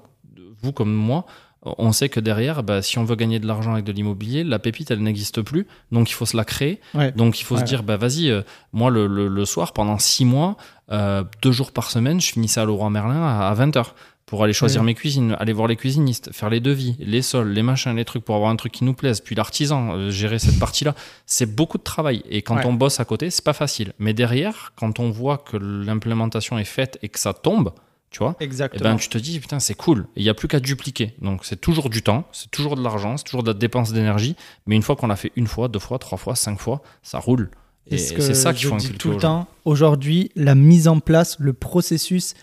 [0.62, 1.26] vous comme moi,
[1.64, 4.60] on sait que derrière, bah, si on veut gagner de l'argent avec de l'immobilier, la
[4.60, 5.68] pépite, elle n'existe plus.
[5.92, 6.80] Donc il faut se la créer.
[6.94, 7.12] Ouais.
[7.12, 7.62] Donc il faut Ouais.
[7.62, 8.42] se dire, bah vas-y, euh,
[8.72, 10.56] moi le, le- le soir, pendant six mois,
[10.92, 13.88] euh, deux jours par semaine, je finissais à Leroy Merlin à, 20h
[14.30, 17.64] pour aller choisir mes cuisines, aller voir les cuisinistes, faire les devis, les sols, les
[17.64, 20.60] machins, les trucs pour avoir un truc qui nous plaise, puis l'artisan, euh, gérer cette
[20.60, 20.94] partie-là.
[21.26, 22.22] C'est beaucoup de travail.
[22.30, 22.66] Et quand Ouais.
[22.68, 23.94] on bosse à côté, c'est pas facile.
[23.98, 27.74] Mais derrière, quand on voit que l'implémentation est faite et que ça tombe,
[28.12, 28.84] tu vois, eh Exactement.
[28.92, 30.06] ben, tu te dis, putain, c'est cool.
[30.16, 31.16] Il n'y a plus qu'à dupliquer.
[31.24, 34.36] Donc, c'est toujours du temps, c'est toujours de l'argent, c'est toujours de la dépense d'énergie.
[34.68, 37.18] Mais une fois qu'on l'a fait une fois, deux fois, trois fois, cinq fois, ça
[37.18, 37.50] roule.
[37.88, 39.48] Et ce c'est ça qu'il faut dis tout le temps.
[39.66, 42.36] Aujourd'hui, la mise en place, le processus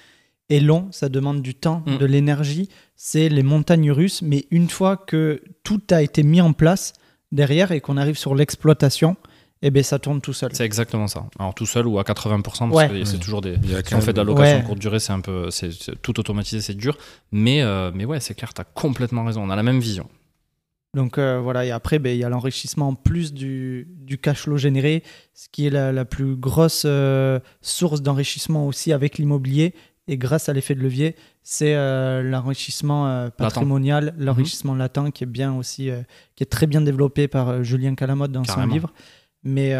[0.49, 1.99] est long, ça demande du temps, Mm.
[1.99, 2.69] de l'énergie.
[2.95, 6.93] C'est les montagnes russes, mais une fois que tout a été mis en place
[7.33, 9.17] derrière et qu'on arrive sur l'exploitation,
[9.63, 10.51] eh ben ça tourne tout seul.
[10.55, 11.27] C'est exactement ça.
[11.39, 13.01] Alors, tout seul ou à 80%, parce Ouais.
[13.01, 13.19] que c'est Ouais.
[13.21, 13.57] toujours des.
[13.87, 14.63] Si on fait de la location Ouais.
[14.65, 15.51] courte durée, c'est un peu.
[15.51, 16.97] C'est c'est tout automatisé, c'est dur.
[17.33, 19.43] Mais, euh, mais ouais, c'est clair, tu as complètement raison.
[19.43, 20.09] On a la même vision.
[20.95, 24.43] Donc euh, voilà, et après, ben, il y a l'enrichissement en plus du, du cash
[24.43, 25.03] flow généré,
[25.35, 29.75] ce qui est la, la plus grosse euh, source d'enrichissement aussi avec l'immobilier.
[30.09, 34.25] Et grâce à l'effet de levier, c'est euh, l'enrichissement euh, patrimonial, Mhm.
[34.25, 36.03] l'enrichissement latent qui est bien aussi, euh,
[36.37, 38.67] qui est très bien développé par Julien Calamotte dans Carrément.
[38.69, 38.93] son livre.
[39.49, 39.75] Mais,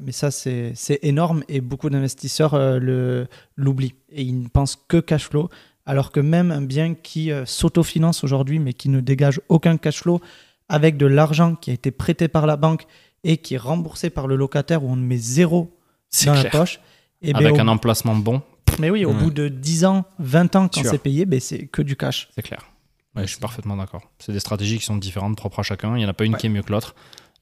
[0.00, 3.26] mais ça, c'est c'est énorme et beaucoup d'investisseurs le-
[3.56, 3.94] l'oublient.
[4.12, 5.48] Et ils ne pensent que cash flow,
[5.86, 10.20] alors que même un bien qui s'autofinance aujourd'hui, mais qui ne dégage aucun cash flow,
[10.68, 12.86] avec de l'argent qui a été prêté par la banque
[13.24, 15.76] et qui est remboursé par le locataire, où on met zéro
[16.24, 16.78] dans la poche.
[17.20, 18.40] Et ben, avec un emplacement bon.
[18.78, 21.82] Mais oui, au bout de 10 ans, 20 ans, quand c'est payé, ben, c'est que
[21.82, 22.28] du cash.
[22.34, 22.64] C'est clair.
[23.16, 24.10] je suis parfaitement d'accord.
[24.18, 25.94] C'est des stratégies qui sont différentes, propres à chacun.
[25.96, 26.94] Il n'y en a pas une qui est mieux que l'autre.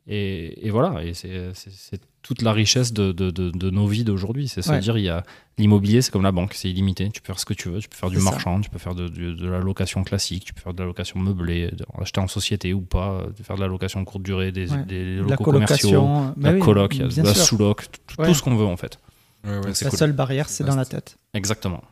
[0.08, 4.46] Et, voilà, et c'est toute la richesse de, de, de, nos vies d'aujourd'hui.
[4.46, 5.24] C'est se dire, il y a
[5.58, 7.10] l'immobilier, c'est comme la banque, c'est illimité.
[7.10, 7.80] Tu peux faire ce que tu veux.
[7.80, 10.74] Tu peux faire du marchand, tu peux faire de, la location classique, tu peux faire
[10.74, 14.52] de la location meublée, acheter en société ou pas, faire de la location courte durée,
[14.52, 19.00] des, des locaux commerciaux, la coloc, de la sous-loc, tout, ce qu'on veut en fait.
[19.44, 21.16] La seule barrière, c'est dans la tête.
[21.34, 21.82] Exactement.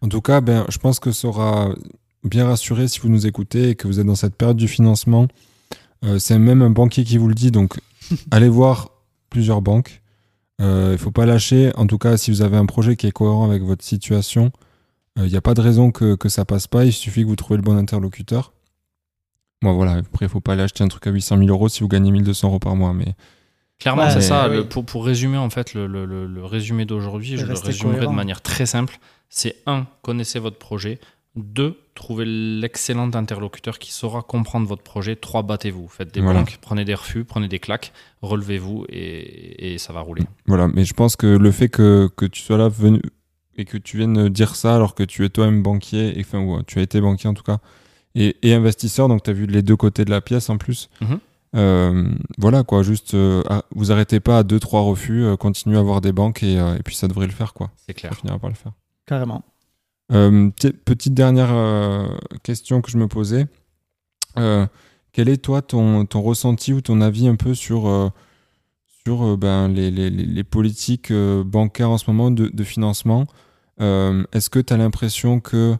[0.00, 1.74] En tout cas, ben, je pense que ça aura
[2.24, 5.28] bien rassuré si vous nous écoutez et que vous êtes dans cette période du financement
[6.04, 7.80] euh, c'est même un banquier qui vous le dit, donc
[8.30, 8.90] allez voir
[9.30, 10.02] plusieurs banques.
[10.58, 11.72] Il euh, ne faut pas lâcher.
[11.76, 14.52] En tout cas, si vous avez un projet qui est cohérent avec votre situation,
[15.16, 16.84] il euh, n'y a pas de raison que, que ça passe pas.
[16.84, 18.52] Il suffit que vous trouviez le bon interlocuteur.
[19.62, 19.94] Bon, voilà.
[19.94, 22.10] Après, il faut pas aller acheter un truc à 800 000 euros si vous gagnez
[22.10, 22.92] 1200 euros par mois.
[22.92, 23.14] Mais
[23.78, 24.48] Clairement, c'est ça.
[24.70, 28.40] pour, pour, résumer, en fait, le, le, le résumé d'aujourd'hui, je le résumerai de manière
[28.40, 28.98] très simple.
[29.28, 31.00] C'est un, connaissez votre projet.
[31.36, 35.16] Deux, trouvez l'excellent interlocuteur qui saura comprendre votre projet.
[35.16, 35.88] Trois, battez-vous.
[35.88, 37.92] Faites des banques, prenez des refus, prenez des claques,
[38.22, 40.22] relevez-vous et, ça va rouler.
[40.46, 43.02] Voilà, mais je pense que le fait que, tu sois là venu
[43.56, 46.62] et que tu viennes dire ça alors que tu es toi-même banquier, et, enfin, ou
[46.62, 47.58] tu as été banquier en tout cas,
[48.14, 50.88] et, investisseur, donc tu as vu les deux côtés de la pièce en plus.
[51.00, 51.18] Mhm.
[51.54, 55.80] Voilà quoi, juste euh, ah, vous arrêtez pas à deux trois refus, euh, continuez à
[55.80, 57.70] avoir des banques et, puis ça devrait le faire quoi.
[57.86, 58.12] C'est clair.
[58.12, 58.72] Ça finira par le faire.
[59.06, 59.42] Carrément.
[60.12, 60.50] Euh,
[60.84, 62.08] petite dernière euh,
[62.42, 63.46] question que je me posais.
[64.36, 64.66] Euh,
[65.12, 68.12] quel est toi ton, ton, ressenti ou ton avis un peu sur,
[69.04, 73.26] sur ben, les, les, les, politiques bancaires en ce moment de, de financement?
[73.78, 75.76] Est-ce que tu as l'impression que...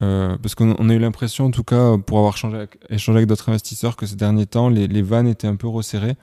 [0.00, 3.96] parce qu'on a eu l'impression, en tout cas, pour avoir changé échangé avec d'autres investisseurs,
[3.96, 6.16] que ces derniers temps, les, vannes étaient un peu resserrées,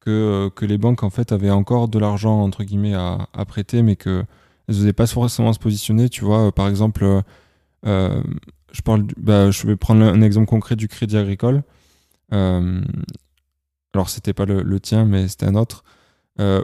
[0.00, 3.96] que, que les banques, en fait, avaient encore de l'argent, entre guillemets, à, prêter, mais
[3.96, 4.24] que
[4.68, 6.08] elles n'osaient pas forcément se positionner.
[6.08, 7.22] Tu vois, euh, par exemple, euh,
[7.86, 8.22] euh,
[9.16, 11.62] bah, je vais prendre un exemple concret du crédit agricole.
[12.30, 15.84] alors, c'était pas le, tien, mais c'était un autre.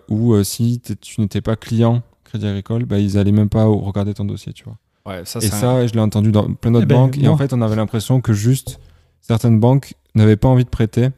[0.08, 4.24] où si tu n'étais pas client Crédit Agricole, bah, ils allaient même pas regarder ton
[4.24, 4.78] dossier, tu vois.
[5.06, 7.18] Ouais, ça, et ça, je l'ai entendu dans plein d'autres eh ben, banques.
[7.18, 8.80] Et en fait, on avait l'impression que juste
[9.20, 11.10] certaines banques n'avaient pas envie de prêter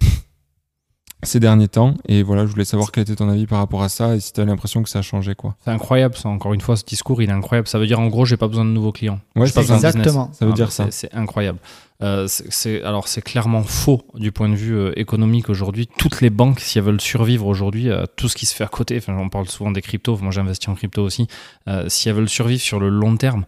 [1.23, 1.95] ces derniers temps.
[2.07, 4.33] Et voilà, je voulais savoir quel était ton avis par rapport à ça et si
[4.33, 5.35] tu as l'impression que ça a changé.
[5.35, 5.57] quoi.
[5.65, 6.29] C'est incroyable, ça.
[6.29, 7.67] Encore une fois, ce discours, il est incroyable.
[7.67, 9.21] Ça veut dire, en gros, j'ai pas besoin de nouveaux clients.
[9.37, 10.31] Ouais, c'est exactement.
[10.33, 10.89] Ça veut dire ça.
[10.91, 11.59] C'est incroyable.
[12.01, 15.89] Euh, c'est alors c'est clairement faux du point de vue euh, économique aujourd'hui.
[15.99, 18.69] Toutes les banques, si elles veulent survivre aujourd'hui, euh, tout ce qui se fait à
[18.69, 21.27] côté, enfin on parle souvent des cryptos, moi j'investis en crypto aussi,
[21.89, 23.47] si elles veulent survivre sur le long terme,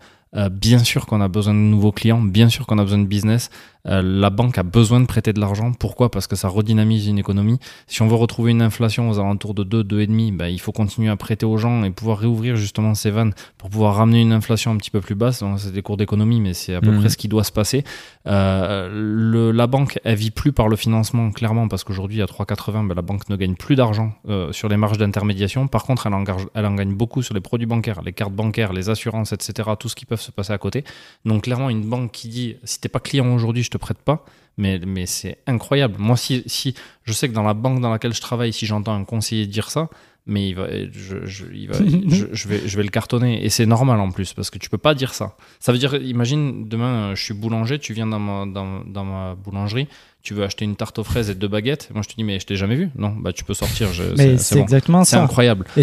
[0.51, 3.51] bien sûr qu'on a besoin de nouveaux clients, bien sûr qu'on a besoin de business,
[3.87, 5.73] euh, la banque a besoin de prêter de l'argent.
[5.73, 6.11] Pourquoi?
[6.11, 7.59] Parce que ça redynamise une économie.
[7.87, 11.09] Si on veut retrouver une inflation aux alentours de 2, 2,5, bah, il faut continuer
[11.09, 14.71] à prêter aux gens et pouvoir réouvrir justement ces vannes pour pouvoir ramener une inflation
[14.71, 15.43] un petit peu plus basse.
[15.59, 17.01] C'est des cours d'économie, mais c'est à peu mhm.
[17.01, 17.85] près ce qui doit se passer.
[18.27, 22.87] Euh, le, la banque, elle vit plus par le financement, clairement, parce qu'aujourd'hui, à 3,80,
[22.87, 25.69] bah, la banque ne gagne plus d'argent euh, sur les marges d'intermédiation.
[25.69, 26.25] Par contre, elle en,
[26.55, 29.89] elle en gagne beaucoup sur les produits bancaires, les cartes bancaires, les assurances, etc., tout
[29.89, 30.85] ce qui peut se passer à côté.
[31.25, 34.25] Donc clairement, une banque qui dit, si t'es pas client aujourd'hui, je te prête pas.
[34.57, 35.97] Mais, mais c'est incroyable.
[35.99, 36.75] Moi, si, si
[37.05, 39.71] je sais que dans la banque dans laquelle je travaille, si j'entends un conseiller dire
[39.71, 39.89] ça,
[40.31, 41.75] mais il va, je, je, il va,
[42.33, 43.45] je, vais, je vais le cartonner.
[43.45, 45.37] Et c'est normal en plus, parce que tu peux pas dire ça.
[45.59, 49.35] Ça veut dire, imagine, demain, je suis boulanger, tu viens dans ma, dans, dans ma
[49.35, 49.89] boulangerie,
[50.23, 51.89] tu veux acheter une tarte aux fraises et deux baguettes.
[51.93, 52.91] Moi, je te dis, mais je t'ai jamais vu.
[52.97, 53.89] Non, bah tu peux sortir.
[54.17, 55.17] mais c'est exactement ça.
[55.17, 55.67] C'est incroyable.
[55.77, 55.83] Et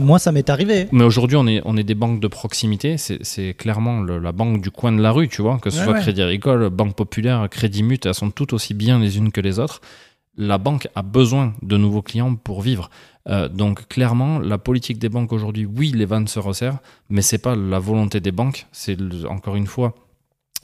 [0.00, 0.88] moi, ça m'est arrivé.
[0.92, 2.96] Mais aujourd'hui, on est, on est des banques de proximité.
[2.98, 6.22] C'est clairement la banque du coin de la rue, tu vois, que ce soit Crédit
[6.22, 9.80] Agricole, Banque Populaire, Crédit Mut, elles sont toutes aussi bien les unes que les autres.
[10.36, 12.90] La banque a besoin de nouveaux clients pour vivre.
[13.28, 16.78] Euh, donc clairement, la politique des banques aujourd'hui, oui, les vannes se resserrent,
[17.10, 18.66] mais c'est pas la volonté des banques.
[18.72, 18.98] C'est
[19.28, 19.94] encore une fois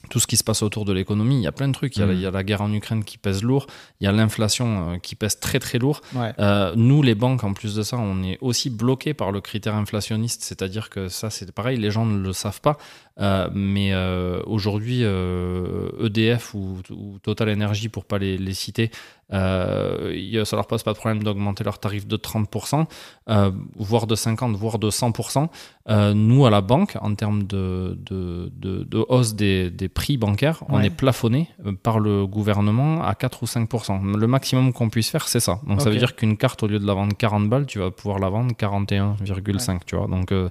[0.09, 1.37] tout ce qui se passe autour de l'économie.
[1.37, 1.95] Il y a plein de trucs.
[1.97, 3.67] Il y a, la guerre en Ukraine qui pèse lourd.
[3.99, 6.01] Il y a l'inflation euh, qui pèse très très lourd.
[6.15, 9.75] Euh, nous, les banques, en plus de ça, on est aussi bloqués par le critère
[9.75, 10.43] inflationniste.
[10.43, 12.77] C'est-à-dire que ça, c'est pareil, les gens ne le savent pas.
[13.19, 13.93] Euh, mais
[14.45, 16.57] aujourd'hui, EDF e
[16.93, 18.91] ou, Total Energy, pour pas les, citer,
[19.33, 22.87] euh, y- ça leur pose pas de problème d'augmenter leur tarif de 30%,
[23.29, 25.49] euh, voire de 50%, voire de 100%.
[25.89, 30.17] Euh, nous, à la banque, en termes de, de, de- de hausse des, des prix
[30.17, 30.87] bancaires, on Ouais.
[30.87, 34.17] est plafonné euh, par le gouvernement à 4 ou 5%.
[34.17, 35.59] Le maximum qu'on puisse faire, c'est ça.
[35.67, 37.91] Donc ça veut dire qu'une carte, au lieu de la vendre 40 balles, tu vas
[37.91, 40.07] pouvoir la vendre 41,5, tu vois.
[40.07, 40.49] Donc euh,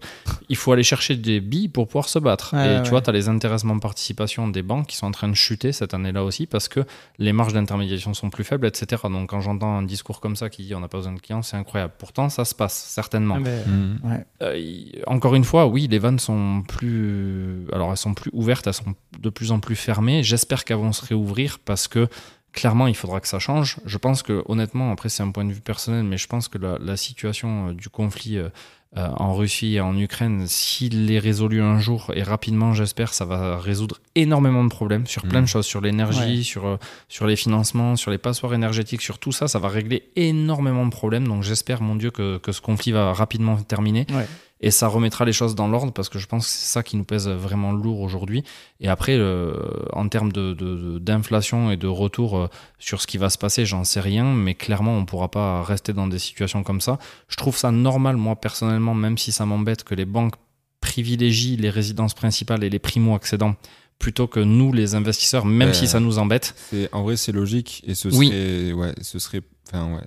[0.48, 2.53] il faut aller chercher des billes pour pouvoir se battre.
[2.54, 5.28] Et ouais, tu vois, tu as les intéressements participation des banques qui sont en train
[5.28, 6.80] de chuter cette année-là aussi parce que
[7.18, 9.02] les marges d'intermédiation sont plus faibles, etc.
[9.10, 11.42] Donc quand j'entends un discours comme ça qui dit on n'a pas besoin de clients,
[11.42, 11.92] c'est incroyable.
[11.98, 13.36] Pourtant, ça se passe, certainement.
[13.38, 13.98] Ah, mais- Mhm.
[14.04, 14.26] ouais.
[14.42, 18.66] Euh, y- encore une fois, oui, les vannes sont plus, alors elles sont plus ouvertes,
[18.66, 20.22] elles sont de plus en plus fermées.
[20.22, 22.08] J'espère qu'elles vont se réouvrir parce que
[22.52, 23.78] clairement, il faudra que ça change.
[23.84, 26.58] Je pense que, honnêtement, après c'est un point de vue personnel, mais je pense que
[26.58, 28.48] la, la situation euh, du conflit euh,
[28.96, 33.24] euh, en Russie et en Ukraine, s'il est résolu un jour et rapidement, j'espère, ça
[33.24, 36.42] va résoudre énormément de problèmes sur plein de choses, sur l'énergie, Ouais.
[36.42, 36.76] sur, euh,
[37.08, 40.90] sur les financements, sur les passoires énergétiques, sur tout ça, ça va régler énormément de
[40.90, 41.26] problèmes.
[41.26, 44.06] Donc j'espère, mon Dieu, que, que ce conflit va rapidement terminer.
[44.12, 44.26] Ouais.
[44.60, 46.96] Et ça remettra les choses dans l'ordre parce que je pense que c'est ça qui
[46.96, 48.44] nous pèse vraiment lourd aujourd'hui.
[48.80, 49.52] Et après, euh,
[49.92, 52.46] en termes de- de- de- d'inflation et de retour euh,
[52.78, 55.62] sur ce qui va se passer, j'en sais rien, mais clairement, on ne pourra pas
[55.62, 56.98] rester dans des situations comme ça.
[57.28, 60.34] Je trouve ça normal, moi, personnellement, même si ça m'embête, que les banques
[60.80, 63.56] privilégient les résidences principales et les primo-accédants
[63.98, 66.54] plutôt que nous, les investisseurs, même Euh, si ça nous embête.
[66.92, 68.72] En vrai, c'est logique et ce Oui.
[68.72, 70.02] ouais, ce serait, enfin ouais,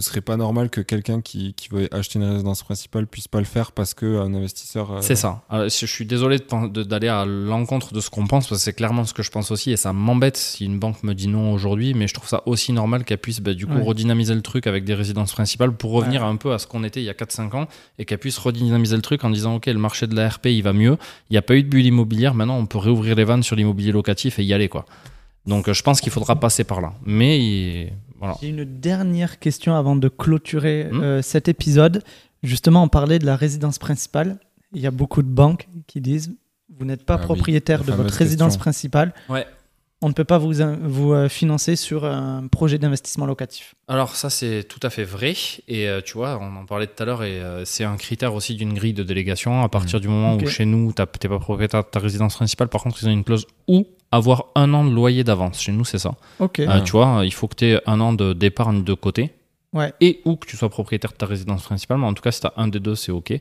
[0.00, 3.38] ce serait pas normal que quelqu'un qui, qui veut acheter une résidence principale puisse pas
[3.38, 4.90] le faire parce que un investisseur.
[4.90, 5.42] euh, C'est ça.
[5.48, 6.38] Alors, je suis désolé
[6.74, 9.52] d'aller à l'encontre de ce qu'on pense, parce que c'est clairement ce que je pense
[9.52, 12.42] aussi, et ça m'embête si une banque me dit non aujourd'hui, mais je trouve ça
[12.46, 13.82] aussi normal qu'elle puisse bah, du coup Ouais.
[13.82, 17.00] redynamiser le truc avec des résidences principales pour revenir un peu à ce qu'on était
[17.00, 17.68] il y a 4-5 ans,
[18.00, 20.62] et qu'elle puisse redynamiser le truc en disant ok, le marché de la RP il
[20.62, 20.96] va mieux,
[21.30, 23.54] il n'y a pas eu de bulle immobilière, maintenant on peut réouvrir les vannes sur
[23.54, 24.86] l'immobilier locatif et y aller quoi.
[25.46, 26.94] Donc euh, je pense qu'il faudra passer par là.
[27.04, 27.92] Mais
[28.24, 28.36] voilà.
[28.40, 31.00] J'ai une dernière question avant de clôturer Hmm.
[31.02, 32.02] euh, cet épisode.
[32.42, 34.38] Justement, on parlait de la résidence principale.
[34.72, 36.32] Il y a beaucoup de banques qui disent
[36.76, 38.60] vous n'êtes pas Ah propriétaire de votre résidence question.
[38.60, 39.14] principale.
[39.28, 39.46] Ouais.
[40.04, 40.52] On ne peut pas vous,
[40.82, 43.74] vous euh, financer sur un projet d'investissement locatif.
[43.88, 45.34] Alors ça c'est tout à fait vrai.
[45.66, 48.34] Et euh, tu vois on en parlait tout à l'heure et euh, c'est un critère
[48.34, 49.62] aussi d'une grille de délégation.
[49.62, 52.68] À partir du moment où chez nous t'as- t'es pas propriétaire de ta résidence principale
[52.68, 55.60] par contre ils ont une clause ou avoir un an de loyer d'avance.
[55.62, 56.14] Chez nous c'est ça.
[56.38, 56.60] Ok.
[56.60, 59.32] Euh, tu vois il faut que tu aies un an de- d'épargne de côté
[59.74, 59.92] Ouais.
[60.00, 62.40] et ou que tu sois propriétaire de ta résidence principale mais en tout cas si
[62.40, 63.32] t'as un des deux c'est ok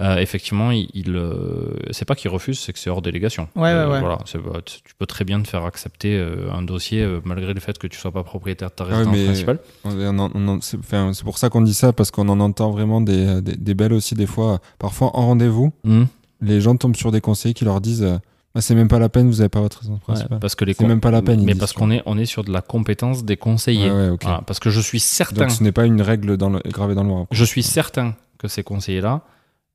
[0.00, 3.62] Euh, effectivement il, il, euh, c'est pas qu'il refuse c'est que c'est hors délégation Ouais,
[3.64, 4.00] ouais, Euh, ouais.
[4.00, 7.52] voilà c'est- tu tu peux très bien te faire accepter euh, un dossier euh, malgré
[7.52, 10.30] le fait que tu sois pas propriétaire de ta ouais, résidence principale On- on en-
[10.34, 13.00] on en- c'est enfin, c'est pour ça qu'on dit ça parce qu'on en entend vraiment
[13.02, 14.60] des, des, des belles aussi des fois.
[14.78, 16.04] Parfois en rendez-vous, Hmm.
[16.40, 18.08] les gens tombent sur des conseillers qui leur disent
[18.50, 20.38] euh, Ah, c'est même pas la peine, vous avez pas votre résidence Ouais, principale.
[20.40, 22.44] parce que les C'est même pas la peine, Mais parce qu'on est, on est sur
[22.44, 23.90] de la compétence des conseillers.
[23.90, 24.22] Ouais, ouais, ok.
[24.24, 26.94] Voilà, parce que je suis certain, Donc ce n'est pas une règle dans le, gravée
[26.94, 27.26] dans le marbre.
[27.30, 29.22] je suis certain que ces conseillers-là,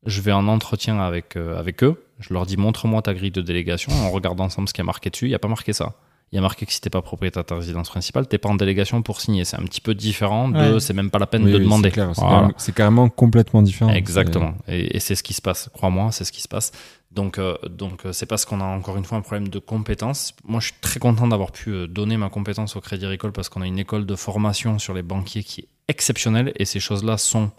[0.06, 2.04] je vais en entretien avec, euh, avec eux.
[2.20, 3.92] Je leur dis montre-moi ta grille de délégation.
[4.06, 5.26] On regarde ensemble ce qui est marqué dessus.
[5.26, 5.94] Il n'y a pas marqué ça.
[6.32, 8.50] Il y a marqué que si t'es pas propriétaire de ta résidence principale, t'es pas
[8.50, 9.46] en délégation pour signer.
[9.46, 10.80] C'est un petit peu différent de Ouais.
[10.80, 11.90] c'est même pas la peine Oui, de oui, demander.
[11.90, 12.36] C'est clair, c'est Voilà.
[12.38, 13.92] carrément- c'est carrément complètement différent.
[13.92, 14.54] Exactement.
[14.68, 15.70] Et, et c'est ce qui se passe.
[15.74, 16.72] Crois-moi, c'est ce qui se passe.
[17.16, 20.34] Donc, euh, donc euh, c'est parce qu'on a encore une fois un problème de compétences.
[20.44, 23.48] Moi, je suis très content d'avoir pu euh, donner ma compétence au Crédit Agricole parce
[23.50, 27.18] qu'on a une école de formation sur les banquiers qui est exceptionnelle et ces choses-là
[27.18, 27.52] sont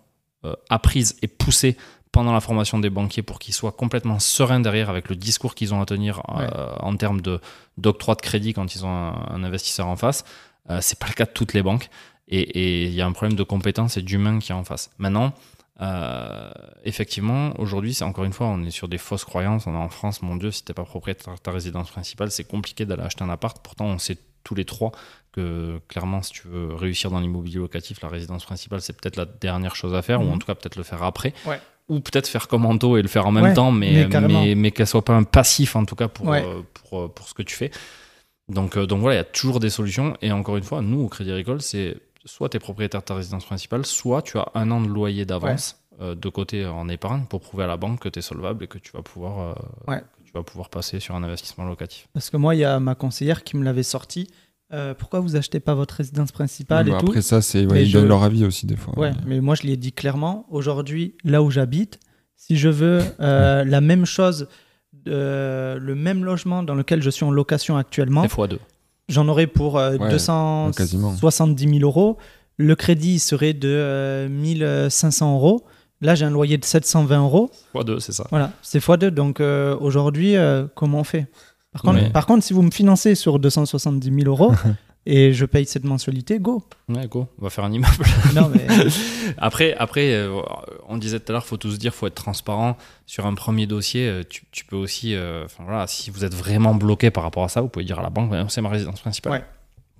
[0.44, 1.76] euh, apprises et poussées
[2.12, 5.72] pendant la formation des banquiers pour qu'ils soient complètement sereins derrière avec le discours qu'ils
[5.74, 6.48] ont à tenir euh, Ouais.
[6.80, 7.40] en termes de
[7.78, 10.24] d'octroi de crédit quand ils ont un, un investisseur en face.
[10.80, 11.88] C'est pas le cas de toutes les banques
[12.28, 14.90] et et il y a un problème de compétence et d'humain qui est en face.
[14.98, 15.32] Maintenant,
[15.80, 16.50] euh,
[16.84, 19.66] effectivement, aujourd'hui, c'est encore une fois, on est sur des fausses croyances.
[19.66, 22.44] On est en France, mon Dieu, si t'es pas propriétaire de ta résidence principale, c'est
[22.44, 23.58] compliqué d'aller acheter un appart.
[23.62, 24.92] Pourtant, on sait tous les trois
[25.32, 29.26] que clairement, si tu veux réussir dans l'immobilier locatif, la résidence principale, c'est peut-être la
[29.26, 30.28] dernière chose à faire, Mhm.
[30.28, 31.34] ou en tout cas peut-être le faire après.
[31.46, 31.60] Ouais.
[31.88, 34.54] Ou peut-être faire comme Anto et le faire en même Ouais, temps, mais mais, mais,
[34.56, 36.44] mais qu'elle soit pas un passif en tout cas pour, Ouais.
[36.44, 37.70] euh, pour, euh, pour ce que tu fais.
[38.48, 40.16] Donc, donc voilà, il y a toujours des solutions.
[40.22, 41.96] Et encore une fois, nous, au Crédit Agricole, c'est
[42.26, 45.24] soit tu es propriétaire de ta résidence principale, soit tu as un an de loyer
[45.24, 48.64] d'avance euh, de côté en épargne pour prouver à la banque que tu es solvable
[48.64, 49.54] et que tu vas pouvoir, euh,
[49.90, 50.00] Ouais.
[50.00, 52.06] que tu vas pouvoir passer sur un investissement locatif.
[52.12, 54.28] Parce que moi, il y a ma conseillère qui me l'avait sorti.
[54.74, 57.92] Euh, pourquoi vous achetez pas votre résidence principale et tout après ça, c'est ils je-
[57.98, 58.98] donnent leur avis aussi des fois.
[58.98, 62.00] Ouais, mais moi je lui ai dit clairement, aujourd'hui, là où j'habite,
[62.34, 64.48] si je veux euh, la même chose,
[65.06, 68.58] euh, le même logement dans lequel je suis en location actuellement, C'est x2.
[69.08, 72.16] J'en aurais pour euh, Ouais, 270 000 euros.
[72.58, 75.64] Le crédit serait de euh, 1500 euros.
[76.00, 77.50] Là, j'ai un loyer de 720 euros.
[77.74, 78.26] x2, c'est ça.
[78.30, 79.08] Voilà, c'est x2.
[79.08, 81.26] Donc euh, aujourd'hui, euh, comment on fait?
[81.72, 84.52] Par contre, Mais- par contre, si vous me financez sur 270 000 euros,
[85.06, 86.62] et je paye cette mensualité, go.
[86.88, 88.04] Ouais, go, on va faire un immeuble.
[88.34, 88.66] Non, mais
[89.38, 90.40] Après, après euh,
[90.88, 92.76] on disait tout à l'heure, faut tout se dire, faut être transparent.
[93.06, 96.34] Sur un premier dossier, euh, tu, tu peux aussi, euh, enfin voilà, si vous êtes
[96.34, 98.68] vraiment bloqué par rapport à ça, vous pouvez dire à la banque, Ouais, c'est ma
[98.68, 99.32] résidence principale.
[99.32, 99.44] Ouais.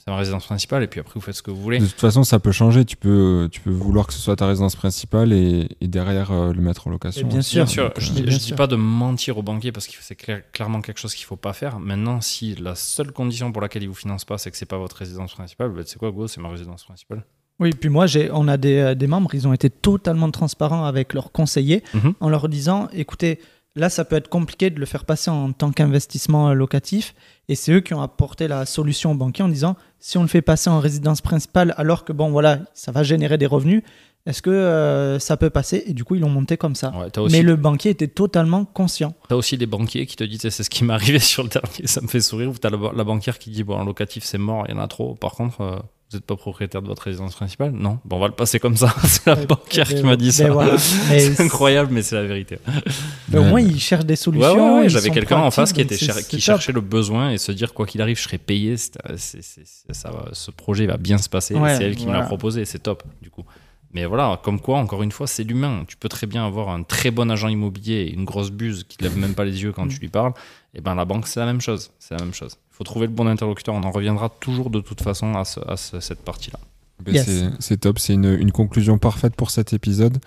[0.07, 1.81] C'est ma résidence principale, et puis après, vous faites ce que vous voulez.
[1.81, 2.85] De toute façon, ça peut changer.
[2.85, 6.53] Tu peux, tu peux vouloir que ce soit ta résidence principale et, et derrière euh,
[6.53, 7.23] le mettre en location.
[7.27, 7.65] Et bien sûr.
[7.65, 10.43] Bien sûr, Donc, je, euh, dis- pas de mentir au banquier parce que c'est clair-
[10.53, 11.81] clairement quelque chose qu'il faut pas faire.
[11.81, 14.79] Maintenant, si la seule condition pour laquelle il vous finance pas, c'est que c'est pas
[14.79, 17.25] votre résidence principale, bah, c'est quoi, go, c'est ma résidence principale.
[17.59, 20.85] oui, puis moi, j'ai, on a des, euh, des membres, ils ont été totalement transparents
[20.85, 22.13] avec leurs conseillers Mhm.
[22.21, 23.41] en leur disant, écoutez,
[23.77, 27.15] là, ça peut être compliqué de le faire passer en tant qu'investissement euh, locatif.
[27.49, 30.29] Et c'est eux qui ont apporté la solution au banquier en disant, si on le
[30.29, 33.83] fait passer en résidence principale, alors que bon, voilà, ça va générer des revenus,
[34.27, 35.85] est-ce que euh, ça peut passer?
[35.87, 36.91] Et du coup, ils l'ont monté comme ça.
[36.97, 39.15] Ouais, t'as aussi, Mais le banquier était totalement conscient.
[39.29, 41.87] t'as aussi des banquiers qui te disent, c'est ce qui m'est arrivé sur le dernier,
[41.87, 42.51] ça me fait sourire.
[42.61, 44.89] T'as la, la banquière qui dit, bon, en locatif, c'est mort, il y en a
[44.89, 45.15] trop.
[45.15, 45.77] Par contre, euh,
[46.11, 48.77] vous n'êtes pas propriétaire de votre résidence principale Non Bon, on va le passer comme
[48.77, 48.95] ça.
[49.05, 50.49] c'est la banquière Et- qui m'a dit ça.
[50.51, 50.79] voilà.
[50.79, 52.59] C'est incroyable, mais c'est la vérité.
[53.33, 53.49] Mais au Ouais.
[53.49, 54.77] moins, ils cherchent des Ouais, solutions.
[54.77, 57.51] ouais, ouais, j'avais quelqu'un en face qui, était cher- qui cherchait le besoin et se
[57.51, 58.77] dire quoi qu'il arrive, je serai payé.
[58.77, 59.43] c'est-
[59.91, 61.55] ça va, ce projet va bien se passer.
[61.55, 63.45] et Ouais, c'est elle qui me l'a proposé, c'est top du coup.
[63.93, 65.85] Mais voilà, comme quoi, encore une fois, c'est l'humain.
[65.89, 68.99] Tu peux très bien avoir un très bon agent immobilier et une grosse buse qui
[69.03, 69.91] ne lève même pas les yeux quand Mm.
[69.91, 70.33] tu lui parles.
[70.75, 71.91] Et ben la banque, c'est la même chose.
[71.99, 72.59] C'est la même chose.
[72.77, 73.75] Il faut trouver le bon interlocuteur.
[73.75, 76.59] On en reviendra toujours de toute façon à, ce- à ce- cette partie-là.
[77.07, 77.27] Yes.
[77.59, 80.19] c'est- top, c'est une, une conclusion parfaite pour cet épisode.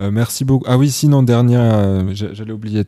[0.00, 0.64] Euh, merci beaucoup.
[0.66, 2.84] Ah oui, sinon, dernière, euh, j'a- j'allais oublier.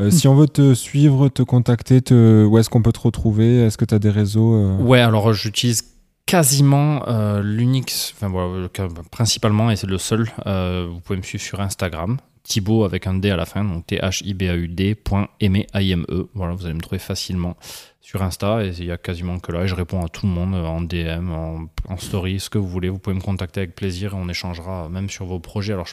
[0.00, 2.46] Euh, Si on veut te suivre, te contacter, te...
[2.46, 3.64] où est-ce qu'on peut te retrouver?
[3.64, 5.82] Est-ce que tu as des réseaux euh, Ouais, alors j'utilise
[6.24, 8.68] quasiment euh, l'unique, enfin voilà,
[9.10, 10.30] principalement, et c'est le seul.
[10.46, 12.18] euh, vous pouvez me suivre sur Instagram,
[12.48, 16.28] Thibaut avec un D à la fin, donc T-H-I-B-A-U-D, point aimé, A-I-M-E.
[16.34, 17.56] Voilà, vous allez me trouver facilement
[18.00, 20.32] sur Insta, et il y a quasiment que là, et je réponds à tout le
[20.32, 22.88] monde en DM, en, en story, ce que vous voulez.
[22.88, 25.74] Vous pouvez me contacter avec plaisir, et on échangera même sur vos projets.
[25.74, 25.92] Alors, je,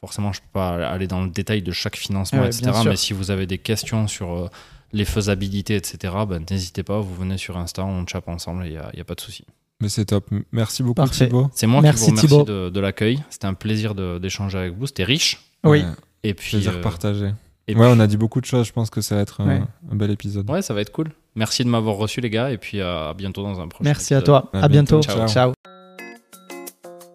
[0.00, 2.72] forcément, je ne peux pas aller dans le détail de chaque financement, Ouais, etc.
[2.86, 4.32] Mais si vous avez des questions sur.
[4.34, 4.48] euh,
[4.92, 8.76] les faisabilités, etc., ben, n'hésitez pas, vous venez sur Insta, on chappe ensemble, il n'y
[8.78, 9.44] a, a pas de souci.
[9.80, 10.28] Mais c'est top.
[10.52, 11.26] Merci beaucoup, Parfait.
[11.26, 11.50] Thibaut.
[11.54, 12.44] C'est moi Merci, qui vous remercie Thibaut.
[12.44, 13.22] de, de l'accueil.
[13.30, 14.86] C'était un plaisir de- d'échanger avec vous.
[14.86, 15.40] C'était riche.
[15.64, 15.80] Oui.
[15.80, 15.84] Ouais,
[16.22, 17.26] Et puis, plaisir euh, partagé.
[17.66, 18.66] et Ouais, puis- on a dit beaucoup de choses.
[18.66, 19.62] Je pense que ça va être un, Ouais.
[19.90, 20.48] un bel épisode.
[20.50, 21.10] ouais, ça va être cool.
[21.34, 22.50] Merci de m'avoir reçu, les gars.
[22.52, 24.48] Et puis, à bientôt dans un prochain Merci à toi.
[24.52, 25.00] À À bientôt.
[25.00, 25.18] bientôt.
[25.18, 25.28] Ciao.
[25.28, 25.52] Ciao.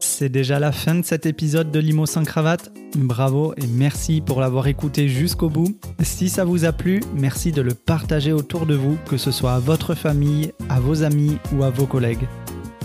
[0.02, 2.72] C'est déjà la fin de cet épisode de Limo sans cravate.
[2.98, 5.80] Bravo et merci pour l'avoir écouté jusqu'au bout.
[6.02, 9.53] Si ça vous a plu, merci de le partager autour de vous, que ce soit
[9.53, 12.27] à votre famille, à vos amis ou à vos collègues.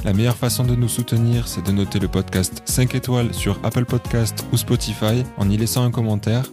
[0.05, 3.85] La meilleure façon de nous soutenir, c'est de noter le podcast 5 étoiles sur Apple
[3.85, 6.45] Podcast ou Spotify en y laissant un commentaire.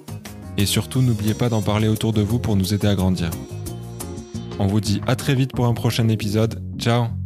[0.57, 3.29] Et surtout, n'oubliez pas d'en parler autour de vous pour nous aider à grandir.
[4.59, 6.61] On vous dit à très vite pour un prochain épisode.
[6.77, 7.20] Ciao